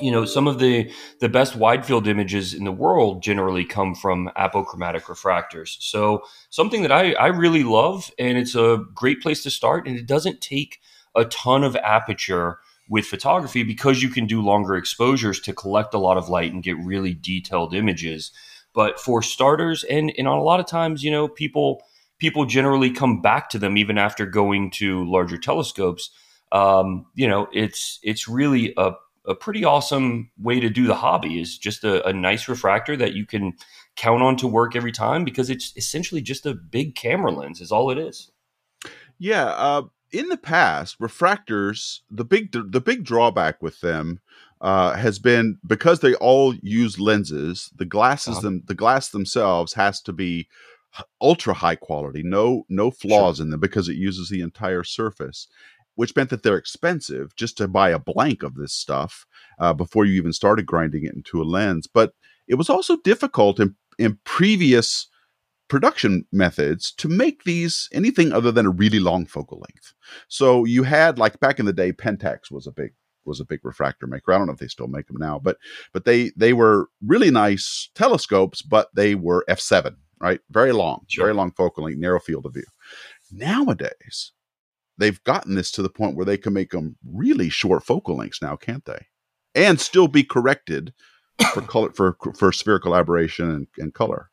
you 0.01 0.11
know 0.11 0.25
some 0.25 0.47
of 0.47 0.59
the 0.59 0.91
the 1.21 1.29
best 1.29 1.57
wide 1.57 1.87
field 1.87 2.07
images 2.07 2.53
in 2.55 2.65
the 2.65 2.73
world 2.73 3.23
generally 3.23 3.65
come 3.65 3.95
from 3.95 4.31
apochromatic 4.37 5.05
refractors. 5.05 5.77
So 5.81 6.23
something 6.51 6.83
that 6.83 6.93
I, 6.93 7.13
I 7.15 7.29
really 7.29 7.65
love 7.65 8.11
and 8.19 8.37
it's 8.37 8.55
a 8.55 8.85
great 8.95 9.23
place 9.23 9.43
to 9.45 9.51
start 9.51 9.87
and 9.87 9.97
it 9.97 10.07
doesn't 10.07 10.41
take 10.41 10.81
a 11.15 11.25
ton 11.25 11.65
of 11.65 11.77
aperture 11.77 12.59
with 12.89 13.07
photography 13.07 13.63
because 13.63 14.03
you 14.03 14.09
can 14.09 14.27
do 14.27 14.41
longer 14.43 14.77
exposures 14.77 15.41
to 15.41 15.53
collect 15.53 15.95
a 15.95 15.99
lot 15.99 16.17
of 16.17 16.29
light 16.29 16.53
and 16.53 16.63
get 16.63 16.77
really 16.79 17.15
detailed 17.15 17.75
images. 17.75 18.31
But 18.75 19.01
for 19.01 19.23
starters 19.23 19.83
and 19.85 20.13
and 20.19 20.27
a 20.27 20.35
lot 20.35 20.61
of 20.61 20.67
times 20.67 21.03
you 21.03 21.11
know 21.11 21.29
people 21.29 21.83
people 22.19 22.45
generally 22.45 22.91
come 22.91 23.21
back 23.21 23.51
to 23.51 23.59
them 23.59 23.77
even 23.77 23.99
after 23.99 24.27
going 24.27 24.71
to 24.73 25.11
larger 25.11 25.39
telescopes. 25.39 26.11
Um, 26.53 27.07
you 27.15 27.27
know 27.27 27.49
it's 27.53 27.99
it's 28.03 28.29
really 28.29 28.75
a 28.77 28.93
a 29.27 29.35
pretty 29.35 29.65
awesome 29.65 30.31
way 30.39 30.61
to 30.61 30.71
do 30.71 30.87
the 30.87 30.95
hobby 30.95 31.41
is 31.41 31.59
just 31.59 31.85
a, 31.85 32.07
a, 32.07 32.13
nice 32.13 32.49
refractor 32.49 32.97
that 32.97 33.15
you 33.15 33.27
can 33.27 33.53
count 33.97 34.23
on 34.23 34.37
to 34.37 34.47
work 34.47 34.77
every 34.77 34.93
time 34.93 35.25
because 35.25 35.51
it's 35.51 35.73
essentially 35.77 36.21
just 36.21 36.47
a 36.47 36.55
big 36.55 36.95
camera 36.95 37.31
lens 37.31 37.61
is 37.61 37.73
all 37.73 37.91
it 37.91 37.99
is 37.99 38.31
yeah 39.19 39.47
uh, 39.47 39.83
in 40.13 40.29
the 40.29 40.37
past 40.37 40.99
refractors 41.01 42.01
the 42.11 42.25
big 42.25 42.53
the 42.53 42.81
big 42.81 43.05
drawback 43.05 43.61
with 43.63 43.81
them 43.81 44.21
uh, 44.61 44.95
has 44.95 45.19
been 45.19 45.59
because 45.67 46.01
they 46.01 46.15
all 46.15 46.55
use 46.57 46.99
lenses 46.99 47.71
the 47.77 47.85
glasses 47.85 48.35
uh-huh. 48.37 48.43
them 48.43 48.63
the 48.67 48.75
glass 48.75 49.09
themselves 49.11 49.75
has 49.75 50.01
to 50.01 50.13
be 50.13 50.49
ultra 51.21 51.53
high 51.53 51.75
quality 51.75 52.23
no 52.23 52.65
no 52.69 52.91
flaws 52.91 53.37
sure. 53.37 53.45
in 53.45 53.51
them 53.51 53.61
because 53.61 53.89
it 53.89 53.97
uses 53.97 54.29
the 54.29 54.41
entire 54.41 54.83
surface 54.83 55.49
which 55.97 56.15
meant 56.15 56.31
that 56.31 56.43
they're 56.43 56.57
expensive 56.57 57.35
just 57.37 57.59
to 57.59 57.69
buy 57.69 57.91
a 57.91 57.99
blank 57.99 58.43
of 58.43 58.55
this 58.55 58.73
stuff 58.73 59.27
uh, 59.59 59.73
before 59.73 60.05
you 60.05 60.15
even 60.15 60.33
started 60.33 60.67
grinding 60.67 61.05
it 61.05 61.15
into 61.15 61.43
a 61.43 61.45
lens. 61.45 61.87
But 61.87 62.13
it 62.47 62.55
was 62.55 62.71
also 62.71 62.97
difficult 62.99 63.59
in, 63.59 63.75
in 63.99 64.19
previous 64.25 65.09
production 65.69 66.25
methods 66.33 66.93
to 66.93 67.09
make 67.09 67.45
these 67.45 67.89
anything 67.93 68.33
other 68.33 68.53
than 68.53 68.67
a 68.67 68.71
really 68.71 69.01
long 69.01 69.27
focal 69.27 69.59
length. 69.59 69.95
So 70.29 70.65
you 70.65 70.85
had 70.85 71.19
like 71.19 71.41
back 71.41 71.59
in 71.59 71.67
the 71.67 71.73
day, 71.73 71.93
Pentax 71.93 72.51
was 72.51 72.67
a 72.67 72.73
big 72.73 72.93
was 73.25 73.41
a 73.41 73.45
big 73.45 73.65
refractor 73.65 74.07
maker. 74.07 74.33
I 74.33 74.39
don't 74.39 74.47
know 74.47 74.53
if 74.53 74.61
they 74.61 74.69
still 74.69 74.87
make 74.87 75.09
them 75.09 75.17
now, 75.19 75.39
but 75.39 75.59
but 75.93 76.05
they 76.05 76.31
they 76.37 76.53
were 76.53 76.89
really 77.05 77.31
nice 77.31 77.91
telescopes, 77.95 78.63
but 78.63 78.89
they 78.95 79.15
were 79.15 79.45
f7, 79.49 79.97
right? 80.21 80.41
Very 80.51 80.73
long, 80.73 81.05
sure. 81.09 81.25
very 81.25 81.35
long 81.35 81.51
focal 81.53 81.85
length, 81.85 81.99
narrow 81.99 82.21
field 82.21 82.47
of 82.47 82.55
view. 82.55 82.67
Nowadays, 83.33 84.33
they've 84.99 85.23
gotten 85.25 85.55
this 85.55 85.71
to 85.73 85.83
the 85.83 85.89
point 85.89 86.17
where 86.17 86.25
they 86.25 86.39
can 86.39 86.53
make 86.53 86.71
them 86.71 86.97
really 87.05 87.49
short 87.49 87.85
focal 87.85 88.17
lengths 88.17 88.43
now, 88.43 88.57
can't 88.57 88.85
they? 88.85 89.07
And 89.55 89.81
still 89.81 90.09
be 90.09 90.25
corrected 90.25 90.93
for 91.53 91.61
color 91.63 91.91
for 91.93 92.17
for 92.37 92.53
spherical 92.53 92.95
aberration 92.95 93.51
and, 93.51 93.67
and 93.79 93.95
color. 93.95 94.31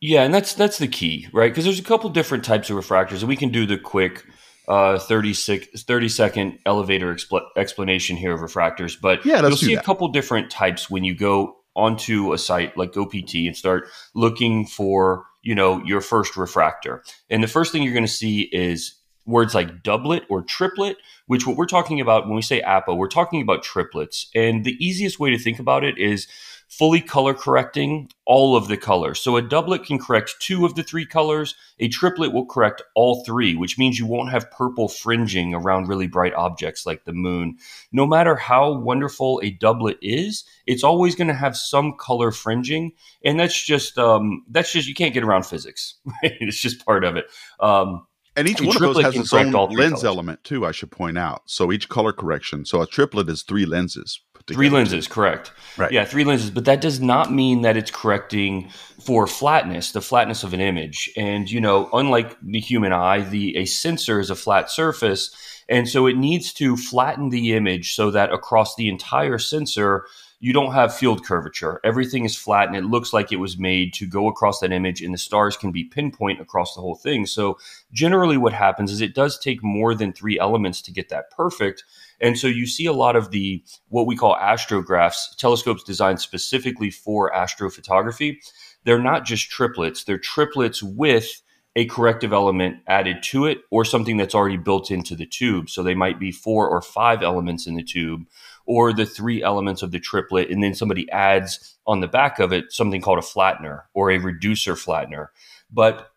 Yeah, 0.00 0.22
and 0.22 0.34
that's 0.34 0.54
that's 0.54 0.78
the 0.78 0.88
key, 0.88 1.28
right? 1.32 1.50
Because 1.50 1.64
there's 1.64 1.78
a 1.78 1.84
couple 1.84 2.10
different 2.10 2.44
types 2.44 2.68
of 2.70 2.76
refractors, 2.76 3.20
and 3.20 3.28
we 3.28 3.36
can 3.36 3.50
do 3.50 3.64
the 3.64 3.78
quick 3.78 4.24
uh, 4.68 4.98
30, 4.98 5.34
30 5.34 6.08
second 6.08 6.58
elevator 6.66 7.14
expl- 7.14 7.46
explanation 7.56 8.16
here 8.16 8.32
of 8.32 8.40
refractors. 8.40 9.00
But 9.00 9.24
yeah, 9.24 9.40
you'll 9.40 9.56
see 9.56 9.74
that. 9.74 9.82
a 9.82 9.84
couple 9.84 10.08
different 10.08 10.50
types 10.50 10.90
when 10.90 11.04
you 11.04 11.14
go 11.14 11.56
onto 11.76 12.32
a 12.32 12.38
site 12.38 12.76
like 12.76 12.96
OPT 12.96 13.34
and 13.34 13.56
start 13.56 13.88
looking 14.14 14.66
for 14.66 15.24
you 15.42 15.54
know 15.54 15.82
your 15.84 16.00
first 16.00 16.36
refractor. 16.36 17.02
And 17.30 17.42
the 17.42 17.48
first 17.48 17.72
thing 17.72 17.82
you're 17.82 17.94
going 17.94 18.04
to 18.04 18.12
see 18.12 18.42
is 18.52 18.94
words 19.26 19.54
like 19.54 19.82
doublet 19.82 20.24
or 20.28 20.42
triplet, 20.42 20.96
which 21.26 21.46
what 21.46 21.56
we're 21.56 21.66
talking 21.66 22.00
about 22.00 22.26
when 22.26 22.36
we 22.36 22.42
say 22.42 22.60
APO, 22.60 22.94
we're 22.94 23.08
talking 23.08 23.40
about 23.40 23.62
triplets. 23.62 24.30
And 24.34 24.64
the 24.64 24.76
easiest 24.84 25.18
way 25.18 25.30
to 25.30 25.38
think 25.38 25.58
about 25.58 25.84
it 25.84 25.98
is 25.98 26.26
fully 26.68 27.00
color 27.00 27.34
correcting 27.34 28.10
all 28.26 28.56
of 28.56 28.68
the 28.68 28.76
colors. 28.76 29.20
So 29.20 29.36
a 29.36 29.42
doublet 29.42 29.84
can 29.84 29.98
correct 29.98 30.36
two 30.40 30.64
of 30.64 30.74
the 30.74 30.82
three 30.82 31.06
colors. 31.06 31.54
A 31.78 31.88
triplet 31.88 32.32
will 32.32 32.46
correct 32.46 32.82
all 32.94 33.24
three, 33.24 33.54
which 33.54 33.78
means 33.78 33.98
you 33.98 34.06
won't 34.06 34.30
have 34.30 34.50
purple 34.50 34.88
fringing 34.88 35.54
around 35.54 35.88
really 35.88 36.08
bright 36.08 36.34
objects 36.34 36.84
like 36.84 37.04
the 37.04 37.12
moon. 37.12 37.58
No 37.92 38.06
matter 38.06 38.34
how 38.34 38.72
wonderful 38.72 39.40
a 39.42 39.50
doublet 39.50 39.98
is, 40.02 40.44
it's 40.66 40.84
always 40.84 41.14
going 41.14 41.28
to 41.28 41.34
have 41.34 41.56
some 41.56 41.94
color 41.96 42.32
fringing, 42.32 42.92
and 43.24 43.38
that's 43.38 43.62
just 43.62 43.98
um, 43.98 44.44
that's 44.48 44.72
just 44.72 44.88
you 44.88 44.94
can't 44.94 45.14
get 45.14 45.24
around 45.24 45.46
physics. 45.46 45.94
It's 46.22 46.60
just 46.60 46.84
part 46.84 47.04
of 47.04 47.16
it. 47.16 47.26
Um, 47.60 48.06
and 48.36 48.48
each 48.48 48.60
one 48.60 48.76
of 48.76 48.82
those 48.82 49.02
has 49.02 49.16
its 49.16 49.32
own 49.32 49.52
lens 49.52 49.74
colors. 49.74 50.04
element 50.04 50.44
too. 50.44 50.66
I 50.66 50.72
should 50.72 50.90
point 50.90 51.18
out. 51.18 51.42
So 51.46 51.72
each 51.72 51.88
color 51.88 52.12
correction. 52.12 52.64
So 52.64 52.82
a 52.82 52.86
triplet 52.86 53.28
is 53.28 53.42
three 53.42 53.66
lenses. 53.66 54.20
Three 54.46 54.68
lenses, 54.68 55.08
correct? 55.08 55.52
Right. 55.78 55.90
Yeah, 55.90 56.04
three 56.04 56.24
lenses. 56.24 56.50
But 56.50 56.66
that 56.66 56.82
does 56.82 57.00
not 57.00 57.32
mean 57.32 57.62
that 57.62 57.78
it's 57.78 57.90
correcting 57.90 58.68
for 59.00 59.26
flatness, 59.26 59.92
the 59.92 60.02
flatness 60.02 60.42
of 60.42 60.52
an 60.52 60.60
image. 60.60 61.10
And 61.16 61.50
you 61.50 61.62
know, 61.62 61.88
unlike 61.94 62.36
the 62.42 62.60
human 62.60 62.92
eye, 62.92 63.20
the 63.20 63.56
a 63.56 63.64
sensor 63.64 64.20
is 64.20 64.28
a 64.28 64.34
flat 64.34 64.70
surface, 64.70 65.34
and 65.68 65.88
so 65.88 66.06
it 66.06 66.18
needs 66.18 66.52
to 66.54 66.76
flatten 66.76 67.30
the 67.30 67.54
image 67.54 67.94
so 67.94 68.10
that 68.10 68.32
across 68.32 68.76
the 68.76 68.88
entire 68.88 69.38
sensor 69.38 70.06
you 70.44 70.52
don't 70.52 70.74
have 70.74 70.94
field 70.94 71.24
curvature. 71.24 71.80
Everything 71.84 72.26
is 72.26 72.36
flat 72.36 72.68
and 72.68 72.76
it 72.76 72.84
looks 72.84 73.14
like 73.14 73.32
it 73.32 73.36
was 73.36 73.56
made 73.56 73.94
to 73.94 74.06
go 74.06 74.28
across 74.28 74.60
that 74.60 74.72
image, 74.72 75.00
and 75.00 75.14
the 75.14 75.18
stars 75.18 75.56
can 75.56 75.72
be 75.72 75.84
pinpoint 75.84 76.38
across 76.38 76.74
the 76.74 76.82
whole 76.82 76.96
thing. 76.96 77.24
So, 77.24 77.56
generally, 77.94 78.36
what 78.36 78.52
happens 78.52 78.92
is 78.92 79.00
it 79.00 79.14
does 79.14 79.38
take 79.38 79.64
more 79.64 79.94
than 79.94 80.12
three 80.12 80.38
elements 80.38 80.82
to 80.82 80.92
get 80.92 81.08
that 81.08 81.30
perfect. 81.30 81.82
And 82.20 82.38
so, 82.38 82.46
you 82.46 82.66
see 82.66 82.84
a 82.84 82.92
lot 82.92 83.16
of 83.16 83.30
the 83.30 83.64
what 83.88 84.06
we 84.06 84.16
call 84.16 84.36
astrographs, 84.36 85.34
telescopes 85.38 85.82
designed 85.82 86.20
specifically 86.20 86.90
for 86.90 87.32
astrophotography. 87.32 88.36
They're 88.84 88.98
not 88.98 89.24
just 89.24 89.48
triplets, 89.48 90.04
they're 90.04 90.18
triplets 90.18 90.82
with 90.82 91.40
a 91.76 91.86
corrective 91.86 92.32
element 92.32 92.76
added 92.86 93.22
to 93.22 93.46
it 93.46 93.62
or 93.70 93.84
something 93.84 94.16
that's 94.16 94.34
already 94.34 94.56
built 94.56 94.90
into 94.90 95.16
the 95.16 95.26
tube. 95.26 95.68
So 95.68 95.82
they 95.82 95.94
might 95.94 96.20
be 96.20 96.30
four 96.30 96.68
or 96.68 96.80
five 96.80 97.22
elements 97.22 97.66
in 97.66 97.74
the 97.74 97.82
tube 97.82 98.26
or 98.66 98.92
the 98.92 99.06
three 99.06 99.42
elements 99.42 99.82
of 99.82 99.90
the 99.90 100.00
triplet. 100.00 100.50
And 100.50 100.62
then 100.62 100.74
somebody 100.74 101.10
adds 101.10 101.76
on 101.86 102.00
the 102.00 102.08
back 102.08 102.38
of 102.38 102.52
it 102.52 102.72
something 102.72 103.00
called 103.00 103.18
a 103.18 103.22
flattener 103.22 103.82
or 103.94 104.10
a 104.10 104.18
reducer 104.18 104.74
flattener. 104.74 105.28
But 105.70 106.10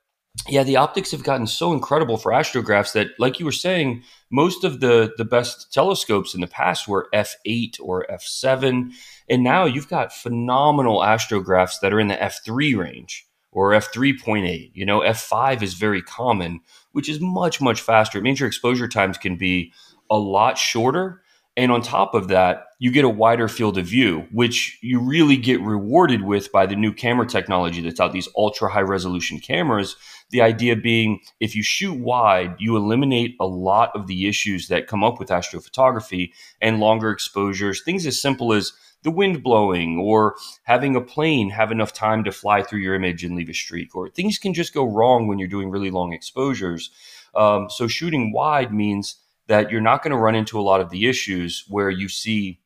yeah, 0.47 0.63
the 0.63 0.77
optics 0.77 1.11
have 1.11 1.23
gotten 1.23 1.47
so 1.47 1.73
incredible 1.73 2.17
for 2.17 2.31
astrographs 2.31 2.93
that, 2.93 3.07
like 3.17 3.39
you 3.39 3.45
were 3.45 3.51
saying, 3.51 4.03
most 4.29 4.63
of 4.63 4.79
the 4.79 5.13
the 5.17 5.25
best 5.25 5.73
telescopes 5.73 6.35
in 6.35 6.41
the 6.41 6.47
past 6.47 6.87
were 6.87 7.09
f8 7.13 7.79
or 7.81 8.05
f7, 8.09 8.91
and 9.29 9.43
now 9.43 9.65
you've 9.65 9.89
got 9.89 10.13
phenomenal 10.13 10.99
astrographs 10.99 11.79
that 11.81 11.91
are 11.91 11.99
in 11.99 12.07
the 12.07 12.15
f3 12.15 12.77
range 12.77 13.27
or 13.51 13.71
f3.8. 13.71 14.71
You 14.73 14.85
know, 14.85 14.99
f5 15.01 15.63
is 15.63 15.73
very 15.73 16.01
common, 16.01 16.61
which 16.91 17.09
is 17.09 17.19
much 17.19 17.59
much 17.59 17.81
faster. 17.81 18.19
It 18.19 18.23
means 18.23 18.39
your 18.39 18.47
exposure 18.47 18.87
times 18.87 19.17
can 19.17 19.35
be 19.37 19.73
a 20.09 20.17
lot 20.17 20.57
shorter 20.57 21.23
and 21.57 21.71
on 21.71 21.81
top 21.81 22.13
of 22.13 22.27
that, 22.27 22.67
you 22.77 22.91
get 22.91 23.03
a 23.03 23.09
wider 23.09 23.47
field 23.47 23.79
of 23.79 23.87
view, 23.87 24.27
which 24.31 24.77
you 24.83 24.99
really 24.99 25.35
get 25.35 25.59
rewarded 25.61 26.21
with 26.21 26.51
by 26.51 26.67
the 26.67 26.75
new 26.75 26.93
camera 26.93 27.25
technology 27.25 27.81
that's 27.81 27.99
out, 27.99 28.13
these 28.13 28.29
ultra 28.37 28.71
high 28.71 28.81
resolution 28.81 29.39
cameras. 29.39 29.95
The 30.29 30.43
idea 30.43 30.75
being 30.75 31.19
if 31.39 31.55
you 31.55 31.63
shoot 31.63 31.99
wide, 31.99 32.55
you 32.59 32.77
eliminate 32.77 33.35
a 33.39 33.47
lot 33.47 33.89
of 33.95 34.05
the 34.05 34.27
issues 34.27 34.67
that 34.67 34.85
come 34.85 35.03
up 35.03 35.17
with 35.17 35.29
astrophotography 35.29 36.29
and 36.61 36.79
longer 36.79 37.09
exposures, 37.09 37.81
things 37.81 38.05
as 38.05 38.21
simple 38.21 38.53
as 38.53 38.73
the 39.01 39.09
wind 39.09 39.41
blowing 39.41 39.97
or 39.97 40.35
having 40.63 40.95
a 40.95 41.01
plane 41.01 41.49
have 41.49 41.71
enough 41.71 41.91
time 41.91 42.23
to 42.23 42.31
fly 42.31 42.61
through 42.61 42.81
your 42.81 42.93
image 42.93 43.23
and 43.23 43.35
leave 43.35 43.49
a 43.49 43.53
streak, 43.53 43.95
or 43.95 44.09
things 44.09 44.37
can 44.37 44.53
just 44.53 44.75
go 44.75 44.85
wrong 44.85 45.27
when 45.27 45.39
you're 45.39 45.47
doing 45.47 45.71
really 45.71 45.89
long 45.89 46.13
exposures. 46.13 46.91
Um, 47.33 47.67
so 47.71 47.87
shooting 47.87 48.31
wide 48.31 48.71
means 48.71 49.15
that 49.47 49.71
you're 49.71 49.81
not 49.81 50.03
going 50.03 50.11
to 50.11 50.17
run 50.17 50.35
into 50.35 50.59
a 50.59 50.61
lot 50.61 50.81
of 50.81 50.89
the 50.89 51.07
issues 51.07 51.65
where 51.67 51.89
you 51.89 52.07
see 52.07 52.59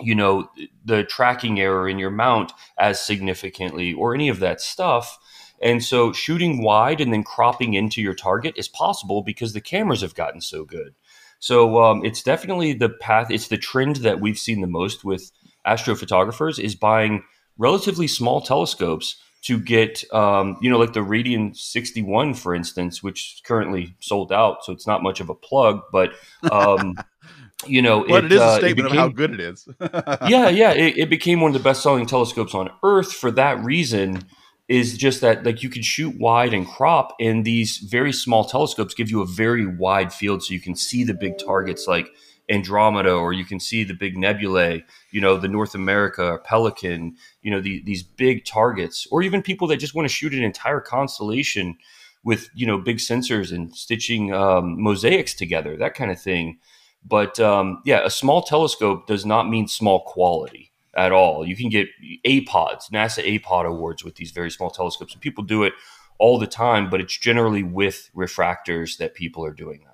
you 0.00 0.14
know 0.14 0.48
the 0.84 1.04
tracking 1.04 1.60
error 1.60 1.88
in 1.88 1.98
your 1.98 2.10
mount 2.10 2.52
as 2.78 3.04
significantly 3.04 3.92
or 3.92 4.14
any 4.14 4.28
of 4.28 4.40
that 4.40 4.60
stuff. 4.60 5.18
And 5.60 5.84
so 5.84 6.12
shooting 6.12 6.62
wide 6.62 7.00
and 7.00 7.12
then 7.12 7.22
cropping 7.22 7.74
into 7.74 8.02
your 8.02 8.14
target 8.14 8.54
is 8.56 8.68
possible 8.68 9.22
because 9.22 9.52
the 9.52 9.60
cameras 9.60 10.00
have 10.00 10.14
gotten 10.14 10.40
so 10.40 10.64
good. 10.64 10.94
So 11.38 11.82
um, 11.82 12.04
it's 12.04 12.22
definitely 12.22 12.72
the 12.72 12.88
path 12.88 13.30
it's 13.30 13.48
the 13.48 13.58
trend 13.58 13.96
that 13.96 14.20
we've 14.20 14.38
seen 14.38 14.60
the 14.60 14.66
most 14.66 15.04
with 15.04 15.30
astrophotographers 15.66 16.58
is 16.58 16.74
buying 16.74 17.24
relatively 17.58 18.08
small 18.08 18.40
telescopes 18.40 19.16
to 19.42 19.58
get, 19.58 20.04
um, 20.14 20.56
you 20.60 20.70
know, 20.70 20.78
like 20.78 20.92
the 20.92 21.00
Radian 21.00 21.56
61, 21.56 22.34
for 22.34 22.54
instance, 22.54 23.02
which 23.02 23.34
is 23.34 23.42
currently 23.44 23.94
sold 24.00 24.32
out. 24.32 24.64
So 24.64 24.72
it's 24.72 24.86
not 24.86 25.02
much 25.02 25.20
of 25.20 25.28
a 25.28 25.34
plug, 25.34 25.82
but, 25.90 26.12
um, 26.50 26.96
you 27.66 27.82
know, 27.82 28.04
but 28.06 28.24
it, 28.24 28.32
it 28.32 28.36
is 28.36 28.40
a 28.40 28.56
statement 28.56 28.88
became, 28.88 28.98
of 28.98 28.98
how 28.98 29.08
good 29.08 29.32
it 29.32 29.40
is. 29.40 29.68
yeah, 29.80 30.48
yeah. 30.48 30.72
It, 30.72 30.96
it, 30.96 31.10
became 31.10 31.40
one 31.40 31.50
of 31.50 31.54
the 31.54 31.64
best 31.64 31.82
selling 31.82 32.06
telescopes 32.06 32.54
on 32.54 32.70
Earth 32.82 33.12
for 33.12 33.30
that 33.32 33.62
reason. 33.64 34.24
Is 34.68 34.96
just 34.96 35.20
that 35.20 35.44
like 35.44 35.62
you 35.62 35.68
can 35.68 35.82
shoot 35.82 36.16
wide 36.18 36.54
and 36.54 36.66
crop, 36.66 37.14
and 37.20 37.44
these 37.44 37.78
very 37.78 38.12
small 38.12 38.44
telescopes 38.44 38.94
give 38.94 39.10
you 39.10 39.20
a 39.20 39.26
very 39.26 39.66
wide 39.66 40.14
field, 40.14 40.42
so 40.42 40.54
you 40.54 40.60
can 40.60 40.76
see 40.76 41.04
the 41.04 41.12
big 41.12 41.36
targets 41.36 41.86
like 41.86 42.08
Andromeda, 42.50 43.12
or 43.12 43.32
you 43.32 43.44
can 43.44 43.60
see 43.60 43.84
the 43.84 43.94
big 43.94 44.16
nebulae, 44.16 44.84
you 45.10 45.20
know, 45.20 45.36
the 45.36 45.48
North 45.48 45.74
America 45.74 46.24
or 46.24 46.38
Pelican, 46.38 47.16
you 47.42 47.50
know, 47.50 47.60
the, 47.60 47.82
these 47.84 48.02
big 48.02 48.44
targets, 48.44 49.06
or 49.10 49.22
even 49.22 49.42
people 49.42 49.68
that 49.68 49.76
just 49.76 49.94
want 49.94 50.08
to 50.08 50.14
shoot 50.14 50.34
an 50.34 50.42
entire 50.42 50.80
constellation 50.80 51.76
with, 52.24 52.48
you 52.54 52.66
know, 52.66 52.78
big 52.78 52.98
sensors 52.98 53.52
and 53.52 53.74
stitching 53.74 54.32
um, 54.32 54.80
mosaics 54.80 55.34
together, 55.34 55.76
that 55.76 55.94
kind 55.94 56.10
of 56.10 56.20
thing. 56.20 56.58
But 57.04 57.40
um, 57.40 57.82
yeah, 57.84 58.04
a 58.04 58.10
small 58.10 58.42
telescope 58.42 59.06
does 59.06 59.26
not 59.26 59.48
mean 59.48 59.66
small 59.66 60.00
quality 60.00 60.72
at 60.96 61.12
all. 61.12 61.46
You 61.46 61.56
can 61.56 61.68
get 61.68 61.88
APODs, 62.26 62.90
NASA 62.92 63.40
APOD 63.40 63.66
awards 63.66 64.04
with 64.04 64.16
these 64.16 64.30
very 64.30 64.50
small 64.50 64.70
telescopes, 64.70 65.12
and 65.12 65.22
people 65.22 65.42
do 65.42 65.62
it 65.62 65.72
all 66.18 66.38
the 66.38 66.46
time, 66.46 66.90
but 66.90 67.00
it's 67.00 67.16
generally 67.16 67.62
with 67.64 68.10
refractors 68.14 68.98
that 68.98 69.14
people 69.14 69.44
are 69.44 69.52
doing 69.52 69.80
that 69.84 69.91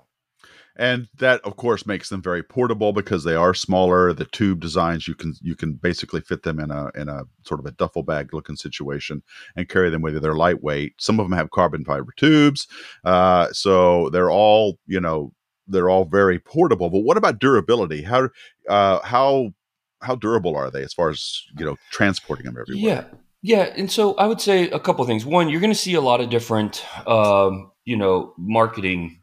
and 0.79 1.09
that 1.17 1.41
of 1.41 1.57
course 1.57 1.85
makes 1.85 2.07
them 2.07 2.21
very 2.21 2.41
portable 2.41 2.93
because 2.93 3.25
they 3.25 3.35
are 3.35 3.53
smaller. 3.53 4.13
The 4.13 4.25
tube 4.25 4.61
designs 4.61 5.07
you 5.07 5.13
can 5.13 5.35
you 5.41 5.53
can 5.53 5.73
basically 5.73 6.21
fit 6.21 6.43
them 6.43 6.59
in 6.59 6.71
a 6.71 6.89
in 6.95 7.09
a 7.09 7.23
sort 7.43 7.59
of 7.59 7.65
a 7.65 7.71
duffel 7.71 8.01
bag 8.01 8.33
looking 8.33 8.55
situation 8.55 9.21
and 9.57 9.67
carry 9.67 9.89
them 9.89 10.01
with 10.01 10.13
you. 10.13 10.21
They're 10.21 10.35
lightweight. 10.35 10.93
Some 10.97 11.19
of 11.19 11.25
them 11.25 11.37
have 11.37 11.51
carbon 11.51 11.83
fiber 11.83 12.13
tubes. 12.15 12.65
Uh, 13.03 13.51
so 13.51 14.09
they're 14.09 14.31
all 14.31 14.79
you 14.87 15.01
know 15.01 15.33
they're 15.67 15.89
all 15.89 16.05
very 16.05 16.39
portable. 16.39 16.89
But 16.89 17.01
what 17.01 17.17
about 17.17 17.39
durability? 17.39 18.01
How 18.01 18.29
uh, 18.69 18.99
how 19.03 19.51
how 20.01 20.15
durable 20.15 20.55
are 20.55 20.71
they 20.71 20.83
as 20.83 20.93
far 20.93 21.09
as 21.09 21.43
you 21.57 21.65
know 21.65 21.75
transporting 21.91 22.45
them 22.45 22.57
everywhere? 22.59 23.07
Yeah. 23.11 23.17
Yeah, 23.41 23.71
and 23.77 23.89
so 23.89 24.15
I 24.15 24.25
would 24.25 24.41
say 24.41 24.69
a 24.69 24.81
couple 24.81 25.05
things. 25.05 25.25
One, 25.25 25.47
you're 25.47 25.61
going 25.61 25.71
to 25.71 25.79
see 25.79 25.93
a 25.93 26.01
lot 26.01 26.19
of 26.19 26.29
different, 26.29 26.85
um, 27.07 27.71
you 27.85 27.95
know, 27.95 28.33
marketing 28.37 29.18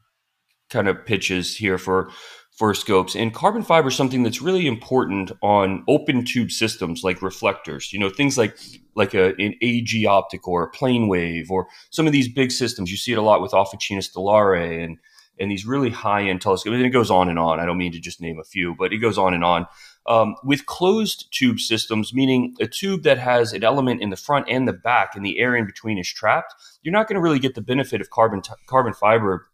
kind 0.71 0.89
of 0.89 1.05
pitches 1.05 1.57
here 1.57 1.79
for 1.79 2.11
for 2.57 2.73
scopes. 2.73 3.15
And 3.15 3.35
carbon 3.35 3.63
fiber 3.63 3.89
is 3.89 3.97
something 3.97 4.23
that's 4.23 4.41
really 4.41 4.67
important 4.67 5.31
on 5.43 5.85
open 5.89 6.25
tube 6.25 6.51
systems 6.51 7.05
like 7.05 7.21
reflectors. 7.21 7.93
You 7.93 7.99
know, 7.99 8.09
things 8.09 8.39
like 8.39 8.57
like 8.95 9.15
a, 9.15 9.35
an 9.39 9.55
AG 9.61 10.07
optic 10.07 10.49
or 10.49 10.63
a 10.63 10.71
plane 10.71 11.07
wave 11.07 11.51
or 11.51 11.67
some 11.91 12.07
of 12.07 12.13
these 12.13 12.33
big 12.33 12.51
systems. 12.51 12.91
You 12.91 12.97
see 12.97 13.13
it 13.13 13.19
a 13.19 13.23
lot 13.23 13.43
with 13.43 13.53
Officina 13.53 13.99
Stellare 13.99 14.83
and 14.83 14.99
and 15.39 15.51
these 15.51 15.67
really 15.67 15.91
high 15.91 16.23
end 16.23 16.41
telescopes. 16.41 16.75
And 16.75 16.85
it 16.85 16.91
goes 16.91 17.11
on 17.11 17.29
and 17.29 17.39
on. 17.39 17.61
I 17.61 17.67
don't 17.67 17.77
mean 17.77 17.93
to 17.93 18.01
just 18.01 18.23
name 18.23 18.39
a 18.39 18.45
few, 18.45 18.75
but 18.75 18.93
it 18.93 18.99
goes 18.99 19.19
on 19.19 19.35
and 19.35 19.45
on. 19.45 19.67
Um, 20.09 20.37
with 20.45 20.67
closed 20.67 21.27
tube 21.33 21.59
systems, 21.59 22.15
meaning 22.15 22.55
a 22.61 22.67
tube 22.67 23.03
that 23.03 23.19
has 23.19 23.53
an 23.53 23.65
element 23.65 24.01
in 24.01 24.11
the 24.11 24.17
front 24.17 24.47
and 24.49 24.67
the 24.67 24.73
back, 24.73 25.17
and 25.17 25.27
the 25.27 25.39
air 25.39 25.57
in 25.57 25.67
between 25.67 25.99
is 25.99 26.09
trapped, 26.09 26.55
you're 26.83 26.93
not 26.93 27.09
going 27.09 27.17
to 27.17 27.21
really 27.21 27.41
get 27.41 27.55
the 27.57 27.61
benefit 27.61 28.01
of 28.01 28.09
carbon 28.11 28.41
t- 28.41 28.53
carbon 28.67 28.95
fiber 28.95 29.49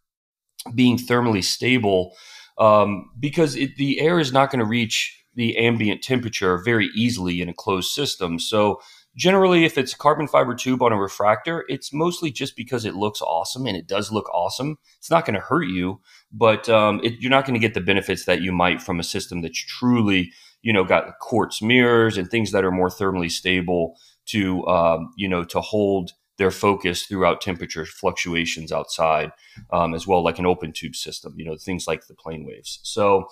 being 0.75 0.97
thermally 0.97 1.43
stable 1.43 2.15
um, 2.59 3.11
because 3.19 3.57
it, 3.57 3.77
the 3.77 4.01
air 4.01 4.19
is 4.19 4.33
not 4.33 4.51
going 4.51 4.61
to 4.61 4.65
reach 4.65 5.19
the 5.35 5.57
ambient 5.57 6.03
temperature 6.03 6.59
very 6.59 6.89
easily 6.95 7.41
in 7.41 7.49
a 7.49 7.55
closed 7.55 7.91
system. 7.91 8.39
So 8.39 8.81
generally, 9.17 9.65
if 9.65 9.79
it's 9.79 9.95
a 9.95 9.99
carbon 9.99 10.29
fiber 10.29 10.55
tube 10.55 10.83
on 10.83 10.93
a 10.93 11.01
refractor, 11.01 11.65
it's 11.69 11.93
mostly 11.93 12.31
just 12.31 12.57
because 12.57 12.85
it 12.85 12.95
looks 12.95 13.23
awesome 13.23 13.67
and 13.67 13.77
it 13.77 13.87
does 13.87 14.13
look 14.13 14.29
awesome. 14.35 14.77
It's 14.99 15.11
not 15.11 15.25
going 15.25 15.35
to 15.35 15.41
hurt 15.41 15.69
you, 15.69 16.01
but 16.33 16.69
um, 16.69 17.01
it, 17.03 17.15
you're 17.21 17.31
not 17.31 17.47
going 17.47 17.55
to 17.55 17.67
get 17.67 17.75
the 17.75 17.81
benefits 17.81 18.27
that 18.27 18.43
you 18.43 18.53
might 18.53 18.83
from 18.83 19.01
a 19.01 19.05
system 19.05 19.41
that's 19.41 19.65
truly, 19.65 20.33
you 20.63 20.73
know, 20.73 20.85
got 20.85 21.19
quartz 21.21 21.63
mirrors 21.63 22.17
and 22.17 22.31
things 22.31 22.53
that 22.53 22.65
are 22.65 22.71
more 22.71 22.89
thermally 22.89 23.31
stable 23.31 23.97
to, 24.27 24.67
um, 24.67 25.13
you 25.17 25.29
know, 25.29 25.45
to 25.45 25.61
hold 25.61 26.13
their 26.39 26.51
focus 26.51 27.05
throughout 27.05 27.41
temperature 27.41 27.85
fluctuations 27.85 28.73
outside, 28.73 29.33
um, 29.73 29.95
as 29.95 30.07
well, 30.07 30.23
like 30.25 30.39
an 30.39 30.47
open 30.47 30.73
tube 30.73 30.97
system. 30.97 31.35
You 31.37 31.45
know, 31.45 31.57
things 31.57 31.87
like 31.87 32.07
the 32.07 32.15
plane 32.15 32.47
waves. 32.47 32.81
So, 32.83 33.29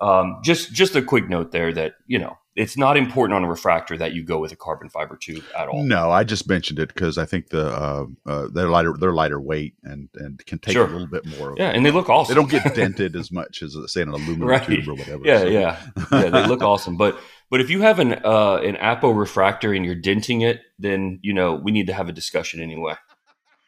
um, 0.00 0.40
just 0.42 0.72
just 0.72 0.96
a 0.96 1.02
quick 1.02 1.28
note 1.28 1.52
there 1.52 1.72
that 1.72 1.94
you 2.06 2.18
know 2.18 2.36
it's 2.56 2.76
not 2.76 2.96
important 2.96 3.36
on 3.36 3.42
a 3.42 3.48
refractor 3.48 3.96
that 3.98 4.12
you 4.12 4.22
go 4.22 4.38
with 4.38 4.52
a 4.52 4.56
carbon 4.56 4.88
fiber 4.88 5.16
tube 5.16 5.44
at 5.58 5.68
all. 5.68 5.82
No, 5.82 6.10
I 6.10 6.22
just 6.22 6.48
mentioned 6.48 6.78
it 6.78 6.88
because 6.88 7.18
I 7.18 7.24
think 7.24 7.48
the 7.48 7.66
uh, 7.66 8.06
uh, 8.26 8.48
they're 8.52 8.68
lighter 8.68 8.94
they're 8.98 9.12
lighter 9.12 9.40
weight 9.40 9.74
and 9.82 10.08
and 10.14 10.44
can 10.46 10.60
take 10.60 10.74
sure. 10.74 10.86
a 10.86 10.90
little 10.90 11.08
bit 11.08 11.26
more. 11.38 11.54
Yeah, 11.56 11.70
and 11.70 11.84
they 11.84 11.90
look 11.90 12.08
awesome. 12.08 12.34
They 12.34 12.40
don't 12.40 12.50
get 12.50 12.74
dented 12.76 13.16
as 13.16 13.32
much 13.32 13.62
as 13.62 13.76
say 13.86 14.02
an 14.02 14.10
aluminum 14.10 14.48
right. 14.48 14.64
tube 14.64 14.88
or 14.88 14.94
whatever. 14.94 15.22
Yeah, 15.24 15.40
so. 15.40 15.46
yeah, 15.46 15.82
yeah. 16.12 16.30
They 16.30 16.46
look 16.46 16.62
awesome, 16.62 16.96
but 16.96 17.18
but 17.50 17.60
if 17.60 17.70
you 17.70 17.82
have 17.82 17.98
an 17.98 18.14
uh, 18.24 18.56
an 18.56 18.76
Apo 18.76 19.10
refractor 19.10 19.72
and 19.72 19.84
you're 19.84 19.94
denting 19.94 20.40
it, 20.40 20.62
then 20.78 21.20
you 21.22 21.32
know 21.32 21.54
we 21.54 21.72
need 21.72 21.86
to 21.86 21.92
have 21.92 22.08
a 22.08 22.12
discussion 22.12 22.60
anyway. 22.60 22.94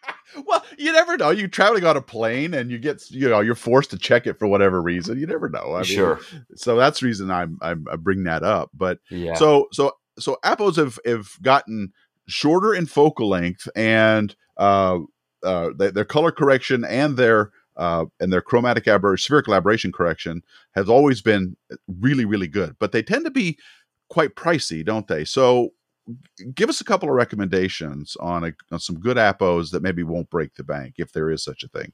well, 0.47 0.65
you 0.79 0.93
never 0.93 1.17
know. 1.17 1.31
You're 1.31 1.49
traveling 1.49 1.85
on 1.85 1.97
a 1.97 2.03
plane 2.03 2.55
and 2.55 2.71
you 2.71 2.79
get, 2.79 3.11
you 3.11 3.29
know, 3.29 3.41
you're 3.41 3.55
forced 3.55 3.91
to 3.91 3.99
check 3.99 4.27
it 4.27 4.39
for 4.39 4.47
whatever 4.47 4.81
reason. 4.81 5.19
You 5.19 5.27
never 5.27 5.49
know. 5.49 5.75
I 5.75 5.79
mean, 5.79 5.85
sure. 5.85 6.21
So 6.55 6.77
that's 6.77 7.01
the 7.01 7.07
reason 7.07 7.31
I'm, 7.31 7.59
I'm 7.61 7.87
I 7.91 7.97
bring 7.97 8.25
that 8.25 8.43
up. 8.43 8.71
But 8.75 8.99
yeah. 9.11 9.35
So 9.35 9.69
so 9.73 9.93
so 10.19 10.37
Apos 10.45 10.77
have 10.77 10.99
have 11.05 11.31
gotten 11.43 11.93
shorter 12.29 12.75
in 12.75 12.87
focal 12.87 13.29
length 13.29 13.69
and 13.77 14.35
uh, 14.57 14.99
uh, 15.43 15.71
their 15.77 16.05
color 16.05 16.33
correction 16.33 16.85
and 16.85 17.17
their 17.17 17.51
uh, 17.77 18.07
and 18.21 18.33
their 18.33 18.41
chromatic 18.41 18.89
aberration, 18.89 19.23
spherical 19.23 19.55
aberration 19.55 19.93
correction 19.93 20.43
has 20.75 20.89
always 20.89 21.21
been 21.21 21.57
really, 22.01 22.25
really 22.25 22.49
good. 22.49 22.77
But 22.79 22.93
they 22.93 23.03
tend 23.03 23.25
to 23.25 23.31
be 23.31 23.59
quite 24.09 24.35
pricey, 24.35 24.85
don't 24.85 25.09
they? 25.09 25.25
So 25.25 25.73
give 26.55 26.69
us 26.69 26.81
a 26.81 26.85
couple 26.85 27.09
of 27.09 27.15
recommendations 27.15 28.17
on, 28.21 28.45
a, 28.45 28.53
on 28.71 28.79
some 28.79 28.99
good 28.99 29.19
appos 29.19 29.71
that 29.71 29.83
maybe 29.83 30.03
won't 30.03 30.31
break 30.31 30.55
the 30.55 30.65
bank 30.65 30.95
if 30.99 31.13
there 31.13 31.31
is 31.31 31.43
such 31.43 31.63
a 31.63 31.69
thing. 31.69 31.91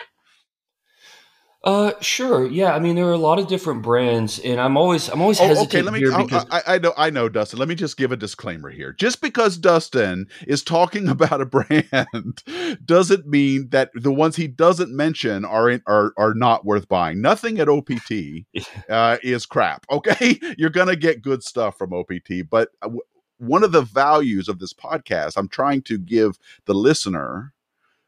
Uh, 1.64 1.92
sure. 2.01 2.44
Yeah. 2.44 2.75
I 2.75 2.81
mean, 2.81 2.96
there 2.96 3.07
are 3.07 3.12
a 3.12 3.18
lot 3.18 3.38
of 3.38 3.46
different 3.46 3.83
brands, 3.83 4.40
and 4.40 4.61
I'm 4.61 4.77
always, 4.77 5.09
I'm 5.09 5.20
always 5.20 5.38
hesitant 5.38 5.61
oh, 5.61 5.79
okay. 5.79 5.83
Let 5.83 5.92
me. 5.92 6.01
here 6.01 6.16
because 6.16 6.44
I, 6.51 6.62
I 6.66 6.79
know, 6.79 6.92
I 6.96 7.11
know, 7.11 7.29
Dustin. 7.29 7.61
Let 7.61 7.68
me 7.68 7.77
just 7.77 7.96
give 7.96 8.11
a 8.11 8.16
disclaimer 8.16 8.68
here. 8.68 8.92
Just 8.92 9.20
because 9.20 9.57
Dustin 9.59 10.27
is 10.48 10.64
talking 10.64 11.09
about 11.09 11.40
a 11.40 11.46
brand 11.46 12.42
doesn't 12.85 13.29
mean 13.29 13.68
that 13.70 13.90
the 13.94 14.12
ones 14.12 14.35
he 14.35 14.48
doesn't 14.48 14.90
mention 14.90 15.44
are 15.44 15.70
in, 15.70 15.83
are 15.87 16.12
are 16.16 16.35
not 16.35 16.64
worth 16.64 16.88
buying. 16.88 17.20
Nothing 17.20 17.61
at 17.61 17.68
OPT 17.68 18.44
uh, 18.90 19.18
is 19.22 19.46
crap. 19.46 19.87
Okay, 19.88 20.40
you're 20.59 20.70
gonna 20.70 20.96
get 20.96 21.22
good 21.22 21.44
stuff 21.44 21.79
from 21.79 21.92
OPT, 21.92 22.48
but 22.51 22.70
uh, 22.83 22.90
one 23.38 23.62
of 23.62 23.70
the 23.70 23.83
values 23.83 24.48
of 24.48 24.59
this 24.59 24.72
podcast, 24.72 25.37
I'm 25.37 25.48
trying 25.48 25.83
to 25.83 25.98
give 25.98 26.38
the 26.64 26.75
listener 26.75 27.53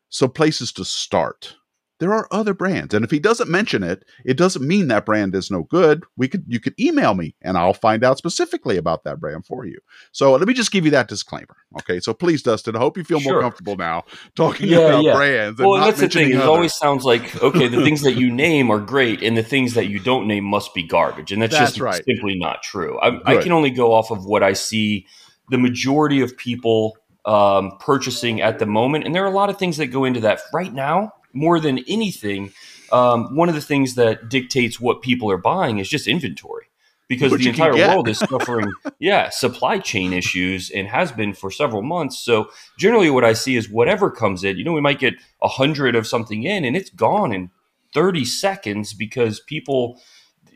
some 0.08 0.30
places 0.30 0.72
to 0.72 0.84
start 0.84 1.56
there 2.00 2.12
are 2.12 2.26
other 2.30 2.54
brands 2.54 2.92
and 2.92 3.04
if 3.04 3.10
he 3.10 3.18
doesn't 3.18 3.50
mention 3.50 3.82
it 3.82 4.04
it 4.24 4.36
doesn't 4.36 4.66
mean 4.66 4.88
that 4.88 5.06
brand 5.06 5.34
is 5.34 5.50
no 5.50 5.62
good 5.62 6.04
we 6.16 6.28
could 6.28 6.44
you 6.46 6.58
could 6.58 6.78
email 6.78 7.14
me 7.14 7.34
and 7.42 7.56
i'll 7.56 7.74
find 7.74 8.04
out 8.04 8.18
specifically 8.18 8.76
about 8.76 9.04
that 9.04 9.20
brand 9.20 9.46
for 9.46 9.64
you 9.64 9.78
so 10.12 10.32
let 10.32 10.46
me 10.46 10.54
just 10.54 10.70
give 10.70 10.84
you 10.84 10.90
that 10.90 11.08
disclaimer 11.08 11.56
okay 11.78 12.00
so 12.00 12.12
please 12.12 12.42
dustin 12.42 12.76
i 12.76 12.78
hope 12.78 12.96
you 12.96 13.04
feel 13.04 13.20
sure. 13.20 13.34
more 13.34 13.42
comfortable 13.42 13.76
now 13.76 14.02
talking 14.34 14.68
yeah, 14.68 14.78
about 14.78 15.04
yeah. 15.04 15.14
brands 15.14 15.60
well 15.60 15.80
that's 15.80 16.00
the 16.00 16.08
thing 16.08 16.30
it 16.30 16.40
always 16.40 16.74
sounds 16.74 17.04
like 17.04 17.42
okay 17.42 17.68
the 17.68 17.82
things 17.82 18.02
that 18.02 18.14
you 18.14 18.30
name 18.30 18.70
are 18.70 18.80
great 18.80 19.22
and 19.22 19.36
the 19.36 19.42
things 19.42 19.74
that 19.74 19.86
you 19.86 19.98
don't 19.98 20.26
name 20.26 20.44
must 20.44 20.74
be 20.74 20.82
garbage 20.82 21.32
and 21.32 21.40
that's, 21.40 21.54
that's 21.54 21.72
just 21.72 21.80
right. 21.80 22.04
simply 22.04 22.36
not 22.36 22.62
true 22.62 22.98
I, 23.00 23.36
I 23.36 23.42
can 23.42 23.52
only 23.52 23.70
go 23.70 23.92
off 23.92 24.10
of 24.10 24.24
what 24.24 24.42
i 24.42 24.52
see 24.52 25.06
the 25.50 25.58
majority 25.58 26.20
of 26.22 26.36
people 26.36 26.96
um, 27.26 27.78
purchasing 27.80 28.42
at 28.42 28.58
the 28.58 28.66
moment 28.66 29.04
and 29.04 29.14
there 29.14 29.24
are 29.24 29.28
a 29.28 29.34
lot 29.34 29.48
of 29.48 29.58
things 29.58 29.78
that 29.78 29.86
go 29.86 30.04
into 30.04 30.20
that 30.20 30.40
right 30.52 30.72
now 30.72 31.12
more 31.34 31.60
than 31.60 31.80
anything, 31.88 32.52
um, 32.92 33.34
one 33.34 33.48
of 33.48 33.54
the 33.54 33.60
things 33.60 33.94
that 33.96 34.28
dictates 34.28 34.80
what 34.80 35.02
people 35.02 35.30
are 35.30 35.38
buying 35.38 35.78
is 35.78 35.88
just 35.88 36.06
inventory 36.06 36.66
because 37.08 37.30
what 37.30 37.40
the 37.40 37.48
entire 37.48 37.76
world 37.76 38.08
is 38.08 38.18
suffering, 38.18 38.72
yeah, 38.98 39.28
supply 39.28 39.78
chain 39.78 40.12
issues 40.12 40.70
and 40.70 40.88
has 40.88 41.12
been 41.12 41.34
for 41.34 41.50
several 41.50 41.82
months. 41.82 42.18
So 42.18 42.50
generally, 42.78 43.10
what 43.10 43.24
I 43.24 43.32
see 43.32 43.56
is 43.56 43.68
whatever 43.68 44.10
comes 44.10 44.44
in, 44.44 44.56
you 44.56 44.64
know, 44.64 44.72
we 44.72 44.80
might 44.80 44.98
get 44.98 45.14
a 45.42 45.48
hundred 45.48 45.96
of 45.96 46.06
something 46.06 46.44
in 46.44 46.64
and 46.64 46.76
it's 46.76 46.90
gone 46.90 47.32
in 47.32 47.50
30 47.92 48.24
seconds 48.24 48.92
because 48.92 49.40
people 49.40 50.00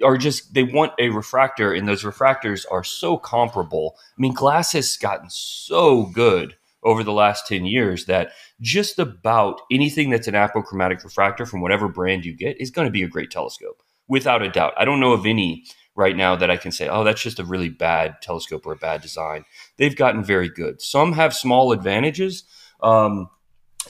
are 0.03 0.17
just 0.17 0.55
they 0.55 0.63
want 0.63 0.93
a 0.99 1.09
refractor 1.09 1.73
and 1.73 1.89
those 1.89 2.05
refractors 2.05 2.65
are 2.71 2.85
so 2.85 3.17
comparable. 3.17 3.97
I 3.99 4.21
mean, 4.21 4.33
glass 4.33 4.73
has 4.73 4.97
gotten 4.97 5.29
so 5.31 6.05
good 6.07 6.57
over 6.83 7.03
the 7.03 7.13
last 7.13 7.47
10 7.47 7.67
years 7.67 8.07
that 8.07 8.33
just 8.61 8.99
about 8.99 9.61
anything 9.71 10.11
that's 10.11 10.29
an 10.29 10.35
apochromatic 10.35 11.03
refractor 11.03 11.45
from 11.45 11.61
whatever 11.61 11.89
brand 11.89 12.25
you 12.25 12.35
get 12.35 12.61
is 12.61 12.71
going 12.71 12.87
to 12.87 12.93
be 12.93 13.03
a 13.03 13.09
great 13.09 13.31
telescope 13.31 13.83
without 14.07 14.43
a 14.43 14.51
doubt. 14.51 14.75
I 14.77 14.85
don't 14.85 15.01
know 15.01 15.13
of 15.13 15.27
any 15.27 15.65
right 15.95 16.17
now 16.17 16.37
that 16.37 16.51
I 16.51 16.57
can 16.57 16.71
say, 16.71 16.89
oh, 16.89 17.03
that's 17.03 17.23
just 17.23 17.41
a 17.41 17.45
really 17.45 17.69
bad 17.69 18.23
telescope 18.23 18.65
or 18.67 18.73
a 18.73 18.77
bad 18.77 19.03
design. 19.03 19.45
They've 19.77 19.97
gotten 19.97 20.23
very 20.23 20.49
good. 20.49 20.81
Some 20.81 21.13
have 21.15 21.35
small 21.35 21.73
advantages. 21.73 22.45
Um, 22.81 23.29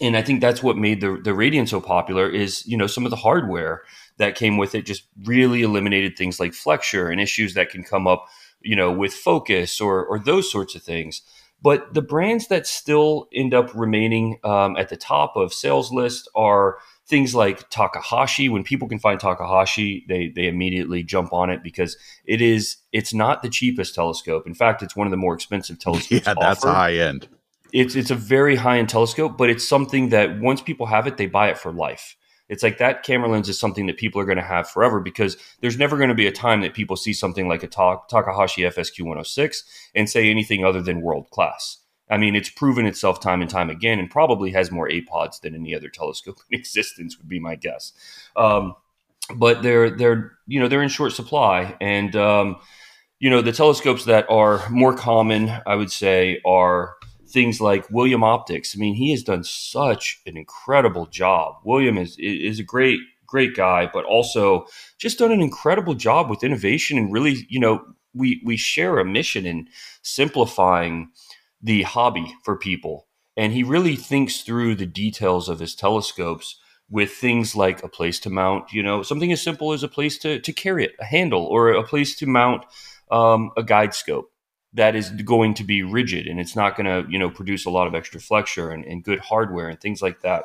and 0.01 0.16
I 0.16 0.22
think 0.22 0.40
that's 0.40 0.62
what 0.62 0.77
made 0.77 1.01
the, 1.01 1.20
the 1.22 1.31
Radian 1.31 1.68
so 1.68 1.81
popular 1.81 2.29
is, 2.29 2.66
you 2.66 2.77
know, 2.77 2.87
some 2.87 3.05
of 3.05 3.11
the 3.11 3.16
hardware 3.16 3.83
that 4.16 4.37
came 4.37 4.57
with 4.57 4.74
it 4.74 4.87
just 4.87 5.05
really 5.24 5.62
eliminated 5.62 6.16
things 6.16 6.40
like 6.40 6.55
flexure 6.55 7.09
and 7.09 7.20
issues 7.20 7.55
that 7.55 7.70
can 7.70 7.83
come 7.83 8.07
up, 8.07 8.27
you 8.61 8.74
know, 8.74 8.90
with 8.92 9.12
focus 9.12 9.81
or, 9.81 10.05
or 10.05 10.18
those 10.18 10.51
sorts 10.51 10.74
of 10.74 10.83
things. 10.83 11.22
But 11.61 11.92
the 11.92 12.03
brands 12.03 12.49
that 12.49 12.66
still 12.66 13.29
end 13.35 13.53
up 13.53 13.75
remaining 13.75 14.38
um, 14.44 14.77
at 14.77 14.90
the 14.90 14.97
top 14.97 15.35
of 15.37 15.53
sales 15.53 15.92
list 15.92 16.29
are 16.35 16.79
things 17.09 17.35
like 17.35 17.68
Takahashi. 17.68 18.49
When 18.49 18.62
people 18.62 18.87
can 18.88 19.01
find 19.01 19.18
Takahashi, 19.18 20.05
they 20.09 20.29
they 20.29 20.47
immediately 20.47 21.03
jump 21.03 21.33
on 21.33 21.51
it 21.51 21.62
because 21.62 21.97
it 22.25 22.40
is 22.40 22.77
it's 22.92 23.12
not 23.12 23.42
the 23.42 23.49
cheapest 23.49 23.94
telescope. 23.94 24.47
In 24.47 24.55
fact, 24.55 24.83
it's 24.83 24.94
one 24.94 25.07
of 25.07 25.11
the 25.11 25.16
more 25.16 25.35
expensive 25.35 25.79
telescopes. 25.81 26.27
Yeah, 26.27 26.35
that's 26.38 26.64
offered. 26.64 26.75
high 26.75 26.94
end. 26.94 27.29
It's 27.73 27.97
it's 27.97 28.11
a 28.11 28.14
very 28.14 28.57
high 28.57 28.79
end 28.79 28.88
telescope, 28.88 29.37
but 29.37 29.51
it's 29.51 29.66
something 29.66 30.11
that 30.11 30.40
once 30.40 30.61
people 30.61 30.87
have 30.87 31.07
it, 31.07 31.16
they 31.16 31.27
buy 31.27 31.49
it 31.49 31.59
for 31.59 31.73
life. 31.73 32.16
It's 32.48 32.62
like 32.62 32.78
that 32.78 33.02
camera 33.02 33.28
lens 33.28 33.48
is 33.48 33.58
something 33.58 33.87
that 33.87 33.98
people 33.98 34.20
are 34.20 34.24
going 34.24 34.38
to 34.38 34.42
have 34.42 34.70
forever 34.70 35.00
because 35.00 35.37
there's 35.61 35.78
never 35.78 35.96
going 35.96 36.08
to 36.08 36.14
be 36.14 36.26
a 36.26 36.32
time 36.32 36.61
that 36.62 36.74
people 36.74 36.96
see 36.96 37.12
something 37.12 37.48
like 37.48 37.62
a 37.62 37.68
Takahashi 37.68 38.62
FSQ 38.62 39.00
106 39.00 39.64
and 39.94 40.08
say 40.08 40.30
anything 40.30 40.64
other 40.64 40.80
than 40.80 41.02
world 41.02 41.30
class. 41.30 41.78
I 42.11 42.16
mean, 42.16 42.34
it's 42.34 42.48
proven 42.48 42.87
itself 42.87 43.20
time 43.20 43.42
and 43.42 43.50
time 43.50 43.70
again, 43.70 43.98
and 43.98 44.11
probably 44.11 44.50
has 44.52 44.70
more 44.70 44.88
apods 44.88 45.40
than 45.40 45.54
any 45.54 45.74
other 45.74 45.88
telescope 45.88 46.38
in 46.50 46.58
existence. 46.58 47.18
Would 47.18 47.28
be 47.28 47.40
my 47.40 47.54
guess. 47.54 47.92
Um, 48.37 48.74
but 49.34 49.62
they're 49.62 49.90
they're 49.90 50.32
you 50.46 50.61
know 50.61 50.68
they're 50.68 50.82
in 50.82 50.88
short 50.88 51.12
supply, 51.12 51.76
and 51.80 52.14
um, 52.16 52.56
you 53.18 53.28
know 53.28 53.42
the 53.42 53.52
telescopes 53.52 54.04
that 54.06 54.28
are 54.30 54.68
more 54.70 54.94
common, 54.94 55.52
I 55.66 55.74
would 55.74 55.92
say, 55.92 56.40
are 56.46 56.94
things 57.29 57.61
like 57.61 57.91
William 57.91 58.25
Optics. 58.25 58.75
I 58.75 58.79
mean, 58.79 58.95
he 58.95 59.11
has 59.11 59.23
done 59.23 59.45
such 59.45 60.21
an 60.27 60.37
incredible 60.37 61.07
job. 61.07 61.57
William 61.64 61.99
is 61.99 62.17
is 62.19 62.59
a 62.59 62.64
great 62.64 63.01
great 63.27 63.55
guy, 63.55 63.88
but 63.93 64.05
also 64.05 64.67
just 64.99 65.19
done 65.19 65.33
an 65.33 65.43
incredible 65.43 65.95
job 65.95 66.31
with 66.31 66.43
innovation 66.43 66.99
and 66.99 67.12
really, 67.12 67.47
you 67.49 67.61
know, 67.61 67.85
we 68.14 68.43
we 68.45 68.57
share 68.57 68.99
a 68.99 69.05
mission 69.05 69.47
in 69.47 69.69
simplifying 70.03 71.11
the 71.62 71.83
hobby 71.83 72.35
for 72.45 72.57
people. 72.57 73.07
And 73.37 73.53
he 73.53 73.62
really 73.62 73.95
thinks 73.95 74.41
through 74.41 74.75
the 74.75 74.87
details 74.87 75.49
of 75.49 75.61
his 75.61 75.75
telescopes 75.75 76.59
with 76.91 77.12
things 77.12 77.55
like 77.55 77.83
a 77.85 77.88
place 77.88 78.19
to 78.21 78.31
mount, 78.31 78.73
you 78.73 78.83
know, 78.83 79.03
something 79.03 79.31
as 79.31 79.43
simple 79.43 79.73
as 79.73 79.83
a 79.83 79.88
place 79.88 80.19
to, 80.19 80.41
to 80.41 80.53
carry 80.53 80.85
it, 80.85 80.93
a 80.99 81.05
handle, 81.05 81.45
or 81.45 81.71
a 81.71 81.85
place 81.85 82.17
to 82.17 82.27
mount 82.27 82.64
um, 83.11 83.51
a 83.57 83.62
guide 83.62 83.95
scope 83.95 84.33
that 84.79 84.95
is 84.95 85.11
going 85.11 85.55
to 85.55 85.64
be 85.64 85.83
rigid 85.83 86.29
and 86.29 86.38
it's 86.38 86.55
not 86.55 86.77
going 86.77 86.87
to 86.87 87.11
you 87.11 87.19
know 87.19 87.29
produce 87.29 87.67
a 87.67 87.71
lot 87.71 87.88
of 87.88 87.97
extra 87.97 88.21
flexure 88.21 88.71
and, 88.71 88.85
and 88.85 89.03
good 89.03 89.19
hardware 89.19 89.69
and 89.69 89.81
things 89.81 90.01
like 90.01 90.21
that. 90.23 90.45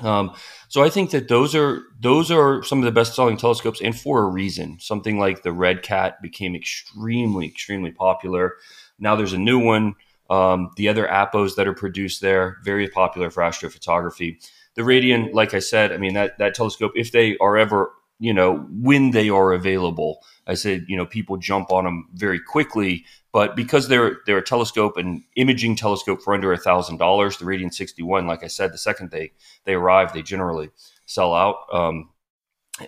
Um, 0.00 0.34
so 0.68 0.84
i 0.84 0.90
think 0.90 1.10
that 1.10 1.28
those 1.28 1.54
are 1.54 1.82
those 1.98 2.30
are 2.30 2.62
some 2.62 2.78
of 2.78 2.84
the 2.84 2.92
best 2.92 3.14
selling 3.14 3.36
telescopes 3.36 3.80
and 3.80 3.98
for 3.98 4.22
a 4.22 4.28
reason. 4.28 4.78
Something 4.78 5.18
like 5.18 5.42
the 5.42 5.50
RedCat 5.50 6.20
became 6.22 6.54
extremely 6.54 7.46
extremely 7.46 7.90
popular. 7.90 8.54
Now 9.00 9.16
there's 9.16 9.32
a 9.32 9.38
new 9.38 9.58
one. 9.58 9.96
Um, 10.30 10.70
the 10.76 10.88
other 10.88 11.06
apos 11.06 11.56
that 11.56 11.66
are 11.66 11.74
produced 11.74 12.20
there 12.20 12.58
very 12.64 12.88
popular 12.88 13.30
for 13.30 13.42
astrophotography. 13.42 14.36
The 14.76 14.82
radian 14.82 15.32
like 15.32 15.54
i 15.54 15.58
said 15.58 15.90
i 15.90 15.96
mean 15.96 16.14
that 16.14 16.38
that 16.38 16.54
telescope 16.54 16.92
if 16.94 17.10
they 17.10 17.36
are 17.38 17.56
ever 17.56 17.90
you 18.18 18.32
know 18.32 18.66
when 18.70 19.10
they 19.10 19.28
are 19.28 19.52
available 19.52 20.22
i 20.46 20.54
said 20.54 20.84
you 20.88 20.96
know 20.96 21.06
people 21.06 21.36
jump 21.36 21.70
on 21.72 21.84
them 21.84 22.08
very 22.14 22.40
quickly 22.40 23.04
but 23.32 23.56
because 23.56 23.88
they're 23.88 24.18
they're 24.26 24.38
a 24.38 24.44
telescope 24.44 24.96
and 24.96 25.22
imaging 25.36 25.76
telescope 25.76 26.22
for 26.22 26.34
under 26.34 26.56
thousand 26.56 26.98
dollars, 26.98 27.36
the 27.36 27.44
Radian 27.44 27.72
61, 27.72 28.26
like 28.26 28.42
I 28.42 28.46
said, 28.46 28.72
the 28.72 28.78
second 28.78 29.10
they 29.10 29.32
they 29.64 29.74
arrive, 29.74 30.12
they 30.12 30.22
generally 30.22 30.70
sell 31.06 31.34
out. 31.34 31.56
Um, 31.72 32.10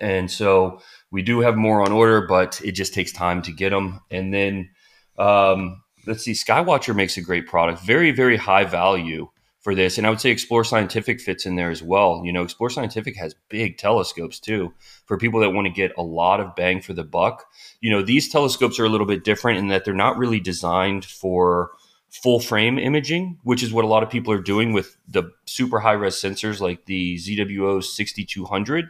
and 0.01 0.31
so 0.31 0.81
we 1.11 1.23
do 1.23 1.41
have 1.41 1.57
more 1.57 1.83
on 1.83 1.93
order, 1.93 2.27
but 2.27 2.61
it 2.63 2.73
just 2.73 2.95
takes 2.95 3.13
time 3.13 3.43
to 3.43 3.53
get 3.53 3.71
them. 3.71 4.01
And 4.11 4.33
then 4.33 4.71
um, 5.19 5.83
let's 6.07 6.25
see, 6.25 6.33
Skywatcher 6.33 6.95
makes 6.95 7.17
a 7.17 7.23
great 7.23 7.47
product, 7.47 7.83
very 7.83 8.11
very 8.11 8.37
high 8.37 8.65
value 8.65 9.29
for 9.61 9.75
this. 9.75 9.99
And 9.99 10.07
I 10.07 10.11
would 10.11 10.21
say 10.21 10.31
Explore 10.31 10.65
Scientific 10.65 11.21
fits 11.21 11.45
in 11.47 11.57
there 11.57 11.71
as 11.71 11.83
well. 11.83 12.23
You 12.25 12.33
know, 12.33 12.43
Explore 12.43 12.71
Scientific 12.71 13.17
has 13.17 13.35
big 13.49 13.77
telescopes 13.77 14.39
too 14.39 14.73
for 15.07 15.19
people 15.19 15.41
that 15.41 15.51
want 15.51 15.67
to 15.67 15.73
get 15.73 15.93
a 15.99 16.03
lot 16.03 16.41
of 16.41 16.55
bang 16.55 16.81
for 16.81 16.93
the 16.93 17.05
buck. 17.05 17.45
You 17.81 17.91
know, 17.91 18.03
these 18.03 18.29
telescopes 18.29 18.79
are 18.79 18.85
a 18.85 18.89
little 18.89 19.07
bit 19.07 19.25
different 19.25 19.59
in 19.59 19.69
that 19.69 19.85
they're 19.85 19.95
not 19.95 20.17
really 20.17 20.41
designed 20.41 21.05
for 21.05 21.73
full 22.11 22.41
frame 22.41 22.79
imaging, 22.79 23.39
which 23.43 23.63
is 23.63 23.73
what 23.73 23.85
a 23.85 23.89
lot 23.89 24.03
of 24.03 24.11
people 24.11 24.33
are 24.33 24.41
doing 24.41 24.73
with 24.73 24.97
the 25.07 25.25
super 25.45 25.81
high 25.81 25.93
res 25.93 26.15
sensors 26.15 26.61
like 26.61 26.87
the 26.87 27.17
ZWO 27.17 27.83
6200. 27.83 28.89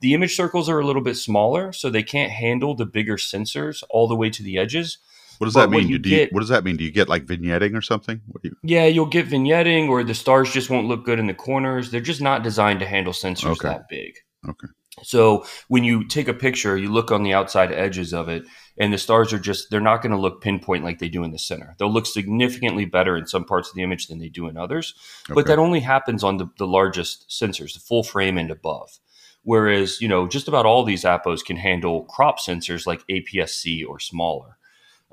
The 0.00 0.14
image 0.14 0.36
circles 0.36 0.68
are 0.68 0.78
a 0.78 0.86
little 0.86 1.02
bit 1.02 1.16
smaller, 1.16 1.72
so 1.72 1.90
they 1.90 2.02
can't 2.02 2.30
handle 2.30 2.74
the 2.74 2.86
bigger 2.86 3.16
sensors 3.16 3.82
all 3.90 4.06
the 4.06 4.14
way 4.16 4.30
to 4.30 4.42
the 4.42 4.58
edges. 4.58 4.98
What 5.38 5.46
does 5.46 5.54
but 5.54 5.66
that 5.66 5.70
mean? 5.70 5.88
You 5.88 5.98
do 5.98 6.10
get, 6.10 6.30
you, 6.30 6.34
what 6.34 6.40
does 6.40 6.48
that 6.48 6.64
mean? 6.64 6.76
Do 6.76 6.84
you 6.84 6.90
get 6.90 7.08
like 7.08 7.24
vignetting 7.24 7.76
or 7.76 7.82
something? 7.82 8.20
You... 8.42 8.56
Yeah, 8.62 8.86
you'll 8.86 9.06
get 9.06 9.28
vignetting, 9.28 9.88
or 9.88 10.04
the 10.04 10.14
stars 10.14 10.52
just 10.52 10.70
won't 10.70 10.88
look 10.88 11.04
good 11.04 11.18
in 11.18 11.26
the 11.26 11.34
corners. 11.34 11.90
They're 11.90 12.00
just 12.00 12.20
not 12.20 12.42
designed 12.42 12.80
to 12.80 12.86
handle 12.86 13.12
sensors 13.12 13.52
okay. 13.52 13.68
that 13.68 13.88
big. 13.88 14.14
Okay. 14.48 14.68
So 15.02 15.46
when 15.68 15.84
you 15.84 16.06
take 16.06 16.28
a 16.28 16.34
picture, 16.34 16.76
you 16.76 16.90
look 16.92 17.12
on 17.12 17.22
the 17.22 17.32
outside 17.32 17.72
edges 17.72 18.12
of 18.12 18.28
it, 18.28 18.44
and 18.78 18.92
the 18.92 18.98
stars 18.98 19.32
are 19.32 19.38
just, 19.38 19.70
they're 19.70 19.80
not 19.80 20.02
going 20.02 20.12
to 20.12 20.18
look 20.18 20.40
pinpoint 20.40 20.84
like 20.84 20.98
they 20.98 21.08
do 21.08 21.24
in 21.24 21.30
the 21.30 21.38
center. 21.38 21.74
They'll 21.78 21.92
look 21.92 22.06
significantly 22.06 22.84
better 22.84 23.16
in 23.16 23.26
some 23.26 23.44
parts 23.44 23.68
of 23.68 23.74
the 23.74 23.82
image 23.82 24.08
than 24.08 24.18
they 24.18 24.28
do 24.28 24.48
in 24.48 24.56
others. 24.56 24.94
Okay. 25.26 25.34
But 25.34 25.46
that 25.46 25.58
only 25.58 25.80
happens 25.80 26.24
on 26.24 26.38
the, 26.38 26.46
the 26.58 26.66
largest 26.66 27.28
sensors, 27.28 27.74
the 27.74 27.80
full 27.80 28.02
frame 28.02 28.38
and 28.38 28.50
above. 28.50 28.98
Whereas, 29.42 30.00
you 30.00 30.08
know, 30.08 30.28
just 30.28 30.48
about 30.48 30.66
all 30.66 30.84
these 30.84 31.04
APOs 31.04 31.44
can 31.44 31.56
handle 31.56 32.04
crop 32.04 32.38
sensors 32.38 32.86
like 32.86 33.06
APS-C 33.08 33.84
or 33.84 33.98
smaller. 33.98 34.57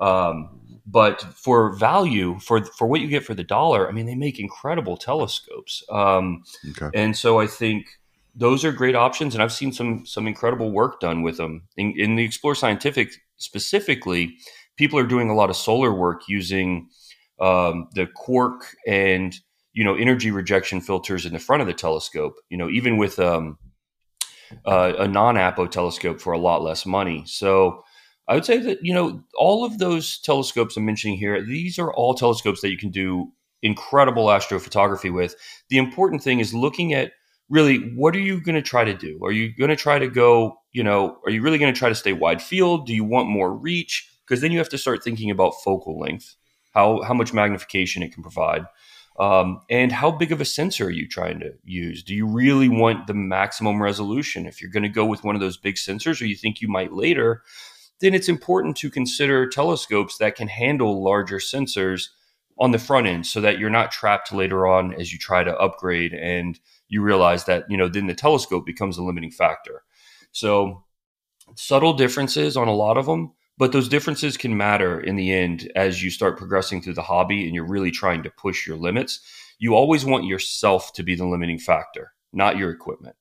Um, 0.00 0.60
but 0.86 1.20
for 1.20 1.74
value, 1.74 2.38
for 2.38 2.64
for 2.64 2.86
what 2.86 3.00
you 3.00 3.08
get 3.08 3.24
for 3.24 3.34
the 3.34 3.44
dollar, 3.44 3.88
I 3.88 3.92
mean, 3.92 4.06
they 4.06 4.14
make 4.14 4.38
incredible 4.38 4.96
telescopes. 4.96 5.82
Um, 5.90 6.44
okay. 6.70 6.90
And 6.94 7.16
so 7.16 7.40
I 7.40 7.46
think 7.46 7.86
those 8.34 8.64
are 8.64 8.72
great 8.72 8.94
options, 8.94 9.34
and 9.34 9.42
I've 9.42 9.52
seen 9.52 9.72
some 9.72 10.06
some 10.06 10.26
incredible 10.26 10.70
work 10.70 11.00
done 11.00 11.22
with 11.22 11.38
them. 11.38 11.62
In, 11.76 11.94
in 11.96 12.16
the 12.16 12.24
Explore 12.24 12.54
Scientific 12.54 13.14
specifically, 13.38 14.36
people 14.76 14.98
are 14.98 15.06
doing 15.06 15.28
a 15.28 15.34
lot 15.34 15.50
of 15.50 15.56
solar 15.56 15.92
work 15.92 16.22
using 16.28 16.88
um, 17.40 17.88
the 17.94 18.06
quark 18.06 18.76
and 18.86 19.34
you 19.72 19.82
know 19.82 19.96
energy 19.96 20.30
rejection 20.30 20.80
filters 20.80 21.26
in 21.26 21.32
the 21.32 21.38
front 21.40 21.62
of 21.62 21.66
the 21.66 21.74
telescope. 21.74 22.36
You 22.48 22.58
know, 22.58 22.68
even 22.68 22.96
with 22.96 23.18
um, 23.18 23.58
uh, 24.64 24.92
a 24.98 25.08
non-apo 25.08 25.66
telescope 25.66 26.20
for 26.20 26.32
a 26.32 26.38
lot 26.38 26.62
less 26.62 26.86
money. 26.86 27.24
So 27.26 27.84
I 28.28 28.34
would 28.34 28.44
say 28.44 28.58
that 28.58 28.84
you 28.84 28.92
know 28.92 29.22
all 29.36 29.64
of 29.64 29.78
those 29.78 30.18
telescopes 30.18 30.76
I'm 30.76 30.84
mentioning 30.84 31.16
here. 31.16 31.42
These 31.42 31.78
are 31.78 31.92
all 31.92 32.14
telescopes 32.14 32.60
that 32.60 32.70
you 32.70 32.78
can 32.78 32.90
do 32.90 33.32
incredible 33.62 34.26
astrophotography 34.26 35.12
with. 35.12 35.34
The 35.70 35.78
important 35.78 36.22
thing 36.22 36.40
is 36.40 36.54
looking 36.54 36.94
at 36.94 37.12
really 37.48 37.78
what 37.94 38.14
are 38.16 38.20
you 38.20 38.40
going 38.40 38.54
to 38.54 38.62
try 38.62 38.84
to 38.84 38.94
do? 38.94 39.18
Are 39.22 39.32
you 39.32 39.52
going 39.54 39.70
to 39.70 39.76
try 39.76 39.98
to 39.98 40.08
go? 40.08 40.58
You 40.72 40.84
know, 40.84 41.18
are 41.24 41.30
you 41.30 41.42
really 41.42 41.58
going 41.58 41.72
to 41.72 41.78
try 41.78 41.88
to 41.88 41.94
stay 41.94 42.12
wide 42.12 42.42
field? 42.42 42.86
Do 42.86 42.94
you 42.94 43.04
want 43.04 43.28
more 43.28 43.52
reach? 43.52 44.10
Because 44.26 44.40
then 44.40 44.52
you 44.52 44.58
have 44.58 44.68
to 44.70 44.78
start 44.78 45.04
thinking 45.04 45.30
about 45.30 45.54
focal 45.62 45.98
length, 45.98 46.34
how 46.72 47.02
how 47.02 47.14
much 47.14 47.32
magnification 47.32 48.02
it 48.02 48.12
can 48.12 48.22
provide. 48.22 48.66
Um, 49.18 49.62
and 49.70 49.92
how 49.92 50.10
big 50.10 50.30
of 50.30 50.42
a 50.42 50.44
sensor 50.44 50.86
are 50.86 50.90
you 50.90 51.08
trying 51.08 51.40
to 51.40 51.52
use? 51.64 52.02
Do 52.02 52.14
you 52.14 52.26
really 52.26 52.68
want 52.68 53.06
the 53.06 53.14
maximum 53.14 53.82
resolution? 53.82 54.44
If 54.44 54.60
you're 54.60 54.70
going 54.70 54.82
to 54.82 54.90
go 54.90 55.06
with 55.06 55.24
one 55.24 55.34
of 55.34 55.40
those 55.40 55.56
big 55.56 55.76
sensors, 55.76 56.20
or 56.20 56.26
you 56.26 56.36
think 56.36 56.60
you 56.60 56.68
might 56.68 56.92
later, 56.92 57.42
then 58.00 58.14
it's 58.14 58.28
important 58.28 58.76
to 58.78 58.90
consider 58.90 59.48
telescopes 59.48 60.18
that 60.18 60.36
can 60.36 60.48
handle 60.48 61.02
larger 61.02 61.38
sensors 61.38 62.08
on 62.58 62.70
the 62.70 62.78
front 62.78 63.06
end 63.06 63.26
so 63.26 63.40
that 63.40 63.58
you're 63.58 63.70
not 63.70 63.90
trapped 63.90 64.32
later 64.32 64.66
on 64.66 64.94
as 64.94 65.12
you 65.12 65.18
try 65.18 65.44
to 65.44 65.56
upgrade 65.58 66.14
and 66.14 66.58
you 66.88 67.02
realize 67.02 67.44
that, 67.44 67.64
you 67.68 67.76
know, 67.76 67.88
then 67.88 68.06
the 68.06 68.14
telescope 68.14 68.64
becomes 68.64 68.96
a 68.96 69.02
limiting 69.02 69.30
factor. 69.30 69.82
So 70.32 70.84
subtle 71.54 71.92
differences 71.92 72.56
on 72.56 72.68
a 72.68 72.74
lot 72.74 72.96
of 72.96 73.06
them, 73.06 73.32
but 73.58 73.72
those 73.72 73.88
differences 73.88 74.36
can 74.36 74.56
matter 74.56 75.00
in 75.00 75.16
the 75.16 75.32
end 75.32 75.70
as 75.74 76.02
you 76.02 76.10
start 76.10 76.38
progressing 76.38 76.82
through 76.82 76.94
the 76.94 77.02
hobby 77.02 77.44
and 77.44 77.54
you're 77.54 77.66
really 77.66 77.90
trying 77.90 78.22
to 78.22 78.30
push 78.30 78.66
your 78.66 78.76
limits. 78.76 79.20
You 79.58 79.74
always 79.74 80.04
want 80.04 80.24
yourself 80.24 80.92
to 80.94 81.02
be 81.02 81.14
the 81.14 81.26
limiting 81.26 81.58
factor, 81.58 82.12
not 82.32 82.56
your 82.56 82.70
equipment. 82.70 83.16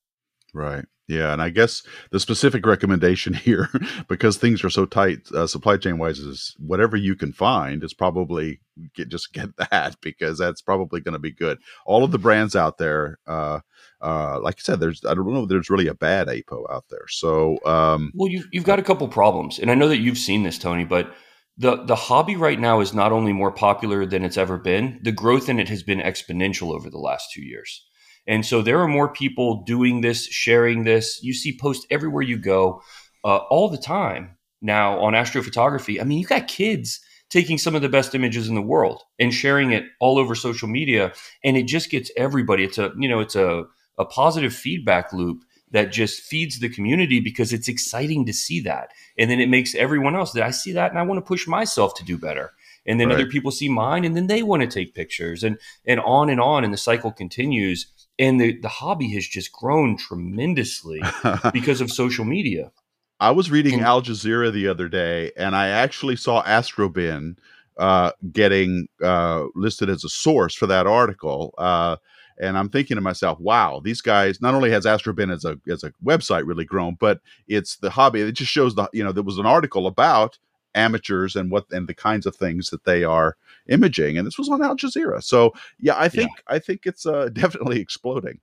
Right. 0.55 0.85
Yeah, 1.07 1.33
and 1.33 1.41
I 1.41 1.49
guess 1.49 1.83
the 2.11 2.19
specific 2.19 2.65
recommendation 2.65 3.33
here, 3.47 3.69
because 4.07 4.37
things 4.37 4.63
are 4.63 4.69
so 4.69 4.85
tight, 4.85 5.29
uh, 5.33 5.47
supply 5.47 5.77
chain 5.77 5.97
wise, 5.97 6.17
is 6.17 6.55
whatever 6.57 6.95
you 6.95 7.15
can 7.15 7.33
find 7.33 7.83
is 7.83 7.93
probably 7.93 8.61
get, 8.95 9.09
just 9.09 9.33
get 9.33 9.49
that 9.71 9.97
because 10.01 10.39
that's 10.39 10.61
probably 10.61 11.01
going 11.01 11.13
to 11.13 11.19
be 11.19 11.31
good. 11.31 11.59
All 11.85 12.03
of 12.03 12.11
the 12.11 12.17
brands 12.17 12.55
out 12.55 12.77
there, 12.77 13.19
uh, 13.27 13.59
uh, 14.01 14.39
like 14.41 14.55
I 14.57 14.61
said, 14.61 14.79
there's 14.79 15.03
I 15.05 15.13
don't 15.13 15.31
know, 15.31 15.45
there's 15.45 15.69
really 15.69 15.87
a 15.87 15.93
bad 15.93 16.29
APO 16.29 16.65
out 16.71 16.85
there. 16.89 17.07
So, 17.09 17.59
um, 17.65 18.11
well, 18.15 18.31
you've 18.31 18.47
you've 18.51 18.63
got 18.63 18.79
a 18.79 18.83
couple 18.83 19.07
problems, 19.09 19.59
and 19.59 19.69
I 19.69 19.75
know 19.75 19.89
that 19.89 19.99
you've 19.99 20.17
seen 20.17 20.43
this, 20.43 20.57
Tony, 20.57 20.85
but 20.85 21.13
the 21.57 21.83
the 21.83 21.95
hobby 21.95 22.37
right 22.37 22.59
now 22.59 22.79
is 22.79 22.93
not 22.93 23.11
only 23.11 23.33
more 23.33 23.51
popular 23.51 24.05
than 24.05 24.23
it's 24.23 24.37
ever 24.37 24.57
been, 24.57 24.99
the 25.03 25.11
growth 25.11 25.49
in 25.49 25.59
it 25.59 25.69
has 25.69 25.83
been 25.83 25.99
exponential 25.99 26.73
over 26.73 26.89
the 26.89 26.97
last 26.97 27.31
two 27.33 27.43
years. 27.43 27.85
And 28.27 28.45
so 28.45 28.61
there 28.61 28.79
are 28.79 28.87
more 28.87 29.09
people 29.09 29.63
doing 29.63 30.01
this, 30.01 30.25
sharing 30.25 30.83
this. 30.83 31.19
You 31.21 31.33
see 31.33 31.57
posts 31.57 31.85
everywhere 31.89 32.23
you 32.23 32.37
go 32.37 32.81
uh, 33.23 33.37
all 33.49 33.69
the 33.69 33.77
time 33.77 34.37
now 34.61 34.99
on 34.99 35.13
astrophotography. 35.13 36.01
I 36.01 36.03
mean, 36.03 36.19
you 36.19 36.25
got 36.25 36.47
kids 36.47 36.99
taking 37.29 37.57
some 37.57 37.75
of 37.75 37.81
the 37.81 37.89
best 37.89 38.15
images 38.15 38.47
in 38.47 38.55
the 38.55 38.61
world 38.61 39.03
and 39.19 39.33
sharing 39.33 39.71
it 39.71 39.83
all 39.99 40.17
over 40.17 40.35
social 40.35 40.67
media. 40.67 41.11
And 41.43 41.57
it 41.57 41.67
just 41.67 41.89
gets 41.89 42.11
everybody. 42.17 42.63
It's 42.63 42.77
a, 42.77 42.91
you 42.97 43.09
know, 43.09 43.19
it's 43.19 43.35
a, 43.35 43.65
a 43.97 44.05
positive 44.05 44.53
feedback 44.53 45.13
loop 45.13 45.43
that 45.71 45.91
just 45.91 46.21
feeds 46.21 46.59
the 46.59 46.69
community 46.69 47.19
because 47.19 47.51
it's 47.51 47.67
exciting 47.67 48.25
to 48.25 48.33
see 48.33 48.59
that. 48.61 48.89
And 49.17 49.29
then 49.29 49.39
it 49.39 49.49
makes 49.49 49.75
everyone 49.75 50.15
else 50.15 50.31
that 50.33 50.43
I 50.43 50.51
see 50.51 50.71
that 50.73 50.91
and 50.91 50.99
I 50.99 51.03
want 51.03 51.17
to 51.17 51.27
push 51.27 51.47
myself 51.47 51.95
to 51.95 52.05
do 52.05 52.17
better 52.17 52.53
and 52.85 52.99
then 52.99 53.09
right. 53.09 53.15
other 53.15 53.27
people 53.27 53.51
see 53.51 53.69
mine 53.69 54.05
and 54.05 54.15
then 54.15 54.27
they 54.27 54.43
want 54.43 54.61
to 54.61 54.67
take 54.67 54.93
pictures 54.93 55.43
and 55.43 55.57
and 55.85 55.99
on 56.01 56.29
and 56.29 56.39
on 56.39 56.63
and 56.63 56.73
the 56.73 56.77
cycle 56.77 57.11
continues 57.11 57.87
and 58.17 58.39
the, 58.39 58.59
the 58.59 58.69
hobby 58.69 59.09
has 59.13 59.27
just 59.27 59.51
grown 59.51 59.97
tremendously 59.97 61.01
because 61.53 61.81
of 61.81 61.91
social 61.91 62.25
media. 62.25 62.71
I 63.19 63.31
was 63.31 63.49
reading 63.49 63.75
and, 63.75 63.83
Al 63.83 64.01
Jazeera 64.01 64.51
the 64.51 64.67
other 64.67 64.89
day, 64.89 65.31
and 65.37 65.55
I 65.55 65.69
actually 65.69 66.15
saw 66.15 66.43
Astrobin 66.43 67.37
uh, 67.77 68.11
getting 68.31 68.87
uh, 69.03 69.45
listed 69.55 69.89
as 69.89 70.03
a 70.03 70.09
source 70.09 70.55
for 70.55 70.67
that 70.67 70.87
article. 70.87 71.53
Uh, 71.57 71.97
and 72.37 72.57
I'm 72.57 72.69
thinking 72.69 72.95
to 72.95 73.01
myself, 73.01 73.39
wow, 73.39 73.79
these 73.83 74.01
guys 74.01 74.41
not 74.41 74.53
only 74.53 74.69
has 74.71 74.85
Astrobin 74.85 75.31
as 75.31 75.45
a 75.45 75.57
as 75.69 75.83
a 75.83 75.93
website 76.03 76.45
really 76.45 76.65
grown, 76.65 76.97
but 76.99 77.21
it's 77.47 77.77
the 77.77 77.89
hobby. 77.89 78.21
It 78.21 78.33
just 78.33 78.51
shows 78.51 78.75
the 78.75 78.89
you 78.91 79.03
know 79.03 79.11
there 79.11 79.23
was 79.23 79.37
an 79.37 79.45
article 79.45 79.87
about 79.87 80.37
amateurs 80.73 81.37
and 81.37 81.49
what 81.49 81.65
and 81.71 81.87
the 81.87 81.93
kinds 81.93 82.25
of 82.25 82.35
things 82.35 82.69
that 82.69 82.83
they 82.83 83.03
are 83.05 83.37
imaging 83.69 84.17
and 84.17 84.25
this 84.25 84.37
was 84.37 84.49
on 84.49 84.61
al 84.63 84.75
jazeera 84.75 85.23
so 85.23 85.53
yeah 85.79 85.95
i 85.97 86.07
think 86.07 86.29
yeah. 86.35 86.55
i 86.55 86.59
think 86.59 86.81
it's 86.85 87.05
uh, 87.05 87.29
definitely 87.33 87.79
exploding 87.79 88.39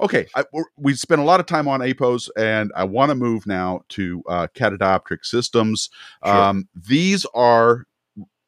okay 0.00 0.26
I, 0.34 0.44
we 0.76 0.94
spent 0.94 1.20
a 1.20 1.24
lot 1.24 1.40
of 1.40 1.46
time 1.46 1.68
on 1.68 1.80
apos 1.80 2.28
and 2.36 2.72
i 2.74 2.84
want 2.84 3.10
to 3.10 3.14
move 3.14 3.46
now 3.46 3.82
to 3.90 4.22
uh, 4.28 4.46
catadioptric 4.54 5.24
systems 5.24 5.90
sure. 6.24 6.34
um, 6.34 6.68
these 6.74 7.26
are 7.34 7.84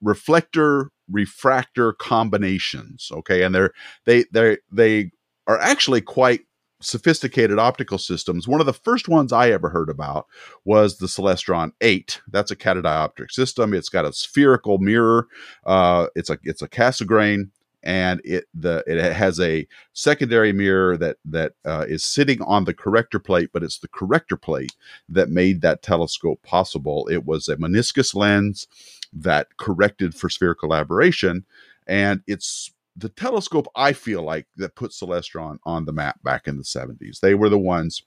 reflector 0.01 0.91
refractor 1.11 1.93
combinations 1.93 3.11
okay 3.13 3.43
and 3.43 3.55
they're 3.55 3.73
they 4.07 4.25
they 4.33 4.59
they 4.73 5.11
are 5.47 5.59
actually 5.59 6.01
quite 6.01 6.41
sophisticated 6.81 7.59
optical 7.59 7.99
systems, 7.99 8.49
one 8.49 8.61
of 8.61 8.67
the 8.67 8.73
first 8.73 9.09
ones 9.09 9.33
I 9.33 9.51
ever 9.51 9.69
heard 9.69 9.91
about 9.91 10.27
was 10.65 10.99
the 10.99 11.07
Celestron 11.07 11.73
8. 11.81 12.21
That's 12.29 12.51
a 12.51 12.57
catadioptric 12.57 13.31
system. 13.31 13.75
It's 13.75 13.89
got 13.89 14.05
a 14.05 14.13
spherical 14.13 14.79
mirror. 14.79 15.29
Uh, 15.65 16.07
it's 16.15 16.31
a 16.31 16.39
it's 16.43 16.63
a 16.63 16.69
Cassegrain, 16.69 17.51
and 17.83 18.21
it 18.25 18.45
the 18.55 18.83
it 18.87 19.13
has 19.13 19.39
a 19.41 19.67
secondary 19.93 20.53
mirror 20.53 20.97
that 20.97 21.17
that 21.25 21.53
uh, 21.65 21.85
is 21.89 22.05
sitting 22.05 22.43
on 22.43 22.65
the 22.65 22.75
corrector 22.75 23.19
plate, 23.19 23.51
but 23.53 23.63
it's 23.63 23.79
the 23.79 23.89
corrector 23.89 24.37
plate 24.37 24.75
that 25.09 25.29
made 25.29 25.61
that 25.61 25.83
telescope 25.83 26.43
possible. 26.43 27.09
It 27.11 27.25
was 27.25 27.49
a 27.49 27.57
meniscus 27.57 28.15
lens 28.15 28.67
that 29.13 29.57
corrected 29.57 30.15
for 30.15 30.31
spherical 30.31 30.75
aberration, 30.75 31.45
and 31.87 32.23
it's 32.27 32.73
the 33.01 33.09
telescope 33.09 33.67
I 33.75 33.93
feel 33.93 34.23
like 34.23 34.47
that 34.57 34.77
put 34.77 34.93
Celestron 34.93 35.59
on 35.65 35.85
the 35.85 35.93
map 35.93 36.23
back 36.23 36.47
in 36.47 36.57
the 36.57 36.65
70s. 36.65 37.21
They 37.21 37.35
were 37.35 37.49
the 37.49 37.59
ones 37.59 38.03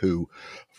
who 0.00 0.28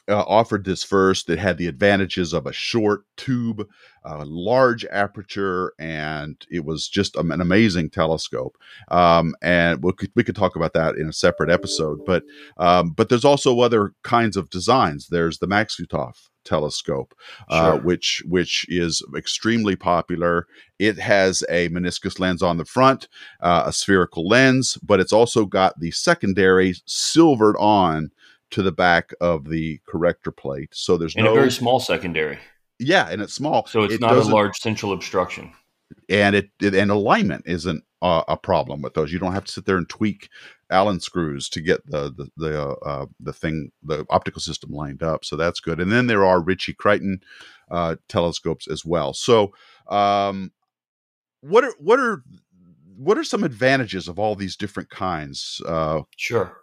uh, 0.10 0.24
offered 0.24 0.66
this 0.66 0.84
first. 0.84 1.30
It 1.30 1.40
had 1.40 1.58
the 1.58 1.68
advantages 1.68 2.34
of 2.34 2.46
a 2.46 2.54
short 2.54 3.06
tube, 3.16 3.68
a 4.04 4.26
large 4.26 4.86
aperture, 4.86 5.74
and 5.80 6.36
it 6.52 6.66
was 6.66 6.88
just 6.88 7.16
an 7.16 7.32
amazing 7.40 7.90
telescope. 7.90 8.58
Um, 8.90 9.36
and 9.42 9.84
we 9.84 9.94
could, 9.94 10.12
we 10.16 10.24
could 10.24 10.36
talk 10.36 10.56
about 10.56 10.74
that 10.74 10.96
in 10.96 11.08
a 11.08 11.14
separate 11.14 11.50
episode. 11.50 12.06
But 12.06 12.24
um, 12.58 12.92
but 12.92 13.10
there's 13.10 13.26
also 13.26 13.60
other 13.60 13.94
kinds 14.04 14.36
of 14.36 14.50
designs. 14.50 15.08
There's 15.08 15.40
the 15.40 15.48
Maksutov 15.48 16.30
telescope, 16.44 17.14
uh, 17.48 17.72
sure. 17.72 17.74
uh, 17.74 17.78
which 17.84 18.24
which 18.28 18.66
is 18.70 19.02
extremely 19.16 19.76
popular. 19.76 20.48
It 20.80 21.00
has 21.00 21.44
a 21.50 21.70
meniscus 21.70 22.20
lens 22.20 22.42
on 22.42 22.58
the 22.58 22.66
front, 22.66 23.08
uh, 23.40 23.64
a 23.68 23.74
spherical 23.74 24.28
lens, 24.28 24.78
but 24.84 25.00
it's 25.00 25.14
also 25.14 25.46
got 25.46 25.80
the 25.80 25.92
secondary 25.92 26.76
silvered 26.86 27.56
on 27.58 28.12
to 28.54 28.62
the 28.62 28.72
back 28.72 29.14
of 29.20 29.50
the 29.50 29.82
corrector 29.88 30.32
plate. 30.32 30.70
So 30.74 30.96
there's 30.96 31.16
and 31.16 31.26
no 31.26 31.32
a 31.32 31.36
very 31.36 31.52
small 31.52 31.80
secondary. 31.80 32.38
Yeah, 32.78 33.08
and 33.10 33.22
it's 33.22 33.34
small, 33.34 33.66
so 33.66 33.84
it's 33.84 33.96
it 33.96 34.02
not 34.02 34.16
a 34.16 34.22
large 34.22 34.56
central 34.58 34.94
obstruction. 34.94 35.54
And 36.08 36.36
it, 36.36 36.50
it 36.62 36.76
and 36.76 36.92
alignment 36.92 37.44
isn't 37.48 37.84
uh, 38.02 38.24
a 38.28 38.38
problem 38.38 38.82
with 38.82 38.94
those. 38.94 39.12
You 39.12 39.18
don't 39.18 39.34
have 39.34 39.46
to 39.46 39.52
sit 39.52 39.66
there 39.66 39.78
and 39.78 39.90
tweak 39.90 40.30
Allen 40.70 41.00
screws 41.00 41.50
to 41.50 41.62
get 41.62 41.86
the 41.90 42.12
the 42.12 42.30
the, 42.38 42.62
uh, 42.62 42.76
uh, 42.86 43.06
the 43.20 43.34
thing 43.34 43.72
the 43.82 44.06
optical 44.12 44.42
system 44.42 44.72
lined 44.72 45.02
up. 45.02 45.26
So 45.26 45.36
that's 45.36 45.60
good. 45.60 45.80
And 45.80 45.92
then 45.92 46.06
there 46.06 46.26
are 46.26 46.40
Ritchey 46.40 46.76
Chrétien 46.76 47.22
uh, 47.72 47.96
telescopes 48.08 48.68
as 48.68 48.86
well. 48.86 49.14
So 49.14 49.54
um, 49.88 50.52
what 51.42 51.64
are 51.64 51.74
what 51.80 52.00
are 52.00 52.24
what 52.98 53.18
are 53.18 53.24
some 53.24 53.44
advantages 53.44 54.08
of 54.08 54.20
all 54.20 54.36
these 54.36 54.56
different 54.56 54.92
kinds? 54.92 55.60
Uh, 55.66 56.02
sure. 56.18 56.63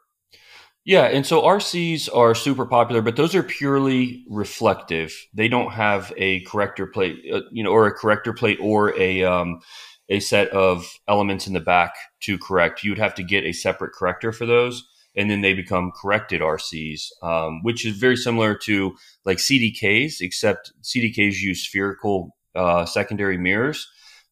Yeah, 0.90 1.04
and 1.04 1.24
so 1.24 1.42
RCs 1.42 2.08
are 2.12 2.34
super 2.34 2.66
popular, 2.66 3.00
but 3.00 3.14
those 3.14 3.32
are 3.36 3.44
purely 3.44 4.24
reflective. 4.28 5.14
They 5.32 5.46
don't 5.46 5.70
have 5.70 6.12
a 6.16 6.40
corrector 6.40 6.84
plate, 6.84 7.24
uh, 7.32 7.42
you 7.52 7.62
know, 7.62 7.70
or 7.70 7.86
a 7.86 7.92
corrector 7.92 8.32
plate 8.32 8.58
or 8.60 8.98
a 8.98 9.22
um, 9.22 9.60
a 10.08 10.18
set 10.18 10.48
of 10.48 10.84
elements 11.06 11.46
in 11.46 11.52
the 11.52 11.60
back 11.60 11.94
to 12.22 12.36
correct. 12.38 12.82
You 12.82 12.90
would 12.90 12.98
have 12.98 13.14
to 13.14 13.22
get 13.22 13.44
a 13.44 13.52
separate 13.52 13.92
corrector 13.92 14.32
for 14.32 14.46
those, 14.46 14.84
and 15.14 15.30
then 15.30 15.42
they 15.42 15.54
become 15.54 15.92
corrected 15.92 16.40
RCs, 16.40 17.02
um, 17.22 17.62
which 17.62 17.86
is 17.86 17.96
very 17.96 18.16
similar 18.16 18.56
to 18.64 18.96
like 19.24 19.38
CDKs, 19.38 20.14
except 20.20 20.72
CDKs 20.82 21.38
use 21.40 21.64
spherical 21.64 22.36
uh, 22.56 22.84
secondary 22.84 23.38
mirrors. 23.38 23.86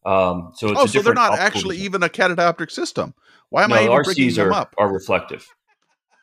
Um, 0.05 0.51
so 0.57 0.71
it's 0.71 0.81
oh, 0.81 0.87
so 0.87 1.03
they're 1.03 1.15
not 1.15 1.39
actually 1.39 1.77
design. 1.77 1.85
even 1.85 2.03
a 2.03 2.09
catadioptric 2.09 2.73
system. 2.73 3.15
Why 3.51 3.63
am 3.63 3.71
no, 3.71 3.77
I 3.77 3.85
even 3.85 4.03
bringing 4.03 4.31
RCs 4.31 4.35
them 4.35 4.49
are, 4.49 4.53
up? 4.55 4.75
are 4.77 4.93
reflective. 4.93 5.47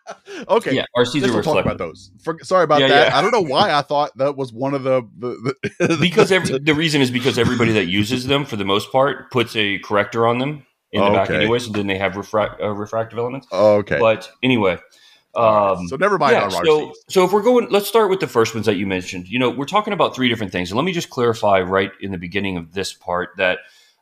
okay, 0.47 0.75
Yeah, 0.75 0.85
RCs 0.95 1.21
Guess 1.21 1.29
are 1.29 1.33
we'll 1.33 1.43
talk 1.43 1.63
about 1.63 1.77
those. 1.77 2.11
For, 2.23 2.37
sorry 2.43 2.63
about 2.63 2.81
Yeah, 2.81 2.87
that. 2.89 3.07
yeah. 3.09 3.17
I 3.17 3.21
don't 3.21 3.31
know 3.31 3.41
why 3.41 3.71
I 3.71 3.81
thought 3.81 4.15
that 4.17 4.35
was 4.35 4.53
one 4.53 4.73
of 4.73 4.83
the, 4.83 5.01
the, 5.17 5.55
the 5.79 5.97
because 5.99 6.31
every, 6.31 6.59
the 6.59 6.73
reason 6.73 7.01
is 7.01 7.11
because 7.11 7.37
everybody 7.37 7.71
that 7.73 7.85
uses 7.85 8.27
them 8.27 8.45
for 8.45 8.55
the 8.55 8.65
most 8.65 8.91
part 8.91 9.31
puts 9.31 9.55
a 9.55 9.79
corrector 9.79 10.27
on 10.27 10.39
them 10.39 10.65
in 10.91 11.03
the 11.03 11.09
back 11.11 11.29
anyway, 11.29 11.59
so 11.59 11.71
then 11.71 11.87
they 11.87 11.97
have 11.97 12.15
refract, 12.15 12.61
uh, 12.61 12.69
refractive 12.69 13.19
elements. 13.19 13.47
okay. 13.51 13.99
But 13.99 14.29
anyway, 14.41 14.77
um, 15.35 15.87
so 15.87 15.97
never 15.97 16.17
mind 16.17 16.33
yeah, 16.33 16.47
so, 16.47 16.93
so 17.09 17.25
if 17.25 17.33
we're 17.33 17.41
going, 17.41 17.67
let's 17.69 17.87
start 17.87 18.09
with 18.09 18.21
the 18.21 18.27
first 18.27 18.53
ones 18.53 18.65
that 18.67 18.77
you 18.77 18.87
mentioned. 18.87 19.27
You 19.27 19.39
know, 19.39 19.49
we're 19.49 19.65
talking 19.65 19.91
about 19.91 20.15
three 20.15 20.29
different 20.29 20.51
things. 20.51 20.71
And 20.71 20.77
let 20.77 20.85
me 20.85 20.93
just 20.93 21.09
clarify 21.09 21.59
right 21.59 21.91
in 21.99 22.11
the 22.11 22.17
beginning 22.17 22.55
of 22.55 22.73
this 22.73 22.93
part 22.93 23.31
that 23.37 23.59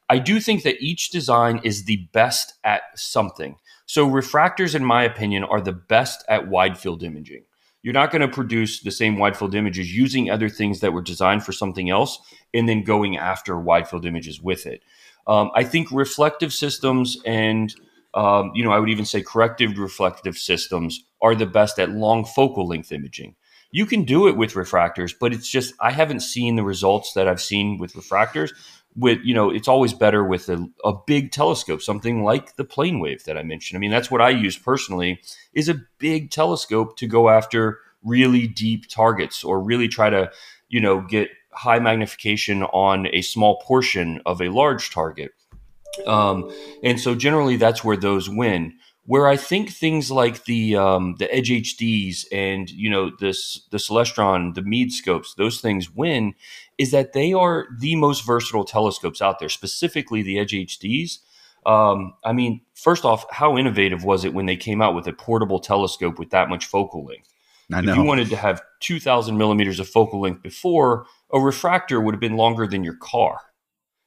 I 0.10 0.20
do 0.20 0.40
think 0.40 0.64
that 0.64 0.76
each 0.80 1.10
design 1.10 1.60
is 1.64 1.86
the 1.86 2.08
best 2.14 2.54
at 2.64 2.84
something. 2.96 3.56
So 3.94 4.10
refractors, 4.10 4.74
in 4.74 4.84
my 4.84 5.04
opinion, 5.04 5.44
are 5.44 5.62
the 5.62 5.72
best 5.72 6.26
at 6.28 6.48
wide 6.48 6.80
field 6.80 7.04
imaging. 7.04 7.44
You're 7.84 7.94
not 7.94 8.10
going 8.10 8.24
to 8.24 8.28
produce 8.28 8.82
the 8.82 8.90
same 8.90 9.20
wide 9.20 9.38
field 9.38 9.54
images 9.54 9.96
using 9.96 10.32
other 10.32 10.50
things 10.50 10.80
that 10.80 10.94
were 10.94 11.02
designed 11.04 11.46
for 11.46 11.52
something 11.52 11.92
else 11.92 12.18
and 12.56 12.68
then 12.68 12.84
going 12.84 13.18
after 13.18 13.56
wide 13.60 13.88
field 13.88 14.08
images 14.08 14.42
with 14.42 14.66
it. 14.66 14.82
Um, 15.28 15.52
I 15.54 15.64
think 15.64 15.92
reflective 15.92 16.52
systems 16.52 17.20
and 17.24 17.72
um, 18.16 18.52
you 18.56 18.64
know, 18.64 18.72
I 18.72 18.80
would 18.80 18.90
even 18.90 19.06
say 19.06 19.22
corrective 19.22 19.78
reflective 19.78 20.38
systems 20.38 21.04
are 21.22 21.36
the 21.36 21.46
best 21.46 21.78
at 21.78 21.92
long 21.92 22.26
focal 22.26 22.68
length 22.68 22.92
imaging. 22.92 23.36
You 23.70 23.86
can 23.86 24.06
do 24.06 24.28
it 24.28 24.38
with 24.38 24.54
refractors, 24.54 25.14
but 25.20 25.34
it's 25.34 25.48
just 25.48 25.76
I 25.80 25.92
haven't 25.92 26.22
seen 26.22 26.56
the 26.56 26.64
results 26.64 27.14
that 27.14 27.28
I've 27.28 27.42
seen 27.42 27.78
with 27.78 27.94
refractors. 27.94 28.54
With 28.96 29.20
you 29.24 29.34
know, 29.34 29.50
it's 29.50 29.68
always 29.68 29.94
better 29.94 30.24
with 30.24 30.50
a, 30.50 30.68
a 30.86 30.94
big 31.08 31.32
telescope, 31.32 31.82
something 31.82 32.24
like 32.24 32.56
the 32.58 32.64
plane 32.64 33.00
wave 33.00 33.24
that 33.24 33.38
I 33.38 33.44
mentioned. 33.44 33.78
I 33.78 33.80
mean, 33.80 33.92
that's 33.92 34.12
what 34.12 34.22
I 34.22 34.30
use 34.30 34.58
personally 34.58 35.22
is 35.54 35.68
a 35.68 35.82
big 35.98 36.30
telescope 36.30 36.98
to 36.98 37.08
go 37.08 37.30
after 37.30 37.80
really 38.04 38.48
deep 38.48 38.88
targets 38.90 39.44
or 39.44 39.60
really 39.60 39.88
try 39.88 40.10
to 40.10 40.32
you 40.70 40.80
know 40.80 41.02
get 41.02 41.30
high 41.54 41.80
magnification 41.80 42.64
on 42.64 43.08
a 43.14 43.22
small 43.22 43.60
portion 43.62 44.22
of 44.26 44.42
a 44.42 44.50
large 44.50 44.90
target. 44.90 45.32
Um, 46.08 46.52
and 46.84 47.00
so 47.00 47.16
generally 47.16 47.58
that's 47.58 47.84
where 47.84 47.98
those 47.98 48.30
win. 48.30 48.78
Where 49.06 49.28
I 49.28 49.36
think 49.36 49.70
things 49.70 50.10
like 50.10 50.46
the 50.46 50.78
um, 50.78 51.16
the 51.20 51.34
Edge 51.34 51.50
HDs 51.50 52.26
and 52.32 52.70
you 52.70 52.90
know 52.90 53.12
this 53.20 53.68
the 53.70 53.78
Celestron, 53.78 54.56
the 54.56 54.62
Meade 54.62 54.94
scopes, 54.94 55.34
those 55.34 55.60
things 55.60 55.92
win, 55.94 56.36
is 56.84 56.92
that 56.92 57.14
they 57.14 57.34
are 57.34 57.68
the 57.80 57.96
most 57.96 58.26
versatile 58.26 58.66
telescopes 58.66 59.22
out 59.22 59.40
there. 59.40 59.50
Specifically, 59.50 60.22
the 60.22 60.38
Edge 60.38 60.52
HDs. 60.52 61.20
Um, 61.66 62.14
I 62.26 62.34
mean, 62.34 62.62
first 62.76 63.06
off, 63.06 63.26
how 63.32 63.58
innovative 63.58 64.04
was 64.04 64.26
it 64.26 64.34
when 64.34 64.46
they 64.46 64.58
came 64.58 64.82
out 64.82 64.94
with 64.94 65.08
a 65.08 65.14
portable 65.14 65.60
telescope 65.60 66.20
with 66.20 66.32
that 66.32 66.50
much 66.50 66.66
focal 66.66 67.06
length? 67.06 67.30
I 67.74 67.80
If 67.80 67.86
know. 67.86 67.96
you 67.96 68.04
wanted 68.04 68.30
to 68.30 68.36
have 68.36 68.62
2,000 68.82 69.38
millimeters 69.38 69.80
of 69.80 69.88
focal 69.88 70.20
length 70.20 70.44
before, 70.44 71.06
a 71.32 71.40
refractor 71.40 72.02
would 72.02 72.14
have 72.14 72.20
been 72.20 72.36
longer 72.36 72.68
than 72.68 72.84
your 72.84 72.98
car. 72.98 73.40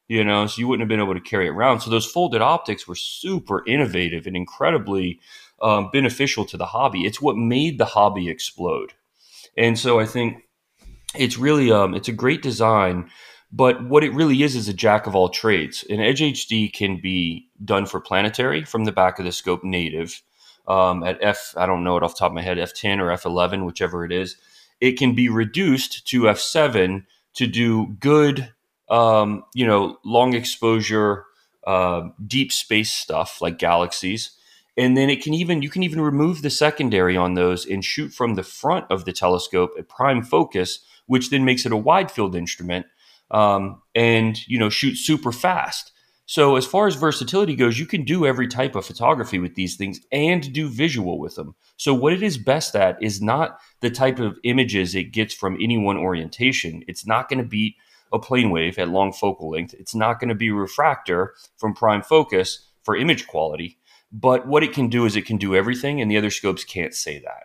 You 0.09 0.23
know, 0.23 0.47
so 0.47 0.61
you 0.61 0.69
wouldn't 0.69 0.83
have 0.83 0.89
been 0.89 1.01
able 1.05 1.15
to 1.15 1.21
carry 1.21 1.47
it 1.47 1.51
around. 1.51 1.81
So 1.81 1.91
those 1.91 2.07
folded 2.07 2.43
optics 2.43 2.87
were 2.87 2.95
super 2.95 3.65
innovative 3.67 4.27
and 4.27 4.37
incredibly 4.37 5.19
um, 5.63 5.91
beneficial 5.93 6.45
to 6.45 6.57
the 6.57 6.67
hobby. 6.67 7.07
It's 7.07 7.21
what 7.21 7.37
made 7.37 7.79
the 7.79 7.87
hobby 7.87 8.29
explode. 8.29 8.93
And 9.57 9.77
so 9.79 9.99
I 9.99 10.07
think 10.07 10.46
it's 11.19 11.39
really 11.39 11.71
um, 11.71 11.95
it's 11.95 12.09
a 12.09 12.13
great 12.13 12.43
design, 12.43 13.11
but 13.53 13.85
what 13.89 14.05
it 14.05 14.13
really 14.13 14.43
is 14.43 14.55
is 14.57 14.69
a 14.69 14.75
jack 14.75 15.07
of 15.07 15.15
all 15.15 15.29
trades. 15.29 15.85
An 15.89 16.01
Edge 16.01 16.21
HD 16.21 16.73
can 16.73 17.01
be 17.01 17.49
done 17.65 17.87
for 17.87 18.01
planetary 18.01 18.65
from 18.65 18.85
the 18.85 18.93
back 18.93 19.19
of 19.19 19.25
the 19.25 19.33
scope 19.33 19.65
native 19.65 20.23
um, 20.69 21.03
at 21.03 21.19
f 21.23 21.55
I 21.57 21.67
don't 21.67 21.85
know 21.85 21.97
it 21.97 22.03
off 22.03 22.15
the 22.15 22.19
top 22.19 22.31
of 22.31 22.35
my 22.35 22.43
head 22.43 22.59
f10 22.59 22.99
or 22.99 23.09
f11 23.17 23.65
whichever 23.65 24.05
it 24.05 24.13
is. 24.13 24.37
It 24.81 24.99
can 24.99 25.15
be 25.15 25.29
reduced 25.29 26.07
to 26.09 26.23
f7 26.23 27.05
to 27.35 27.47
do 27.47 27.87
good 28.01 28.53
um, 28.89 29.45
you 29.55 29.67
know 29.67 29.99
long 30.05 30.35
exposure 30.35 31.25
uh, 31.67 32.09
deep 32.27 32.53
space 32.53 32.93
stuff 32.93 33.41
like 33.41 33.59
galaxies 33.59 34.31
and 34.77 34.97
then 34.97 35.09
it 35.09 35.23
can 35.23 35.35
even 35.35 35.63
you 35.63 35.71
can 35.71 35.83
even 35.83 36.01
remove 36.01 36.43
the 36.43 36.51
secondary 36.51 37.17
on 37.17 37.35
those 37.35 37.67
and 37.67 37.85
shoot 37.85 38.13
from 38.13 38.35
the 38.35 38.43
front 38.43 38.85
of 38.91 39.05
the 39.05 39.13
telescope 39.13 39.73
at 39.79 39.89
prime 39.89 40.23
focus 40.23 40.81
which 41.07 41.31
then 41.31 41.45
makes 41.45 41.67
it 41.67 41.73
a 41.73 41.77
wide 41.77 42.11
field 42.11 42.37
instrument 42.37 42.87
um, 43.31 43.83
and 43.95 44.47
you 44.47 44.59
know 44.59 44.69
shoot 44.69 44.97
super 44.97 45.33
fast. 45.33 45.93
So 46.29 46.57
as 46.57 46.67
far 46.67 46.89
as 46.89 46.97
versatility 46.97 47.55
goes 47.55 47.79
you 47.79 47.87
can 47.87 48.05
do 48.05 48.27
every 48.27 48.49
type 48.49 48.75
of 48.75 48.85
photography 48.85 49.39
with 49.39 49.55
these 49.55 49.77
things 49.77 50.01
and 50.11 50.53
do 50.53 50.69
visual 50.69 51.19
with 51.19 51.37
them. 51.37 51.55
So 51.77 51.95
what 51.95 52.13
it 52.13 52.23
is 52.23 52.39
best 52.39 52.75
at 52.75 53.01
is 53.03 53.23
not 53.23 53.59
the 53.81 53.91
type 53.91 54.19
of 54.19 54.39
images 54.43 54.95
it 54.95 55.13
gets 55.13 55.35
from 55.35 55.57
any 55.61 55.79
one 55.79 55.97
orientation. 55.97 56.83
It's 56.89 57.07
not 57.07 57.29
going 57.29 57.39
to 57.39 57.49
beat 57.49 57.77
a 58.13 58.19
plane 58.19 58.51
wave 58.51 58.79
at 58.79 58.89
long 58.89 59.13
focal 59.13 59.51
length. 59.51 59.75
It's 59.75 59.95
not 59.95 60.21
going 60.21 60.29
to 60.29 60.35
be 60.35 60.51
refractor 60.51 61.35
from 61.57 61.75
prime 61.75 62.03
focus 62.03 62.67
for 62.83 62.97
image 62.97 63.27
quality. 63.27 63.79
But 64.13 64.47
what 64.47 64.63
it 64.63 64.73
can 64.73 64.89
do 64.89 65.05
is 65.05 65.17
it 65.17 65.27
can 65.27 65.37
do 65.37 65.55
everything 65.55 66.01
and 66.01 66.11
the 66.11 66.17
other 66.17 66.31
scopes 66.31 66.65
can't 66.65 66.95
say 66.95 67.19
that 67.19 67.45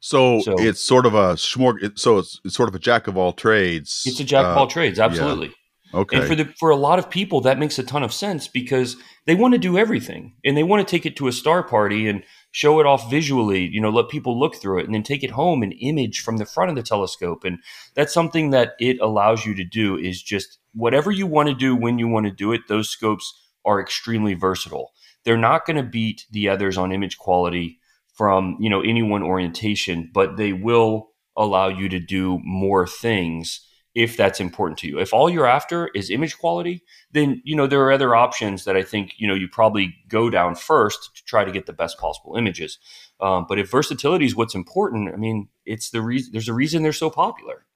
so, 0.00 0.40
So- 0.40 0.54
it's 0.58 0.82
sort 0.82 1.06
of 1.06 1.14
a 1.14 1.34
smorg. 1.34 1.98
So 1.98 2.18
it's, 2.18 2.40
it's 2.44 2.54
sort 2.54 2.68
of 2.68 2.74
a 2.74 2.78
jack 2.78 3.06
of 3.06 3.16
all 3.16 3.32
trades. 3.32 4.02
it's 4.06 4.20
a 4.20 4.24
jack 4.24 4.44
of 4.44 4.56
uh, 4.56 4.60
all 4.60 4.66
trades 4.66 4.98
absolutely 4.98 5.52
Okay. 5.94 6.18
And 6.18 6.26
for 6.26 6.34
the 6.34 6.44
for 6.44 6.70
a 6.70 6.76
lot 6.76 6.98
of 6.98 7.08
people, 7.08 7.40
that 7.42 7.58
makes 7.58 7.78
a 7.78 7.82
ton 7.82 8.02
of 8.02 8.12
sense 8.12 8.46
because 8.46 8.96
they 9.26 9.34
want 9.34 9.54
to 9.54 9.58
do 9.58 9.78
everything 9.78 10.34
and 10.44 10.56
they 10.56 10.62
want 10.62 10.86
to 10.86 10.90
take 10.90 11.06
it 11.06 11.16
to 11.16 11.28
a 11.28 11.32
star 11.32 11.62
party 11.62 12.08
and 12.08 12.24
show 12.50 12.78
it 12.80 12.86
off 12.86 13.10
visually. 13.10 13.66
You 13.66 13.80
know, 13.80 13.88
let 13.90 14.08
people 14.10 14.38
look 14.38 14.56
through 14.56 14.80
it 14.80 14.86
and 14.86 14.94
then 14.94 15.02
take 15.02 15.22
it 15.22 15.30
home 15.30 15.62
and 15.62 15.74
image 15.80 16.20
from 16.20 16.36
the 16.36 16.44
front 16.44 16.70
of 16.70 16.76
the 16.76 16.82
telescope. 16.82 17.44
And 17.44 17.58
that's 17.94 18.12
something 18.12 18.50
that 18.50 18.74
it 18.78 19.00
allows 19.00 19.46
you 19.46 19.54
to 19.54 19.64
do 19.64 19.96
is 19.96 20.22
just 20.22 20.58
whatever 20.74 21.10
you 21.10 21.26
want 21.26 21.48
to 21.48 21.54
do 21.54 21.74
when 21.74 21.98
you 21.98 22.08
want 22.08 22.26
to 22.26 22.32
do 22.32 22.52
it. 22.52 22.68
Those 22.68 22.90
scopes 22.90 23.32
are 23.64 23.80
extremely 23.80 24.34
versatile. 24.34 24.92
They're 25.24 25.38
not 25.38 25.64
going 25.64 25.76
to 25.78 25.82
beat 25.82 26.26
the 26.30 26.50
others 26.50 26.76
on 26.76 26.92
image 26.92 27.16
quality 27.16 27.78
from 28.18 28.56
you 28.58 28.68
know 28.68 28.82
any 28.82 29.02
one 29.02 29.22
orientation, 29.22 30.10
but 30.12 30.36
they 30.36 30.52
will 30.52 31.10
allow 31.36 31.68
you 31.68 31.88
to 31.88 32.00
do 32.00 32.40
more 32.42 32.84
things 32.84 33.64
if 33.94 34.16
that's 34.16 34.40
important 34.40 34.78
to 34.78 34.88
you. 34.88 34.98
If 34.98 35.14
all 35.14 35.30
you're 35.30 35.46
after 35.46 35.88
is 35.94 36.10
image 36.10 36.36
quality, 36.36 36.82
then 37.12 37.40
you 37.44 37.54
know 37.54 37.68
there 37.68 37.82
are 37.82 37.92
other 37.92 38.16
options 38.16 38.64
that 38.64 38.76
I 38.76 38.82
think 38.82 39.12
you 39.18 39.28
know 39.28 39.34
you 39.34 39.48
probably 39.48 39.94
go 40.08 40.30
down 40.30 40.56
first 40.56 41.10
to 41.16 41.24
try 41.24 41.44
to 41.44 41.52
get 41.52 41.66
the 41.66 41.72
best 41.72 41.98
possible 41.98 42.34
images. 42.36 42.78
Um, 43.20 43.46
but 43.48 43.58
if 43.58 43.70
versatility 43.70 44.26
is 44.26 44.36
what's 44.36 44.54
important, 44.54 45.14
I 45.14 45.16
mean, 45.16 45.48
it's 45.64 45.90
the 45.90 46.02
reason. 46.02 46.32
There's 46.32 46.48
a 46.48 46.54
reason 46.54 46.82
they're 46.82 46.92
so 46.92 47.10
popular. 47.10 47.66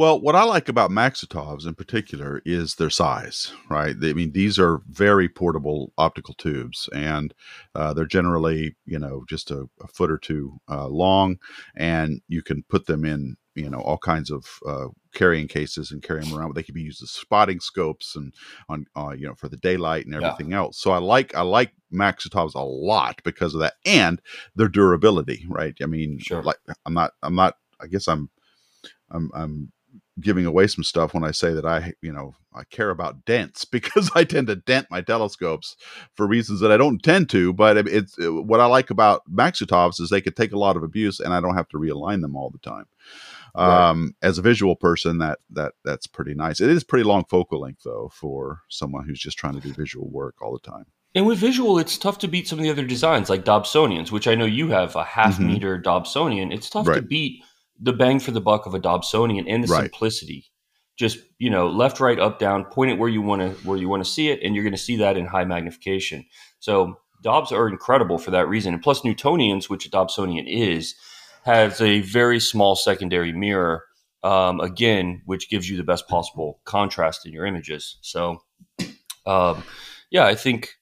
Well, 0.00 0.18
what 0.18 0.34
I 0.34 0.44
like 0.44 0.70
about 0.70 0.90
Maksutovs 0.90 1.66
in 1.66 1.74
particular 1.74 2.40
is 2.46 2.76
their 2.76 2.88
size, 2.88 3.52
right? 3.68 3.94
I 4.02 4.14
mean, 4.14 4.32
these 4.32 4.58
are 4.58 4.80
very 4.88 5.28
portable 5.28 5.92
optical 5.98 6.32
tubes, 6.32 6.88
and 6.94 7.34
uh, 7.74 7.92
they're 7.92 8.06
generally, 8.06 8.76
you 8.86 8.98
know, 8.98 9.26
just 9.28 9.50
a, 9.50 9.68
a 9.82 9.88
foot 9.88 10.10
or 10.10 10.16
two 10.16 10.58
uh, 10.70 10.88
long, 10.88 11.38
and 11.76 12.22
you 12.28 12.42
can 12.42 12.62
put 12.62 12.86
them 12.86 13.04
in, 13.04 13.36
you 13.54 13.68
know, 13.68 13.80
all 13.82 13.98
kinds 13.98 14.30
of 14.30 14.46
uh, 14.66 14.86
carrying 15.12 15.46
cases 15.48 15.90
and 15.90 16.02
carry 16.02 16.20
them 16.20 16.32
around. 16.32 16.54
They 16.54 16.62
can 16.62 16.72
be 16.74 16.80
used 16.80 17.02
as 17.02 17.10
spotting 17.10 17.60
scopes 17.60 18.16
and 18.16 18.32
on, 18.70 18.86
uh, 18.96 19.10
you 19.10 19.26
know, 19.26 19.34
for 19.34 19.50
the 19.50 19.58
daylight 19.58 20.06
and 20.06 20.14
Yeah. 20.14 20.28
everything 20.28 20.54
else. 20.54 20.78
So 20.80 20.92
I 20.92 20.98
like 20.98 21.34
I 21.34 21.42
like 21.42 21.72
Maksutovs 21.92 22.54
a 22.54 22.60
lot 22.60 23.20
because 23.22 23.52
of 23.52 23.60
that, 23.60 23.74
and 23.84 24.22
their 24.56 24.68
durability, 24.68 25.44
right? 25.46 25.74
I 25.82 25.84
mean, 25.84 26.20
Sure. 26.20 26.42
like 26.42 26.56
I'm 26.86 26.94
not 26.94 27.12
I'm 27.22 27.34
not 27.34 27.56
I 27.78 27.86
guess 27.86 28.08
I'm 28.08 28.30
I'm 29.10 29.30
I'm 29.34 29.72
giving 30.20 30.46
away 30.46 30.66
some 30.66 30.84
stuff 30.84 31.14
when 31.14 31.24
I 31.24 31.30
say 31.30 31.52
that 31.52 31.64
I, 31.66 31.94
you 32.02 32.12
know, 32.12 32.34
I 32.54 32.64
care 32.64 32.90
about 32.90 33.24
dents 33.24 33.64
because 33.70 34.10
I 34.14 34.24
tend 34.24 34.48
to 34.48 34.56
dent 34.56 34.88
my 34.90 35.00
telescopes 35.00 35.76
for 36.14 36.26
reasons 36.26 36.60
that 36.60 36.72
I 36.72 36.76
don't 36.76 37.02
tend 37.02 37.30
to. 37.30 37.52
But 37.52 37.76
it's 37.88 38.18
uh, 38.18 38.32
what 38.32 38.60
I 38.60 38.66
like 38.66 38.90
about 38.90 39.22
Maksutovs 39.30 40.00
is 40.00 40.10
they 40.10 40.20
could 40.20 40.36
take 40.36 40.52
a 40.52 40.58
lot 40.58 40.76
of 40.76 40.82
abuse, 40.82 41.20
and 41.20 41.32
I 41.34 41.40
don't 41.40 41.56
have 41.56 41.68
to 41.68 41.78
realign 41.78 42.20
them 42.20 42.36
all 42.36 42.50
the 42.50 42.58
time. 42.58 42.86
Right. 43.56 43.90
Um, 43.90 44.14
as 44.22 44.38
a 44.38 44.42
visual 44.42 44.76
person, 44.76 45.18
that 45.18 45.40
that 45.50 45.72
that's 45.84 46.06
pretty 46.06 46.34
nice. 46.34 46.60
It 46.60 46.70
is 46.70 46.84
pretty 46.84 47.04
long 47.04 47.24
focal 47.24 47.60
length 47.60 47.82
though 47.84 48.10
for 48.14 48.60
someone 48.68 49.04
who's 49.04 49.18
just 49.20 49.38
trying 49.38 49.54
to 49.54 49.60
do 49.60 49.72
visual 49.72 50.08
work 50.08 50.36
all 50.40 50.52
the 50.52 50.70
time. 50.70 50.86
And 51.12 51.26
with 51.26 51.38
visual, 51.38 51.76
it's 51.80 51.98
tough 51.98 52.18
to 52.18 52.28
beat 52.28 52.46
some 52.46 52.60
of 52.60 52.62
the 52.62 52.70
other 52.70 52.84
designs 52.84 53.28
like 53.28 53.44
Dobsonians, 53.44 54.12
which 54.12 54.28
I 54.28 54.36
know 54.36 54.44
you 54.44 54.68
have 54.68 54.94
a 54.94 55.02
half 55.02 55.38
Mhm. 55.38 55.46
meter 55.46 55.82
Dobsonian. 55.82 56.54
It's 56.54 56.70
tough 56.70 56.86
to 56.86 57.02
beat 57.02 57.42
the 57.80 57.92
bang 57.92 58.20
for 58.20 58.30
the 58.30 58.40
buck 58.40 58.66
of 58.66 58.74
a 58.74 58.80
Dobsonian 58.80 59.44
and 59.48 59.64
the 59.64 59.68
Right. 59.68 59.82
simplicity. 59.84 60.46
Just 60.96 61.18
you 61.38 61.48
know, 61.48 61.68
left, 61.68 61.98
right, 61.98 62.18
up, 62.18 62.38
down, 62.38 62.64
point 62.66 62.90
it 62.90 62.98
where 62.98 63.08
you 63.08 63.22
want 63.22 63.40
to 63.40 63.66
where 63.66 63.78
you 63.78 63.88
want 63.88 64.04
to 64.04 64.10
see 64.10 64.28
it, 64.28 64.40
and 64.42 64.54
you're 64.54 64.64
going 64.64 64.74
to 64.74 64.78
see 64.78 64.96
that 64.96 65.16
in 65.16 65.26
high 65.26 65.44
magnification. 65.44 66.26
So 66.58 66.96
Dobbs 67.22 67.52
are 67.52 67.68
incredible 67.68 68.18
for 68.18 68.30
that 68.30 68.48
reason. 68.48 68.74
And 68.74 68.82
plus, 68.82 69.00
Newtonians, 69.00 69.68
which 69.68 69.86
a 69.86 69.90
Dobsonian 69.90 70.44
is, 70.46 70.94
has 71.44 71.80
a 71.80 72.00
very 72.00 72.40
small 72.40 72.76
secondary 72.76 73.32
mirror 73.32 73.84
um, 74.22 74.60
again, 74.60 75.22
which 75.24 75.48
gives 75.48 75.68
you 75.68 75.76
the 75.76 75.84
best 75.84 76.06
possible 76.08 76.60
contrast 76.64 77.26
in 77.26 77.32
your 77.32 77.46
images. 77.46 77.96
So, 78.02 78.42
um, 79.26 79.62
yeah, 80.10 80.26
I 80.26 80.34
think 80.34 80.74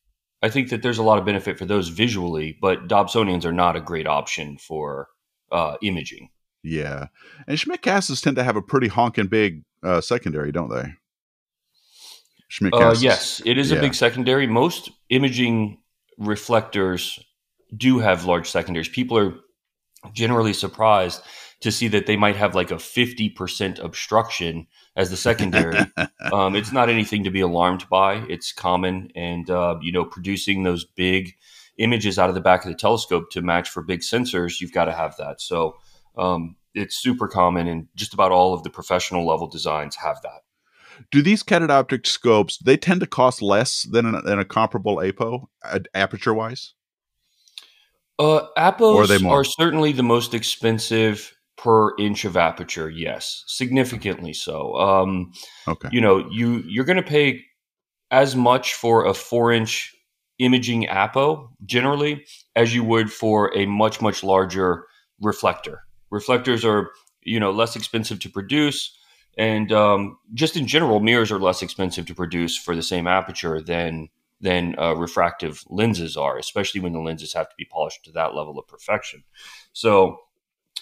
I 0.42 0.48
think 0.48 0.70
that 0.70 0.82
there's 0.82 0.98
a 0.98 1.02
lot 1.02 1.18
of 1.18 1.24
benefit 1.24 1.58
for 1.58 1.64
those 1.64 1.88
visually, 1.88 2.56
but 2.60 2.88
Dobsonians 2.88 3.44
are 3.44 3.52
not 3.52 3.76
a 3.76 3.80
great 3.80 4.06
option 4.06 4.58
for 4.58 5.08
uh, 5.50 5.76
imaging. 5.82 6.30
Yeah, 6.62 7.06
and 7.46 7.58
Schmidt 7.58 7.82
casts 7.82 8.20
tend 8.20 8.36
to 8.36 8.44
have 8.44 8.56
a 8.56 8.62
pretty 8.62 8.88
honking 8.88 9.28
big 9.28 9.62
uh, 9.82 10.00
secondary, 10.00 10.52
don't 10.52 10.70
they? 10.70 10.94
Schmidt 12.48 12.74
uh, 12.74 12.94
yes, 12.98 13.42
it 13.44 13.58
is 13.58 13.70
yeah. 13.70 13.78
a 13.78 13.80
big 13.80 13.94
secondary. 13.94 14.46
Most 14.46 14.90
imaging 15.10 15.78
reflectors 16.18 17.18
do 17.76 17.98
have 17.98 18.24
large 18.24 18.50
secondaries. 18.50 18.88
People 18.88 19.18
are 19.18 19.34
generally 20.12 20.52
surprised 20.52 21.22
to 21.60 21.72
see 21.72 21.88
that 21.88 22.06
they 22.06 22.16
might 22.16 22.36
have 22.36 22.54
like 22.54 22.70
a 22.70 22.76
50% 22.76 23.82
obstruction 23.82 24.66
as 24.96 25.10
the 25.10 25.16
secondary. 25.16 25.78
um, 26.32 26.54
it's 26.54 26.72
not 26.72 26.88
anything 26.88 27.24
to 27.24 27.30
be 27.30 27.40
alarmed 27.40 27.88
by. 27.88 28.16
It's 28.28 28.52
common. 28.52 29.10
And, 29.16 29.50
uh, 29.50 29.78
you 29.82 29.90
know, 29.90 30.04
producing 30.04 30.62
those 30.62 30.84
big 30.84 31.34
images 31.78 32.18
out 32.18 32.28
of 32.28 32.34
the 32.34 32.40
back 32.40 32.64
of 32.64 32.70
the 32.70 32.76
telescope 32.76 33.30
to 33.30 33.42
match 33.42 33.68
for 33.68 33.82
big 33.82 34.00
sensors, 34.00 34.60
you've 34.60 34.72
got 34.72 34.84
to 34.84 34.92
have 34.92 35.16
that. 35.16 35.40
So 35.40 35.76
um, 36.18 36.56
it's 36.74 36.96
super 36.96 37.28
common, 37.28 37.66
and 37.68 37.88
just 37.94 38.14
about 38.14 38.32
all 38.32 38.54
of 38.54 38.62
the 38.62 38.70
professional 38.70 39.26
level 39.26 39.46
designs 39.46 39.96
have 39.96 40.20
that. 40.22 40.42
Do 41.10 41.22
these 41.22 41.42
catadioptric 41.42 42.06
scopes 42.06 42.58
they 42.58 42.76
tend 42.76 43.00
to 43.00 43.06
cost 43.06 43.40
less 43.40 43.82
than, 43.82 44.06
an, 44.06 44.24
than 44.24 44.38
a 44.38 44.44
comparable 44.44 45.00
apo 45.00 45.48
aperture 45.94 46.34
wise? 46.34 46.74
Uh, 48.18 48.46
Apos 48.56 49.24
are, 49.24 49.28
are 49.28 49.44
certainly 49.44 49.92
the 49.92 50.02
most 50.02 50.34
expensive 50.34 51.32
per 51.56 51.96
inch 51.98 52.24
of 52.24 52.36
aperture. 52.36 52.90
Yes, 52.90 53.44
significantly 53.46 54.32
so. 54.32 54.74
Um, 54.74 55.32
okay. 55.68 55.88
You 55.92 56.00
know, 56.00 56.28
you 56.30 56.64
you're 56.66 56.84
going 56.84 56.96
to 56.96 57.02
pay 57.02 57.44
as 58.10 58.34
much 58.34 58.74
for 58.74 59.04
a 59.04 59.14
four 59.14 59.52
inch 59.52 59.94
imaging 60.38 60.88
apo 60.88 61.50
generally 61.64 62.24
as 62.56 62.74
you 62.74 62.84
would 62.84 63.12
for 63.12 63.56
a 63.56 63.66
much 63.66 64.00
much 64.00 64.24
larger 64.24 64.86
reflector. 65.20 65.82
Reflectors 66.10 66.64
are 66.64 66.90
you 67.22 67.38
know 67.40 67.50
less 67.50 67.76
expensive 67.76 68.18
to 68.20 68.30
produce, 68.30 68.96
and 69.36 69.72
um, 69.72 70.18
just 70.34 70.56
in 70.56 70.66
general, 70.66 71.00
mirrors 71.00 71.30
are 71.30 71.38
less 71.38 71.62
expensive 71.62 72.06
to 72.06 72.14
produce 72.14 72.56
for 72.56 72.74
the 72.74 72.82
same 72.82 73.06
aperture 73.06 73.60
than 73.60 74.08
than 74.40 74.78
uh, 74.78 74.94
refractive 74.94 75.64
lenses 75.68 76.16
are, 76.16 76.38
especially 76.38 76.80
when 76.80 76.92
the 76.92 77.00
lenses 77.00 77.32
have 77.34 77.48
to 77.48 77.54
be 77.58 77.64
polished 77.64 78.04
to 78.04 78.12
that 78.12 78.34
level 78.34 78.58
of 78.58 78.68
perfection. 78.68 79.24
So, 79.72 80.18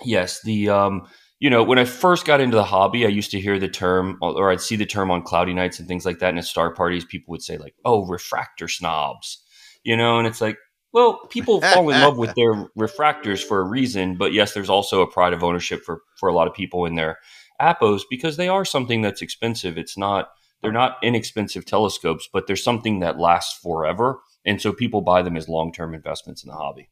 yes, 0.04 0.42
the 0.42 0.68
um, 0.68 1.08
you 1.40 1.50
know 1.50 1.62
when 1.64 1.78
I 1.78 1.84
first 1.84 2.26
got 2.26 2.40
into 2.40 2.56
the 2.56 2.64
hobby, 2.64 3.04
I 3.04 3.08
used 3.08 3.30
to 3.32 3.40
hear 3.40 3.58
the 3.58 3.68
term, 3.68 4.18
or 4.20 4.50
I'd 4.50 4.60
see 4.60 4.76
the 4.76 4.86
term 4.86 5.10
on 5.10 5.22
cloudy 5.22 5.54
nights 5.54 5.78
and 5.78 5.88
things 5.88 6.04
like 6.04 6.18
that. 6.20 6.30
And 6.30 6.38
at 6.38 6.44
star 6.44 6.72
parties, 6.72 7.04
people 7.04 7.32
would 7.32 7.42
say 7.42 7.56
like, 7.58 7.74
"Oh, 7.84 8.06
refractor 8.06 8.68
snobs," 8.68 9.42
you 9.84 9.96
know, 9.96 10.18
and 10.18 10.26
it's 10.26 10.40
like. 10.40 10.58
Well, 10.96 11.26
people 11.28 11.60
fall 11.74 11.90
in 11.90 12.00
love 12.00 12.16
with 12.16 12.34
their 12.36 12.54
refractors 12.74 13.44
for 13.44 13.60
a 13.60 13.64
reason, 13.64 14.16
but 14.16 14.32
yes, 14.32 14.54
there's 14.54 14.70
also 14.70 15.02
a 15.02 15.06
pride 15.06 15.34
of 15.34 15.44
ownership 15.44 15.84
for 15.84 16.00
for 16.18 16.26
a 16.26 16.32
lot 16.32 16.48
of 16.48 16.54
people 16.54 16.86
in 16.86 16.94
their 16.94 17.18
apos 17.60 18.00
because 18.08 18.38
they 18.38 18.48
are 18.48 18.64
something 18.64 19.02
that's 19.02 19.20
expensive. 19.20 19.76
It's 19.76 19.98
not 19.98 20.30
they're 20.62 20.72
not 20.72 20.96
inexpensive 21.02 21.66
telescopes, 21.66 22.30
but 22.32 22.46
they're 22.46 22.56
something 22.56 23.00
that 23.00 23.18
lasts 23.18 23.58
forever. 23.62 24.20
And 24.46 24.58
so 24.58 24.72
people 24.72 25.02
buy 25.02 25.20
them 25.20 25.36
as 25.36 25.50
long 25.50 25.70
term 25.70 25.92
investments 25.92 26.42
in 26.42 26.48
the 26.48 26.56
hobby. 26.56 26.88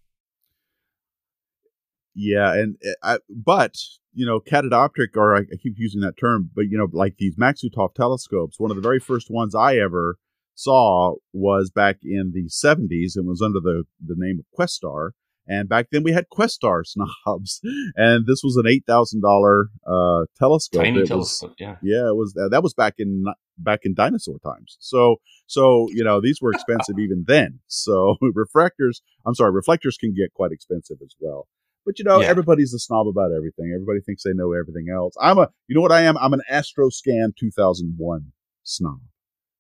Yeah, 2.15 2.53
and 2.53 2.77
eh, 2.85 2.93
I, 3.03 3.19
but 3.31 3.79
you 4.13 4.27
know, 4.27 4.39
catadioptric, 4.39 5.17
or 5.17 5.35
I, 5.35 5.41
I, 5.41 5.57
keep 5.63 5.77
using 5.79 6.03
that 6.03 6.19
term, 6.21 6.51
but 6.55 6.67
you 6.69 6.77
know, 6.77 6.89
like 6.93 7.17
these 7.17 7.37
Maksutov 7.37 7.95
telescopes, 7.95 8.61
one 8.61 8.71
of 8.71 8.77
the 8.77 8.83
very 8.83 9.01
first 9.01 9.31
ones 9.31 9.55
I 9.55 9.79
ever 9.79 10.19
saw 10.55 11.15
was 11.33 11.71
back 11.71 11.99
in 12.03 12.33
the 12.33 12.49
70s 12.49 13.17
and 13.17 13.27
was 13.27 13.43
under 13.43 13.61
the 13.61 13.85
the 14.05 14.15
name 14.17 14.39
of 14.39 14.47
Questar, 14.59 15.11
and 15.47 15.69
back 15.69 15.89
then 15.91 16.03
we 16.03 16.13
had 16.13 16.27
Questar 16.33 16.83
snobs, 16.85 17.61
and 17.97 18.27
this 18.27 18.43
was 18.43 18.57
an 18.57 18.67
eight 18.67 18.85
thousand 18.87 19.23
dollar 19.23 19.69
uh, 19.87 20.25
telescope. 20.39 20.83
Tiny 20.83 21.01
it 21.01 21.07
telescope, 21.07 21.51
was, 21.51 21.57
yeah, 21.59 21.77
yeah. 21.83 22.09
It 22.09 22.17
was 22.17 22.35
uh, 22.41 22.49
that 22.49 22.63
was 22.63 22.75
back 22.75 22.95
in 22.99 23.25
back 23.59 23.81
in 23.85 23.95
dinosaur 23.95 24.39
times. 24.39 24.77
So 24.81 25.17
so 25.47 25.89
you 25.93 26.05
know 26.05 26.21
these 26.21 26.41
were 26.41 26.53
expensive 26.53 26.99
even 26.99 27.25
then. 27.27 27.61
So 27.67 28.17
refractors, 28.23 29.01
I'm 29.27 29.35
sorry, 29.35 29.53
reflectors 29.53 29.97
can 29.97 30.15
get 30.15 30.33
quite 30.35 30.53
expensive 30.53 30.99
as 31.03 31.15
well. 31.21 31.47
But 31.85 31.99
you 31.99 32.05
know, 32.05 32.21
yeah. 32.21 32.29
everybody's 32.29 32.73
a 32.73 32.79
snob 32.79 33.07
about 33.07 33.31
everything. 33.37 33.73
Everybody 33.75 34.01
thinks 34.01 34.23
they 34.23 34.33
know 34.33 34.53
everything 34.53 34.87
else. 34.95 35.15
I'm 35.21 35.37
a, 35.39 35.51
you 35.69 35.75
know 35.75 35.83
what 35.83 35.93
I 35.93 36.03
am? 36.03 36.17
I'm 36.17 36.33
an 36.33 36.41
Astroscan 36.51 37.37
2001 37.39 38.33
snob. 38.63 39.01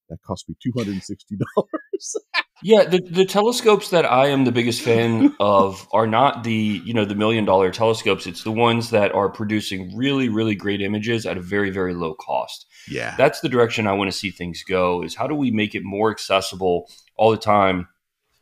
That 0.08 0.18
cost 0.22 0.48
me 0.48 0.56
two 0.62 0.72
hundred 0.76 0.92
and 0.92 1.02
sixty 1.02 1.36
dollars. 1.36 2.16
yeah, 2.62 2.84
the 2.84 3.00
the 3.00 3.24
telescopes 3.24 3.90
that 3.90 4.04
I 4.04 4.26
am 4.26 4.44
the 4.44 4.52
biggest 4.52 4.82
fan 4.82 5.34
of 5.40 5.88
are 5.92 6.06
not 6.06 6.44
the 6.44 6.82
you 6.84 6.92
know 6.92 7.04
the 7.04 7.14
million 7.14 7.44
dollar 7.44 7.70
telescopes. 7.70 8.26
It's 8.26 8.42
the 8.42 8.52
ones 8.52 8.90
that 8.90 9.12
are 9.12 9.28
producing 9.28 9.96
really 9.96 10.28
really 10.28 10.54
great 10.54 10.80
images 10.80 11.26
at 11.26 11.36
a 11.36 11.40
very 11.40 11.70
very 11.70 11.94
low 11.94 12.14
cost. 12.14 12.66
Yeah, 12.88 13.14
that's 13.16 13.40
the 13.40 13.48
direction 13.48 13.86
I 13.86 13.94
want 13.94 14.10
to 14.10 14.16
see 14.16 14.30
things 14.30 14.62
go. 14.68 15.02
Is 15.02 15.14
how 15.14 15.26
do 15.26 15.34
we 15.34 15.50
make 15.50 15.74
it 15.74 15.82
more 15.84 16.10
accessible 16.10 16.90
all 17.16 17.30
the 17.30 17.36
time? 17.36 17.88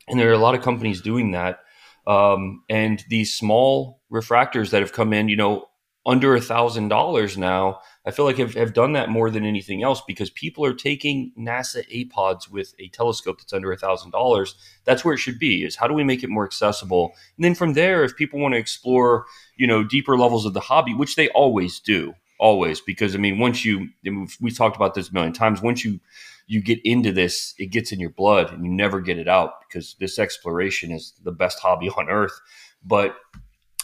And 0.08 0.18
there 0.18 0.30
are 0.30 0.34
a 0.34 0.38
lot 0.38 0.54
of 0.54 0.62
companies 0.62 1.00
doing 1.00 1.30
that. 1.32 1.60
Um, 2.06 2.64
and 2.68 3.04
these 3.08 3.34
small 3.34 4.00
refractors 4.12 4.70
that 4.70 4.82
have 4.82 4.92
come 4.92 5.12
in, 5.12 5.28
you 5.28 5.36
know, 5.36 5.66
under 6.04 6.34
a 6.34 6.40
thousand 6.40 6.88
dollars 6.88 7.38
now, 7.38 7.80
I 8.04 8.10
feel 8.10 8.24
like 8.24 8.38
have, 8.38 8.54
have 8.54 8.74
done 8.74 8.94
that 8.94 9.10
more 9.10 9.30
than 9.30 9.44
anything 9.44 9.82
else 9.82 10.02
because 10.06 10.28
people 10.28 10.64
are 10.64 10.74
taking 10.74 11.32
NASA 11.38 11.86
apods 11.88 12.50
with 12.50 12.74
a 12.78 12.88
telescope 12.88 13.38
that's 13.38 13.52
under 13.52 13.70
a 13.70 13.76
thousand 13.76 14.10
dollars. 14.10 14.56
That's 14.84 15.04
where 15.04 15.14
it 15.14 15.18
should 15.18 15.38
be. 15.38 15.64
Is 15.64 15.76
how 15.76 15.86
do 15.86 15.94
we 15.94 16.02
make 16.02 16.24
it 16.24 16.30
more 16.30 16.44
accessible? 16.44 17.12
And 17.36 17.44
then 17.44 17.54
from 17.54 17.74
there, 17.74 18.02
if 18.02 18.16
people 18.16 18.40
want 18.40 18.54
to 18.54 18.58
explore, 18.58 19.26
you 19.56 19.66
know, 19.66 19.84
deeper 19.84 20.18
levels 20.18 20.44
of 20.44 20.52
the 20.52 20.60
hobby, 20.60 20.94
which 20.94 21.14
they 21.14 21.28
always 21.28 21.78
do, 21.78 22.14
always, 22.40 22.80
because 22.80 23.14
I 23.14 23.18
mean, 23.18 23.38
once 23.38 23.64
you 23.64 23.88
we've 24.40 24.56
talked 24.56 24.76
about 24.76 24.94
this 24.94 25.10
a 25.10 25.14
million 25.14 25.32
times, 25.32 25.62
once 25.62 25.84
you 25.84 26.00
you 26.48 26.60
get 26.60 26.80
into 26.84 27.12
this, 27.12 27.54
it 27.56 27.66
gets 27.66 27.92
in 27.92 28.00
your 28.00 28.10
blood, 28.10 28.52
and 28.52 28.64
you 28.64 28.70
never 28.70 29.00
get 29.00 29.16
it 29.16 29.28
out 29.28 29.60
because 29.60 29.94
this 30.00 30.18
exploration 30.18 30.90
is 30.90 31.14
the 31.22 31.32
best 31.32 31.60
hobby 31.60 31.88
on 31.88 32.08
earth. 32.08 32.40
But 32.84 33.16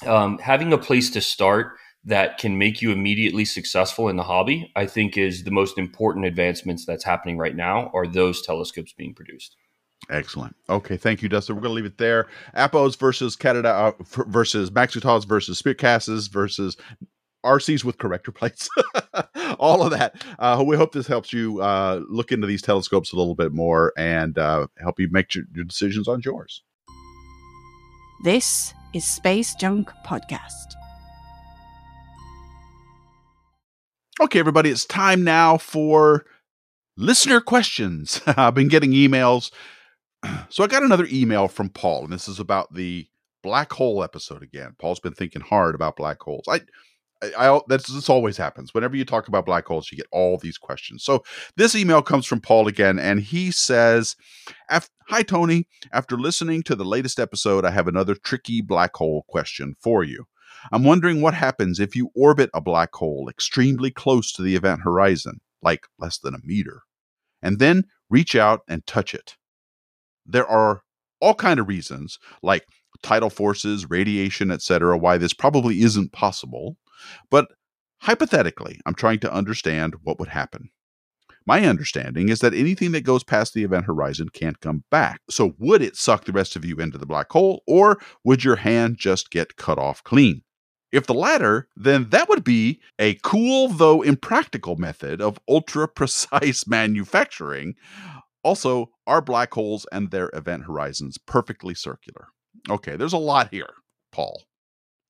um, 0.06 0.38
having 0.38 0.72
a 0.72 0.78
place 0.78 1.10
to 1.10 1.20
start 1.20 1.76
that 2.04 2.38
can 2.38 2.56
make 2.58 2.80
you 2.80 2.90
immediately 2.90 3.44
successful 3.44 4.08
in 4.08 4.16
the 4.16 4.22
hobby, 4.22 4.72
I 4.76 4.86
think 4.86 5.16
is 5.16 5.44
the 5.44 5.50
most 5.50 5.78
important 5.78 6.24
advancements 6.24 6.84
that's 6.84 7.04
happening 7.04 7.38
right 7.38 7.54
now 7.56 7.90
are 7.92 8.06
those 8.06 8.42
telescopes 8.42 8.92
being 8.92 9.14
produced. 9.14 9.56
Excellent. 10.10 10.56
Okay, 10.70 10.96
thank 10.96 11.22
you, 11.22 11.28
Dustin. 11.28 11.56
We're 11.56 11.62
going 11.62 11.70
to 11.70 11.74
leave 11.74 11.84
it 11.84 11.98
there. 11.98 12.28
Apos 12.56 12.96
versus 12.96 13.36
Canada 13.36 13.68
uh, 13.68 13.92
versus 14.26 14.70
Maksutovs 14.70 15.26
versus 15.26 15.58
Schmidt-Casses 15.58 16.28
versus 16.28 16.76
RCs 17.44 17.84
with 17.84 17.98
corrector 17.98 18.32
plates. 18.32 18.68
All 19.58 19.82
of 19.82 19.90
that. 19.90 20.22
Uh, 20.38 20.62
we 20.66 20.76
hope 20.76 20.92
this 20.92 21.06
helps 21.06 21.32
you 21.32 21.60
uh, 21.60 22.00
look 22.08 22.32
into 22.32 22.46
these 22.46 22.62
telescopes 22.62 23.12
a 23.12 23.16
little 23.16 23.34
bit 23.34 23.52
more 23.52 23.92
and 23.98 24.38
uh, 24.38 24.66
help 24.78 24.98
you 24.98 25.08
make 25.10 25.34
your, 25.34 25.44
your 25.54 25.64
decisions 25.64 26.08
on 26.08 26.22
yours. 26.24 26.62
This 28.24 28.72
is 28.94 29.04
Space 29.04 29.54
Junk 29.54 29.90
Podcast. 30.06 30.77
Okay, 34.20 34.40
everybody, 34.40 34.70
it's 34.70 34.84
time 34.84 35.22
now 35.22 35.56
for 35.56 36.24
listener 36.96 37.40
questions. 37.40 38.20
I've 38.26 38.54
been 38.54 38.68
getting 38.68 38.92
emails. 38.92 39.50
So 40.50 40.64
I 40.64 40.66
got 40.66 40.82
another 40.82 41.06
email 41.12 41.46
from 41.46 41.68
Paul, 41.68 42.02
and 42.02 42.12
this 42.12 42.26
is 42.26 42.40
about 42.40 42.74
the 42.74 43.06
black 43.44 43.72
hole 43.72 44.02
episode 44.02 44.42
again. 44.42 44.74
Paul's 44.80 44.98
been 44.98 45.12
thinking 45.12 45.42
hard 45.42 45.76
about 45.76 45.96
black 45.96 46.20
holes. 46.20 46.44
I, 46.48 46.62
I, 47.22 47.48
I 47.48 47.60
that's 47.68 47.86
this 47.86 48.08
always 48.08 48.36
happens. 48.36 48.74
Whenever 48.74 48.96
you 48.96 49.04
talk 49.04 49.28
about 49.28 49.46
black 49.46 49.66
holes, 49.66 49.92
you 49.92 49.96
get 49.96 50.08
all 50.10 50.36
these 50.36 50.58
questions. 50.58 51.04
So 51.04 51.22
this 51.56 51.76
email 51.76 52.02
comes 52.02 52.26
from 52.26 52.40
Paul 52.40 52.66
again, 52.66 52.98
and 52.98 53.20
he 53.20 53.52
says, 53.52 54.16
"Hi 54.68 55.22
Tony. 55.22 55.68
After 55.92 56.16
listening 56.16 56.64
to 56.64 56.74
the 56.74 56.84
latest 56.84 57.20
episode, 57.20 57.64
I 57.64 57.70
have 57.70 57.86
another 57.86 58.16
tricky 58.16 58.60
black 58.60 58.96
hole 58.96 59.24
question 59.28 59.76
for 59.80 60.02
you." 60.02 60.24
I'm 60.72 60.84
wondering 60.84 61.20
what 61.20 61.34
happens 61.34 61.80
if 61.80 61.96
you 61.96 62.10
orbit 62.14 62.50
a 62.54 62.60
black 62.60 62.94
hole 62.94 63.28
extremely 63.28 63.90
close 63.90 64.32
to 64.32 64.42
the 64.42 64.56
event 64.56 64.80
horizon, 64.82 65.40
like 65.62 65.86
less 65.98 66.18
than 66.18 66.34
a 66.34 66.40
meter, 66.44 66.82
and 67.42 67.58
then 67.58 67.84
reach 68.10 68.34
out 68.34 68.60
and 68.68 68.86
touch 68.86 69.14
it. 69.14 69.36
There 70.26 70.46
are 70.46 70.82
all 71.20 71.34
kind 71.34 71.58
of 71.58 71.68
reasons, 71.68 72.18
like 72.42 72.64
tidal 73.02 73.30
forces, 73.30 73.88
radiation, 73.88 74.50
etc., 74.50 74.96
why 74.96 75.18
this 75.18 75.34
probably 75.34 75.82
isn't 75.82 76.12
possible. 76.12 76.76
But 77.30 77.48
hypothetically, 78.02 78.80
I'm 78.86 78.94
trying 78.94 79.20
to 79.20 79.32
understand 79.32 79.94
what 80.02 80.18
would 80.18 80.28
happen. 80.28 80.70
My 81.46 81.64
understanding 81.64 82.28
is 82.28 82.40
that 82.40 82.52
anything 82.52 82.92
that 82.92 83.04
goes 83.04 83.24
past 83.24 83.54
the 83.54 83.64
event 83.64 83.86
horizon 83.86 84.28
can't 84.28 84.60
come 84.60 84.84
back. 84.90 85.20
So, 85.30 85.54
would 85.58 85.80
it 85.80 85.96
suck 85.96 86.26
the 86.26 86.32
rest 86.32 86.56
of 86.56 86.64
you 86.64 86.76
into 86.76 86.98
the 86.98 87.06
black 87.06 87.32
hole, 87.32 87.62
or 87.66 87.98
would 88.22 88.44
your 88.44 88.56
hand 88.56 88.98
just 88.98 89.30
get 89.30 89.56
cut 89.56 89.78
off 89.78 90.04
clean? 90.04 90.42
If 90.90 91.06
the 91.06 91.14
latter, 91.14 91.68
then 91.76 92.08
that 92.10 92.28
would 92.28 92.44
be 92.44 92.80
a 92.98 93.14
cool 93.22 93.68
though 93.68 94.02
impractical 94.02 94.76
method 94.76 95.20
of 95.20 95.38
ultra 95.48 95.86
precise 95.86 96.66
manufacturing. 96.68 97.74
Also, 98.42 98.90
are 99.06 99.20
black 99.20 99.52
holes 99.52 99.86
and 99.92 100.10
their 100.10 100.30
event 100.32 100.64
horizons 100.64 101.18
perfectly 101.18 101.74
circular? 101.74 102.28
Okay, 102.70 102.96
there's 102.96 103.12
a 103.12 103.18
lot 103.18 103.48
here, 103.50 103.74
Paul. 104.12 104.42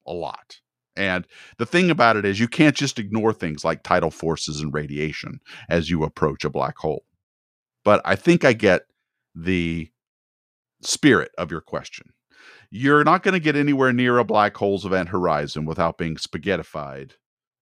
A 0.07 0.13
lot. 0.13 0.57
And 0.97 1.27
the 1.59 1.67
thing 1.67 1.91
about 1.91 2.17
it 2.17 2.25
is, 2.25 2.41
you 2.41 2.49
can't 2.49 2.75
just 2.75 2.99
ignore 2.99 3.33
things 3.33 3.65
like 3.65 3.85
tidal 3.85 4.11
forces 4.11 4.61
and 4.61 4.75
radiation 4.75 5.39
as 5.69 5.91
you 5.91 6.03
approach 6.03 6.45
a 6.45 6.51
black 6.51 6.77
hole. 6.79 7.05
But 7.85 8.03
I 8.05 8.17
think 8.17 8.45
I 8.45 8.53
get 8.53 8.83
the 9.35 9.89
spirit 10.83 11.31
of 11.39 11.53
your 11.53 11.61
question. 11.61 12.07
You're 12.71 13.05
not 13.05 13.23
going 13.23 13.33
to 13.33 13.41
get 13.41 13.57
anywhere 13.57 13.93
near 13.93 14.19
a 14.19 14.25
black 14.25 14.57
hole's 14.57 14.85
event 14.85 15.09
horizon 15.09 15.65
without 15.65 15.97
being 15.97 16.17
spaghettified 16.17 17.13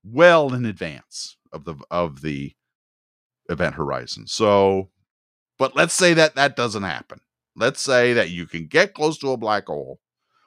well 0.05 0.53
in 0.53 0.65
advance 0.65 1.37
of 1.53 1.65
the 1.65 1.77
of 1.91 2.23
the 2.23 2.55
event 3.49 3.75
horizon. 3.75 4.27
So, 4.27 4.91
but 5.59 5.77
let's 5.77 5.95
say 5.95 6.15
that 6.15 6.35
that 6.35 6.57
doesn't 6.57 6.83
happen. 6.83 7.21
Let's 7.55 7.81
say 7.81 8.13
that 8.13 8.31
you 8.31 8.47
can 8.47 8.67
get 8.67 8.95
close 8.95 9.19
to 9.19 9.31
a 9.31 9.37
black 9.37 9.67
hole 9.67 10.01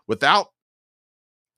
without 0.07 0.47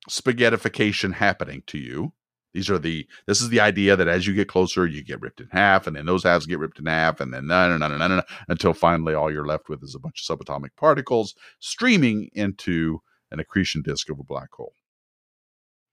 spaghettification 0.10 1.14
happening 1.14 1.64
to 1.68 1.78
you. 1.78 2.14
These 2.54 2.70
are 2.70 2.78
the 2.78 3.08
this 3.28 3.41
is 3.41 3.49
the 3.49 3.62
idea 3.62 3.95
that 3.95 4.08
as 4.08 4.28
you 4.28 4.34
get 4.34 4.49
closer, 4.49 4.86
you 4.86 5.04
get 5.04 5.22
ripped 5.22 5.39
in 5.39 5.47
half, 5.52 5.88
and 5.88 5.95
then 5.95 6.06
those 6.06 6.24
halves 6.24 6.45
get 6.45 6.60
ripped 6.60 6.80
in 6.80 6.86
half, 6.86 7.20
and 7.22 7.34
then 7.34 7.47
no, 7.47 7.78
no, 7.78 7.88
no, 7.88 7.97
no, 7.97 8.08
no, 8.08 8.22
until 8.49 8.74
finally 8.74 9.14
all 9.14 9.32
you're 9.32 9.45
left 9.45 9.70
with 9.70 9.84
is 9.84 9.95
a 9.95 9.99
bunch 9.99 10.28
of 10.30 10.39
subatomic 10.39 10.76
particles 10.76 11.34
streaming 11.60 12.30
into 12.34 13.02
an 13.32 13.39
accretion 13.39 13.82
disk 13.82 14.10
of 14.10 14.20
a 14.20 14.24
black 14.24 14.52
hole. 14.52 14.74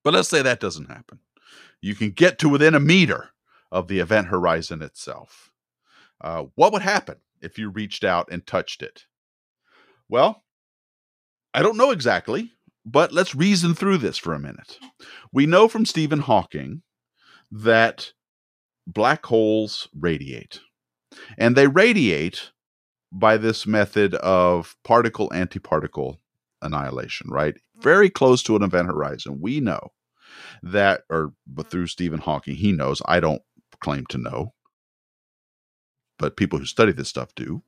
But 0.03 0.15
let's 0.15 0.29
say 0.29 0.43
that 0.43 0.61
doesn't 0.61 0.91
happen. 0.91 1.21
You 1.81 1.95
can 1.95 2.11
get 2.11 2.39
to 2.41 2.49
within 2.49 2.75
a 2.75 2.81
meter 2.81 3.31
of 3.71 3.89
the 3.89 4.01
event 4.01 4.29
horizon 4.29 4.83
itself. 4.83 5.53
Uh, 6.21 6.47
what 6.57 6.73
would 6.73 6.83
happen 6.83 7.17
if 7.41 7.59
you 7.59 7.71
reached 7.71 8.03
out 8.03 8.29
and 8.33 8.45
touched 8.47 8.83
it? 8.83 9.05
Well, 10.09 10.43
I 11.55 11.63
don't 11.63 11.77
know 11.77 11.91
exactly. 11.91 12.53
But 12.91 13.13
let's 13.13 13.35
reason 13.35 13.75
through 13.75 13.99
this 13.99 14.17
for 14.17 14.33
a 14.33 14.39
minute. 14.39 14.79
We 15.31 15.45
know 15.45 15.69
from 15.69 15.85
Stephen 15.85 16.21
Hawking 16.21 16.83
that 17.51 18.13
black 18.87 19.27
holes 19.27 19.89
radiate, 19.95 20.61
and 21.37 21.55
they 21.55 21.67
radiate 21.67 22.51
by 23.13 23.37
this 23.37 23.67
method 23.67 24.15
of 24.15 24.75
particle 24.85 25.29
antiparticle 25.31 26.17
annihilation, 26.63 27.31
right? 27.31 27.55
Mm-hmm. 27.55 27.83
Very 27.83 28.09
close 28.09 28.43
to 28.45 28.57
an 28.57 28.63
event 28.63 28.89
horizon. 28.89 29.39
We 29.41 29.61
know 29.61 29.93
that, 30.63 31.03
or 31.11 31.35
but 31.47 31.71
through 31.71 31.89
Stephen 31.89 32.21
Hawking, 32.21 32.57
he 32.57 32.73
knows. 32.73 33.03
I 33.05 33.21
don't 33.21 33.43
claim 33.83 34.07
to 34.07 34.19
know, 34.19 34.55
but 36.19 36.39
people 36.39 36.59
who 36.59 36.65
study 36.65 36.93
this 36.93 37.09
stuff 37.11 37.35
do 37.35 37.63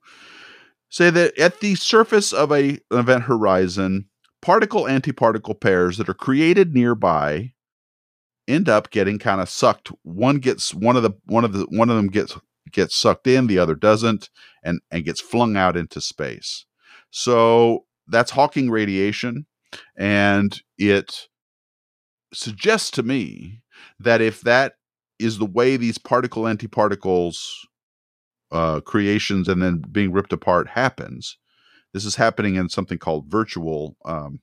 say 0.88 1.10
that 1.10 1.38
at 1.38 1.60
the 1.60 1.74
surface 1.74 2.32
of 2.32 2.50
a, 2.50 2.80
an 2.90 2.98
event 2.98 3.24
horizon, 3.24 4.09
particle 4.42 4.84
antiparticle 4.84 5.60
pairs 5.60 5.96
that 5.98 6.08
are 6.08 6.14
created 6.14 6.74
nearby 6.74 7.52
end 8.48 8.68
up 8.68 8.90
getting 8.90 9.18
kind 9.18 9.40
of 9.40 9.48
sucked. 9.48 9.90
One 10.02 10.38
gets 10.38 10.74
one 10.74 10.96
of 10.96 11.02
the 11.02 11.12
one 11.26 11.44
of 11.44 11.52
the 11.52 11.66
one 11.70 11.90
of 11.90 11.96
them 11.96 12.08
gets 12.08 12.36
gets 12.72 12.96
sucked 12.96 13.26
in 13.26 13.46
the 13.46 13.58
other 13.58 13.74
doesn't 13.74 14.30
and 14.62 14.80
and 14.90 15.04
gets 15.04 15.20
flung 15.20 15.56
out 15.56 15.76
into 15.76 16.00
space. 16.00 16.66
So 17.10 17.84
that's 18.08 18.32
hawking 18.32 18.70
radiation 18.70 19.46
and 19.96 20.60
it 20.78 21.28
suggests 22.32 22.90
to 22.92 23.02
me 23.02 23.62
that 23.98 24.20
if 24.20 24.40
that 24.42 24.74
is 25.18 25.38
the 25.38 25.46
way 25.46 25.76
these 25.76 25.98
particle 25.98 26.44
antiparticles 26.44 27.36
uh, 28.52 28.80
creations 28.80 29.48
and 29.48 29.62
then 29.62 29.82
being 29.92 30.12
ripped 30.12 30.32
apart 30.32 30.68
happens 30.68 31.38
this 31.92 32.04
is 32.04 32.16
happening 32.16 32.56
in 32.56 32.68
something 32.68 32.98
called 32.98 33.30
virtual 33.30 33.96
um, 34.04 34.40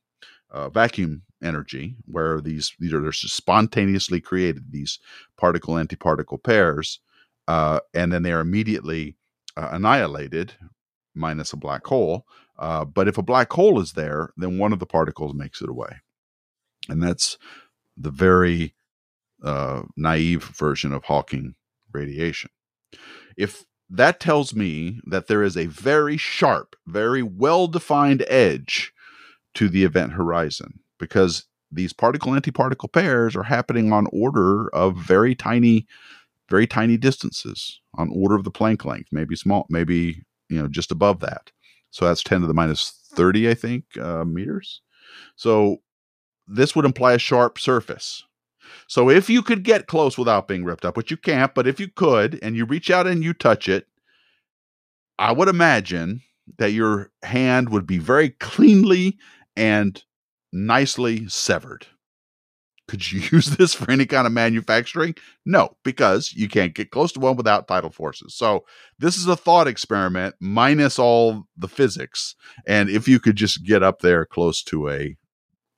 uh, 0.49 0.69
vacuum 0.69 1.23
energy, 1.43 1.95
where 2.05 2.41
these 2.41 2.73
these 2.79 2.93
are 2.93 3.01
they're 3.01 3.11
spontaneously 3.11 4.21
created 4.21 4.71
these 4.71 4.99
particle 5.37 5.75
antiparticle 5.75 6.41
pairs, 6.43 6.99
uh, 7.47 7.79
and 7.93 8.11
then 8.11 8.23
they 8.23 8.31
are 8.31 8.41
immediately 8.41 9.15
uh, 9.55 9.69
annihilated, 9.71 10.53
minus 11.15 11.53
a 11.53 11.57
black 11.57 11.85
hole. 11.85 12.25
Uh, 12.57 12.83
but 12.85 13.07
if 13.07 13.17
a 13.17 13.23
black 13.23 13.51
hole 13.53 13.79
is 13.79 13.93
there, 13.93 14.31
then 14.35 14.57
one 14.57 14.73
of 14.73 14.79
the 14.79 14.85
particles 14.85 15.33
makes 15.33 15.61
it 15.61 15.69
away, 15.69 15.97
and 16.89 17.01
that's 17.03 17.37
the 17.95 18.11
very 18.11 18.73
uh, 19.43 19.83
naive 19.95 20.43
version 20.43 20.93
of 20.93 21.03
Hawking 21.03 21.55
radiation. 21.91 22.49
If 23.35 23.65
that 23.89 24.19
tells 24.19 24.53
me 24.53 24.99
that 25.05 25.27
there 25.27 25.43
is 25.43 25.55
a 25.55 25.67
very 25.67 26.17
sharp, 26.17 26.75
very 26.85 27.23
well 27.23 27.67
defined 27.67 28.25
edge 28.27 28.93
to 29.55 29.69
the 29.69 29.83
event 29.83 30.13
horizon 30.13 30.79
because 30.99 31.45
these 31.71 31.93
particle 31.93 32.31
antiparticle 32.31 32.91
pairs 32.91 33.35
are 33.35 33.43
happening 33.43 33.91
on 33.91 34.07
order 34.11 34.69
of 34.69 34.97
very 34.97 35.35
tiny, 35.35 35.85
very 36.49 36.67
tiny 36.67 36.97
distances, 36.97 37.79
on 37.95 38.09
order 38.13 38.35
of 38.35 38.43
the 38.43 38.51
Planck 38.51 38.85
length, 38.85 39.09
maybe 39.11 39.35
small, 39.35 39.65
maybe 39.69 40.23
you 40.49 40.61
know 40.61 40.67
just 40.67 40.91
above 40.91 41.19
that. 41.21 41.51
So 41.91 42.05
that's 42.05 42.23
10 42.23 42.41
to 42.41 42.47
the 42.47 42.53
minus 42.53 42.91
30, 43.13 43.49
I 43.49 43.53
think, 43.53 43.85
uh, 43.97 44.25
meters. 44.25 44.81
So 45.35 45.77
this 46.47 46.75
would 46.75 46.85
imply 46.85 47.13
a 47.13 47.19
sharp 47.19 47.59
surface. 47.59 48.23
So 48.87 49.09
if 49.09 49.29
you 49.29 49.41
could 49.41 49.63
get 49.63 49.87
close 49.87 50.17
without 50.17 50.47
being 50.47 50.63
ripped 50.63 50.85
up, 50.85 50.97
which 50.97 51.11
you 51.11 51.17
can't, 51.17 51.53
but 51.53 51.67
if 51.67 51.79
you 51.79 51.87
could, 51.87 52.39
and 52.41 52.55
you 52.55 52.65
reach 52.65 52.89
out 52.89 53.07
and 53.07 53.23
you 53.23 53.33
touch 53.33 53.67
it, 53.67 53.87
I 55.19 55.31
would 55.31 55.47
imagine 55.47 56.21
that 56.57 56.71
your 56.71 57.11
hand 57.23 57.69
would 57.69 57.85
be 57.85 57.97
very 57.97 58.29
cleanly 58.29 59.17
and 59.55 60.01
nicely 60.53 61.27
severed. 61.27 61.87
Could 62.87 63.11
you 63.11 63.21
use 63.31 63.47
this 63.57 63.73
for 63.73 63.89
any 63.91 64.05
kind 64.05 64.25
of 64.25 64.33
manufacturing? 64.33 65.15
No, 65.45 65.75
because 65.83 66.33
you 66.33 66.47
can't 66.47 66.73
get 66.73 66.91
close 66.91 67.11
to 67.13 67.19
one 67.19 67.35
without 67.35 67.67
tidal 67.67 67.89
forces. 67.89 68.35
So, 68.35 68.65
this 68.99 69.17
is 69.17 69.27
a 69.27 69.35
thought 69.35 69.67
experiment 69.67 70.35
minus 70.39 70.97
all 70.97 71.43
the 71.57 71.67
physics. 71.67 72.35
And 72.65 72.89
if 72.89 73.07
you 73.07 73.19
could 73.19 73.35
just 73.35 73.63
get 73.65 73.83
up 73.83 73.99
there 74.01 74.25
close 74.25 74.63
to 74.63 74.89
a 74.89 75.17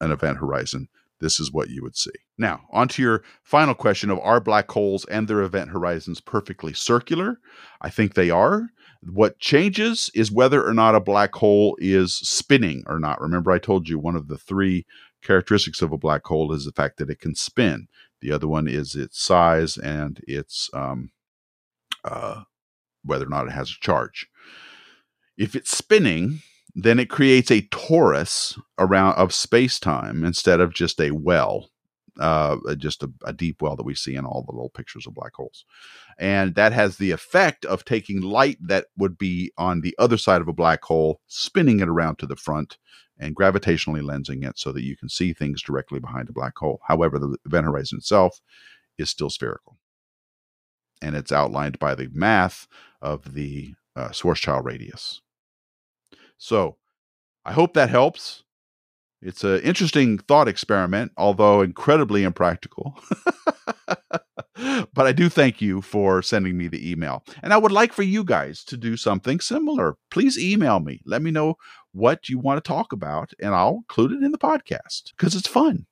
an 0.02 0.12
event 0.12 0.38
horizon, 0.38 0.88
this 1.20 1.40
is 1.40 1.52
what 1.52 1.70
you 1.70 1.82
would 1.84 1.98
see. 1.98 2.12
Now, 2.38 2.62
on 2.72 2.88
to 2.90 3.02
your 3.02 3.24
final 3.44 3.76
question 3.76 4.10
of 4.10 4.20
are 4.20 4.40
black 4.40 4.70
holes 4.72 5.06
and 5.06 5.28
their 5.28 5.42
event 5.42 5.70
horizons 5.70 6.22
perfectly 6.22 6.74
circular? 6.74 7.40
I 7.82 7.90
think 7.90 8.14
they 8.14 8.30
are. 8.30 8.70
What 9.02 9.40
changes 9.40 10.10
is 10.14 10.32
whether 10.32 10.66
or 10.66 10.74
not 10.74 10.96
a 10.96 11.00
black 11.00 11.34
hole 11.36 11.78
is 11.80 12.16
spinning 12.16 12.84
or 12.86 13.00
not. 13.00 13.22
Remember, 13.22 13.52
I 13.52 13.60
told 13.60 13.88
you 13.88 13.98
one 13.98 14.16
of 14.16 14.28
the 14.28 14.38
three 14.38 14.86
characteristics 15.24 15.82
of 15.82 15.92
a 15.92 15.98
black 15.98 16.26
hole 16.26 16.52
is 16.54 16.66
the 16.66 16.72
fact 16.72 16.98
that 16.98 17.10
it 17.10 17.20
can 17.20 17.36
spin. 17.36 17.88
The 18.22 18.32
other 18.32 18.48
one 18.48 18.68
is 18.68 18.96
its 18.96 19.24
size 19.24 19.78
and 19.78 20.20
its 20.28 20.70
um, 20.74 21.12
uh, 22.04 22.44
whether 23.04 23.26
or 23.26 23.30
not 23.30 23.48
it 23.48 23.54
has 23.54 23.70
a 23.70 23.80
charge. 23.80 24.28
If 25.38 25.56
it's 25.56 25.76
spinning, 25.76 26.42
then 26.76 27.00
it 27.00 27.10
creates 27.10 27.52
a 27.52 27.62
torus 27.64 28.60
around 28.78 29.16
of 29.16 29.34
space 29.34 29.80
time 29.80 30.24
instead 30.24 30.60
of 30.60 30.74
just 30.74 31.00
a 31.02 31.12
well, 31.12 31.70
uh, 32.20 32.58
just 32.78 33.04
a, 33.04 33.12
a, 33.26 33.34
deep 33.34 33.62
well 33.62 33.76
that 33.76 33.86
we 33.86 33.96
see 33.96 34.16
in 34.16 34.26
all 34.26 34.44
the 34.44 34.52
little 34.52 34.70
pictures 34.70 35.08
of 35.08 35.16
black 35.16 35.34
holes. 35.34 35.66
And 36.18 36.56
that 36.56 36.74
has 36.74 36.98
the 36.98 37.12
effect 37.12 37.66
of 37.66 37.86
taking 37.86 38.22
light 38.22 38.58
that 38.62 38.88
would 38.98 39.18
be 39.18 39.52
on 39.58 39.82
the 39.82 39.96
other 39.98 40.18
side 40.18 40.42
of 40.42 40.48
a 40.48 40.54
black 40.54 40.84
hole, 40.84 41.22
spinning 41.28 41.80
it 41.80 41.88
around 41.88 42.20
to 42.20 42.26
the 42.26 42.36
front 42.36 42.78
and 43.18 43.36
gravitationally 43.36 44.02
lensing 44.02 44.48
it 44.48 44.58
so 44.58 44.72
that 44.72 44.84
you 44.84 44.96
can 44.96 45.10
see 45.10 45.34
things 45.34 45.62
directly 45.62 46.00
behind 46.00 46.30
a 46.30 46.34
black 46.34 46.58
hole. 46.58 46.82
However, 46.88 47.20
the 47.20 47.38
event 47.46 47.66
horizon 47.66 47.98
itself 47.98 48.42
is 48.98 49.10
still 49.10 49.30
spherical. 49.30 49.78
And 51.02 51.16
it's 51.16 51.32
outlined 51.32 51.80
by 51.80 51.96
the 51.96 52.10
math 52.12 52.68
of 53.02 53.34
the 53.34 53.74
uh, 53.96 54.10
Schwarzschild 54.10 54.66
radius. 54.66 55.22
So 56.40 56.78
I 57.46 57.54
hope 57.54 57.76
that 57.76 57.90
helps. 57.90 58.44
It's 59.22 59.44
an 59.44 59.60
interesting 59.62 60.18
thought 60.18 60.48
experiment, 60.48 61.12
although 61.18 61.62
incredibly 61.62 62.24
impractical. 62.24 62.98
but 64.94 65.06
I 65.06 65.12
do 65.12 65.28
thank 65.30 65.62
you 65.62 65.82
for 65.82 66.22
sending 66.22 66.58
me 66.58 66.70
the 66.70 66.90
email. 66.90 67.24
And 67.44 67.54
I 67.54 67.58
would 67.58 67.74
like 67.74 67.92
for 67.92 68.04
you 68.04 68.24
guys 68.24 68.64
to 68.66 68.78
do 68.78 68.96
something 68.96 69.42
similar. 69.42 69.96
Please 70.10 70.40
email 70.40 70.80
me. 70.80 71.02
Let 71.06 71.22
me 71.22 71.32
know 71.32 71.56
what 71.92 72.30
you 72.30 72.40
want 72.40 72.64
to 72.64 72.68
talk 72.68 72.94
about, 72.94 73.32
and 73.42 73.54
I'll 73.54 73.78
include 73.78 74.14
it 74.14 74.24
in 74.24 74.32
the 74.32 74.38
podcast 74.38 75.12
because 75.18 75.36
it's 75.36 75.48
fun. 75.48 75.86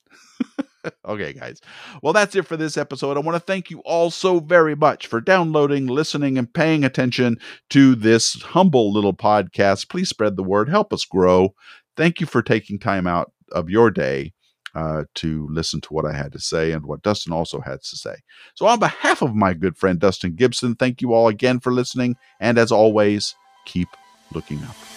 okay, 1.05 1.33
guys. 1.33 1.61
Well, 2.01 2.13
that's 2.13 2.35
it 2.35 2.45
for 2.45 2.57
this 2.57 2.77
episode. 2.77 3.17
I 3.17 3.21
want 3.21 3.35
to 3.35 3.39
thank 3.39 3.69
you 3.69 3.79
all 3.79 4.11
so 4.11 4.39
very 4.39 4.75
much 4.75 5.07
for 5.07 5.21
downloading, 5.21 5.87
listening, 5.87 6.37
and 6.37 6.53
paying 6.53 6.83
attention 6.83 7.37
to 7.71 7.95
this 7.95 8.41
humble 8.41 8.91
little 8.91 9.15
podcast. 9.15 9.89
Please 9.89 10.09
spread 10.09 10.35
the 10.35 10.43
word, 10.43 10.69
help 10.69 10.93
us 10.93 11.05
grow. 11.05 11.53
Thank 11.95 12.19
you 12.19 12.27
for 12.27 12.41
taking 12.41 12.79
time 12.79 13.07
out 13.07 13.31
of 13.51 13.69
your 13.69 13.89
day 13.91 14.33
uh, 14.75 15.05
to 15.15 15.47
listen 15.49 15.81
to 15.81 15.93
what 15.93 16.05
I 16.05 16.13
had 16.15 16.31
to 16.33 16.39
say 16.39 16.71
and 16.71 16.85
what 16.85 17.01
Dustin 17.01 17.33
also 17.33 17.59
had 17.59 17.81
to 17.81 17.97
say. 17.97 18.15
So, 18.53 18.67
on 18.67 18.79
behalf 18.79 19.21
of 19.21 19.33
my 19.33 19.53
good 19.53 19.77
friend 19.77 19.99
Dustin 19.99 20.35
Gibson, 20.35 20.75
thank 20.75 21.01
you 21.01 21.13
all 21.13 21.27
again 21.27 21.59
for 21.59 21.71
listening. 21.71 22.15
And 22.39 22.57
as 22.57 22.71
always, 22.71 23.33
keep 23.65 23.89
looking 24.33 24.63
up. 24.63 24.96